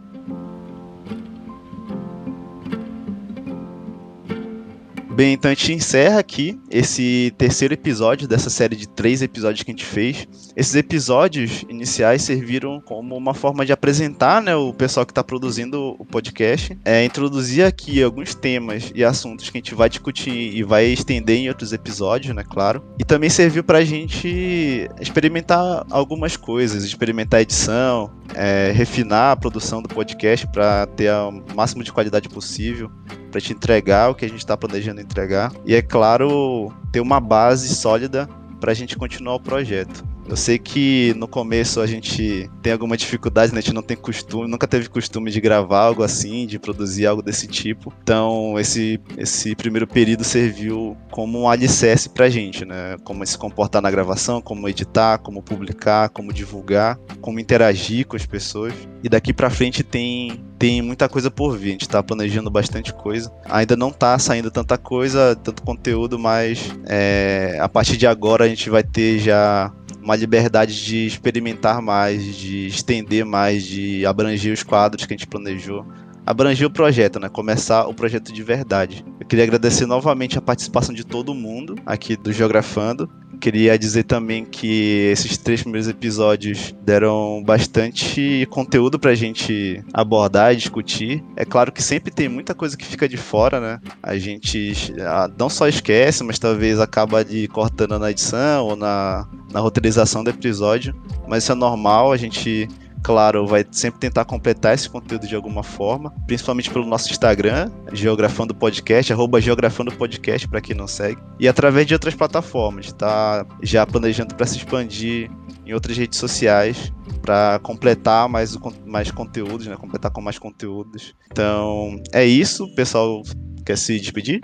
Bem, 5.19 5.33
então 5.33 5.51
a 5.51 5.53
gente 5.53 5.73
encerra 5.73 6.17
aqui 6.17 6.57
esse 6.71 7.33
terceiro 7.37 7.73
episódio 7.73 8.25
dessa 8.25 8.49
série 8.49 8.73
de 8.73 8.87
três 8.87 9.21
episódios 9.21 9.63
que 9.63 9.69
a 9.69 9.73
gente 9.73 9.83
fez. 9.83 10.25
Esses 10.55 10.75
episódios 10.75 11.65
iniciais 11.67 12.21
serviram 12.21 12.79
como 12.79 13.17
uma 13.17 13.33
forma 13.33 13.65
de 13.65 13.73
apresentar 13.73 14.41
né, 14.41 14.55
o 14.55 14.73
pessoal 14.73 15.05
que 15.05 15.11
está 15.11 15.21
produzindo 15.21 15.93
o 15.99 16.05
podcast, 16.05 16.79
é, 16.85 17.03
introduzir 17.03 17.65
aqui 17.65 18.01
alguns 18.01 18.33
temas 18.33 18.93
e 18.95 19.03
assuntos 19.03 19.49
que 19.49 19.57
a 19.57 19.59
gente 19.59 19.75
vai 19.75 19.89
discutir 19.89 20.55
e 20.55 20.63
vai 20.63 20.85
estender 20.85 21.35
em 21.35 21.49
outros 21.49 21.73
episódios, 21.73 22.33
né, 22.33 22.45
claro. 22.49 22.81
E 22.97 23.03
também 23.03 23.29
serviu 23.29 23.61
para 23.61 23.79
a 23.79 23.83
gente 23.83 24.89
experimentar 25.01 25.85
algumas 25.89 26.37
coisas, 26.37 26.85
experimentar 26.85 27.39
a 27.39 27.41
edição, 27.41 28.09
é, 28.33 28.71
refinar 28.73 29.33
a 29.33 29.35
produção 29.35 29.81
do 29.81 29.89
podcast 29.89 30.47
para 30.47 30.87
ter 30.87 31.11
o 31.11 31.43
máximo 31.53 31.83
de 31.83 31.91
qualidade 31.91 32.29
possível 32.29 32.89
para 33.29 33.41
te 33.41 33.53
entregar 33.53 34.09
o 34.09 34.15
que 34.15 34.25
a 34.25 34.27
gente 34.27 34.39
está 34.39 34.57
planejando 34.57 35.01
entregar. 35.01 35.51
E 35.65 35.75
é 35.75 35.81
claro, 35.81 36.73
ter 36.91 36.99
uma 36.99 37.19
base 37.19 37.73
sólida 37.73 38.27
para 38.59 38.71
a 38.71 38.75
gente 38.75 38.97
continuar 38.97 39.35
o 39.35 39.39
projeto. 39.39 40.03
Eu 40.29 40.37
sei 40.37 40.59
que 40.59 41.13
no 41.17 41.27
começo 41.27 41.81
a 41.81 41.87
gente 41.87 42.47
tem 42.61 42.71
alguma 42.71 42.95
dificuldade, 42.95 43.51
né? 43.51 43.57
A 43.57 43.61
gente 43.61 43.73
não 43.73 43.81
tem 43.81 43.97
costume, 43.97 44.47
nunca 44.47 44.67
teve 44.67 44.87
costume 44.87 45.31
de 45.31 45.41
gravar 45.41 45.79
algo 45.79 46.03
assim, 46.03 46.45
de 46.45 46.59
produzir 46.59 47.07
algo 47.07 47.23
desse 47.23 47.47
tipo. 47.47 47.91
Então, 48.03 48.59
esse, 48.59 48.99
esse 49.17 49.55
primeiro 49.55 49.87
período 49.87 50.23
serviu 50.23 50.95
como 51.09 51.41
um 51.41 51.49
alicerce 51.49 52.07
pra 52.09 52.29
gente, 52.29 52.63
né? 52.63 52.95
Como 53.03 53.25
se 53.25 53.37
comportar 53.37 53.81
na 53.81 53.89
gravação, 53.89 54.39
como 54.39 54.69
editar, 54.69 55.17
como 55.17 55.41
publicar, 55.41 56.09
como 56.09 56.31
divulgar, 56.31 56.99
como 57.19 57.39
interagir 57.39 58.05
com 58.05 58.15
as 58.15 58.25
pessoas. 58.25 58.73
E 59.03 59.09
daqui 59.09 59.33
pra 59.33 59.49
frente 59.49 59.83
tem 59.83 60.45
tem 60.59 60.81
muita 60.81 61.07
coisa 61.07 61.31
por 61.31 61.57
vir, 61.57 61.69
a 61.69 61.71
gente 61.71 61.87
tá 61.87 62.03
planejando 62.03 62.51
bastante 62.51 62.93
coisa. 62.93 63.31
Ainda 63.45 63.77
não 63.77 63.91
tá 63.91 64.19
saindo 64.19 64.51
tanta 64.51 64.77
coisa, 64.77 65.33
tanto 65.41 65.63
conteúdo, 65.63 66.19
mas 66.19 66.69
é, 66.85 67.57
a 67.61 67.69
partir 67.69 67.95
de 67.95 68.05
agora 68.05 68.43
a 68.43 68.47
gente 68.49 68.69
vai 68.69 68.83
ter 68.83 69.19
já 69.19 69.71
uma 70.01 70.15
liberdade 70.15 70.83
de 70.83 71.05
experimentar 71.05 71.81
mais, 71.81 72.23
de 72.35 72.67
estender 72.67 73.25
mais, 73.25 73.63
de 73.63 74.05
abranger 74.05 74.53
os 74.53 74.63
quadros 74.63 75.05
que 75.05 75.13
a 75.13 75.17
gente 75.17 75.27
planejou. 75.27 75.85
Abranger 76.25 76.67
o 76.67 76.71
projeto, 76.71 77.19
né? 77.19 77.27
Começar 77.27 77.87
o 77.87 77.93
projeto 77.93 78.31
de 78.31 78.43
verdade. 78.43 79.03
Eu 79.19 79.25
queria 79.25 79.43
agradecer 79.43 79.85
novamente 79.85 80.37
a 80.37 80.41
participação 80.41 80.93
de 80.93 81.03
todo 81.03 81.33
mundo 81.33 81.75
aqui 81.85 82.15
do 82.15 82.31
Geografando. 82.31 83.09
Queria 83.39 83.77
dizer 83.79 84.03
também 84.03 84.43
que 84.43 85.09
esses 85.11 85.37
três 85.37 85.61
primeiros 85.61 85.87
episódios 85.87 86.75
deram 86.81 87.41
bastante 87.45 88.45
conteúdo 88.49 88.99
pra 88.99 89.15
gente 89.15 89.83
abordar 89.93 90.53
e 90.53 90.57
discutir. 90.57 91.23
É 91.35 91.45
claro 91.45 91.71
que 91.71 91.81
sempre 91.81 92.11
tem 92.11 92.27
muita 92.27 92.53
coisa 92.53 92.75
que 92.75 92.85
fica 92.85 93.07
de 93.07 93.15
fora, 93.17 93.59
né? 93.59 93.79
A 94.03 94.17
gente 94.17 94.73
ah, 94.99 95.29
não 95.37 95.49
só 95.49 95.67
esquece, 95.67 96.23
mas 96.23 96.37
talvez 96.37 96.79
acaba 96.79 97.23
de 97.23 97.47
cortando 97.47 97.97
na 97.97 98.11
edição 98.11 98.65
ou 98.65 98.75
na, 98.75 99.25
na 99.51 99.59
roteirização 99.59 100.23
do 100.23 100.29
episódio. 100.29 100.93
Mas 101.27 101.43
isso 101.43 101.51
é 101.51 101.55
normal, 101.55 102.11
a 102.11 102.17
gente 102.17 102.67
claro, 103.03 103.45
vai 103.47 103.65
sempre 103.71 103.99
tentar 103.99 104.25
completar 104.25 104.73
esse 104.73 104.89
conteúdo 104.89 105.27
de 105.27 105.35
alguma 105.35 105.63
forma, 105.63 106.13
principalmente 106.25 106.69
pelo 106.69 106.85
nosso 106.85 107.09
Instagram, 107.09 107.71
Geografando 107.93 108.53
Podcast, 108.53 109.11
arroba 109.11 109.41
Geografando 109.41 109.91
Podcast, 109.91 110.47
para 110.47 110.61
quem 110.61 110.75
não 110.75 110.87
segue, 110.87 111.21
e 111.39 111.47
através 111.47 111.85
de 111.85 111.93
outras 111.93 112.13
plataformas, 112.13 112.87
está 112.87 113.45
já 113.61 113.85
planejando 113.85 114.35
para 114.35 114.45
se 114.45 114.57
expandir 114.57 115.29
em 115.65 115.73
outras 115.73 115.97
redes 115.97 116.17
sociais 116.17 116.91
para 117.21 117.59
completar 117.59 118.27
mais, 118.27 118.57
mais 118.85 119.11
conteúdos, 119.11 119.67
né? 119.67 119.75
Completar 119.75 120.09
com 120.11 120.21
mais 120.21 120.39
conteúdos. 120.39 121.13
Então, 121.31 122.01
é 122.11 122.25
isso. 122.25 122.67
Pessoal 122.75 123.21
quer 123.65 123.77
se 123.77 123.99
despedir? 123.99 124.41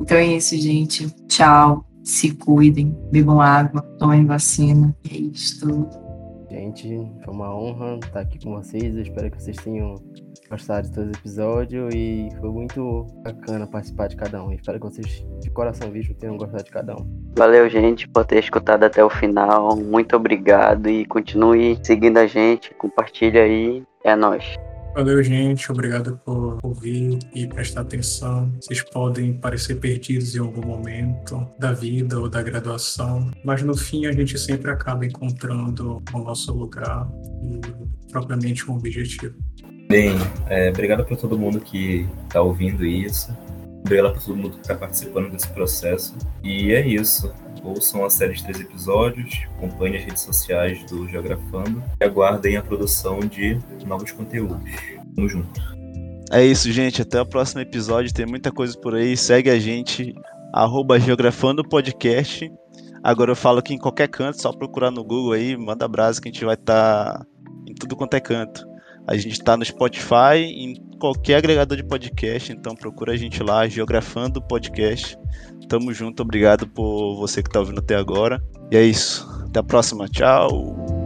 Então 0.00 0.16
é 0.16 0.36
isso, 0.36 0.56
gente. 0.56 1.10
Tchau. 1.28 1.84
Se 2.02 2.32
cuidem, 2.32 2.96
bebam 3.12 3.40
água, 3.40 3.82
tomem 3.98 4.24
vacina. 4.24 4.96
É 5.08 5.14
isso. 5.14 5.88
Gente, 6.52 7.10
foi 7.24 7.32
uma 7.32 7.56
honra 7.56 7.98
estar 8.04 8.20
aqui 8.20 8.38
com 8.38 8.52
vocês. 8.52 8.94
Eu 8.94 9.00
espero 9.00 9.30
que 9.30 9.42
vocês 9.42 9.56
tenham 9.56 9.94
gostado 10.50 10.86
de 10.86 10.92
todo 10.92 11.06
o 11.06 11.10
episódio 11.10 11.88
e 11.90 12.28
foi 12.38 12.50
muito 12.50 13.06
bacana 13.24 13.66
participar 13.66 14.08
de 14.08 14.16
cada 14.16 14.44
um. 14.44 14.50
Eu 14.50 14.56
espero 14.56 14.78
que 14.78 14.84
vocês, 14.84 15.26
de 15.40 15.50
coração 15.50 15.90
vivo, 15.90 16.12
tenham 16.12 16.36
gostado 16.36 16.62
de 16.62 16.70
cada 16.70 16.94
um. 16.94 17.32
Valeu, 17.38 17.70
gente, 17.70 18.06
por 18.06 18.26
ter 18.26 18.40
escutado 18.40 18.84
até 18.84 19.02
o 19.02 19.08
final. 19.08 19.74
Muito 19.76 20.14
obrigado 20.14 20.90
e 20.90 21.06
continue 21.06 21.78
seguindo 21.82 22.18
a 22.18 22.26
gente. 22.26 22.74
Compartilha 22.74 23.44
aí. 23.44 23.82
É 24.04 24.14
nóis. 24.14 24.44
Valeu, 24.94 25.22
gente. 25.22 25.72
Obrigado 25.72 26.20
por 26.22 26.58
ouvir 26.62 27.18
e 27.34 27.46
prestar 27.46 27.80
atenção. 27.80 28.52
Vocês 28.60 28.82
podem 28.82 29.32
parecer 29.32 29.76
perdidos 29.76 30.36
em 30.36 30.38
algum 30.38 30.66
momento 30.66 31.48
da 31.58 31.72
vida 31.72 32.20
ou 32.20 32.28
da 32.28 32.42
graduação, 32.42 33.30
mas 33.42 33.62
no 33.62 33.74
fim 33.74 34.04
a 34.04 34.12
gente 34.12 34.38
sempre 34.38 34.70
acaba 34.70 35.06
encontrando 35.06 36.02
o 36.12 36.18
nosso 36.18 36.52
lugar 36.52 37.08
e 37.42 38.10
propriamente 38.10 38.70
um 38.70 38.76
objetivo. 38.76 39.34
Bem, 39.88 40.12
é, 40.48 40.68
obrigado 40.68 41.04
por 41.06 41.16
todo 41.16 41.38
mundo 41.38 41.58
que 41.58 42.06
está 42.24 42.42
ouvindo 42.42 42.84
isso. 42.84 43.34
Obrigado 43.84 44.14
por 44.14 44.22
todo 44.22 44.36
mundo 44.36 44.54
que 44.54 44.60
está 44.60 44.74
participando 44.74 45.30
desse 45.30 45.48
processo. 45.48 46.16
E 46.42 46.72
é 46.72 46.86
isso. 46.86 47.32
Ouçam 47.62 48.04
a 48.04 48.10
série 48.10 48.34
de 48.34 48.42
três 48.42 48.60
episódios, 48.60 49.42
acompanhem 49.56 49.96
as 49.96 50.04
redes 50.04 50.22
sociais 50.22 50.84
do 50.84 51.08
Geografando 51.08 51.82
e 52.00 52.04
aguardem 52.04 52.56
a 52.56 52.62
produção 52.62 53.20
de 53.20 53.58
novos 53.86 54.10
conteúdos. 54.10 54.58
Tamo 55.14 55.28
junto. 55.28 55.60
É 56.32 56.44
isso, 56.44 56.72
gente. 56.72 57.02
Até 57.02 57.20
o 57.20 57.26
próximo 57.26 57.60
episódio. 57.60 58.12
Tem 58.12 58.26
muita 58.26 58.50
coisa 58.50 58.76
por 58.78 58.94
aí. 58.94 59.16
Segue 59.16 59.50
a 59.50 59.58
gente, 59.58 60.14
arroba 60.52 60.98
Geografando 60.98 61.62
Podcast. 61.62 62.50
Agora 63.04 63.32
eu 63.32 63.36
falo 63.36 63.60
que 63.60 63.74
em 63.74 63.78
qualquer 63.78 64.08
canto, 64.08 64.40
só 64.40 64.52
procurar 64.52 64.90
no 64.90 65.04
Google 65.04 65.32
aí, 65.32 65.56
manda 65.56 65.86
brasa 65.88 66.20
que 66.20 66.28
a 66.28 66.32
gente 66.32 66.44
vai 66.44 66.54
estar 66.54 67.18
tá 67.18 67.26
em 67.68 67.74
tudo 67.74 67.96
quanto 67.96 68.14
é 68.14 68.20
canto. 68.20 68.71
A 69.06 69.16
gente 69.16 69.32
está 69.32 69.56
no 69.56 69.64
Spotify, 69.64 70.38
em 70.38 70.74
qualquer 70.98 71.36
agregador 71.36 71.76
de 71.76 71.84
podcast, 71.84 72.52
então 72.52 72.74
procura 72.74 73.12
a 73.12 73.16
gente 73.16 73.42
lá, 73.42 73.66
Geografando 73.66 74.40
Podcast. 74.40 75.18
Tamo 75.68 75.92
junto, 75.92 76.22
obrigado 76.22 76.66
por 76.68 77.16
você 77.16 77.42
que 77.42 77.48
está 77.48 77.60
ouvindo 77.60 77.80
até 77.80 77.96
agora. 77.96 78.42
E 78.70 78.76
é 78.76 78.82
isso. 78.84 79.28
Até 79.46 79.60
a 79.60 79.62
próxima. 79.64 80.08
Tchau. 80.08 81.01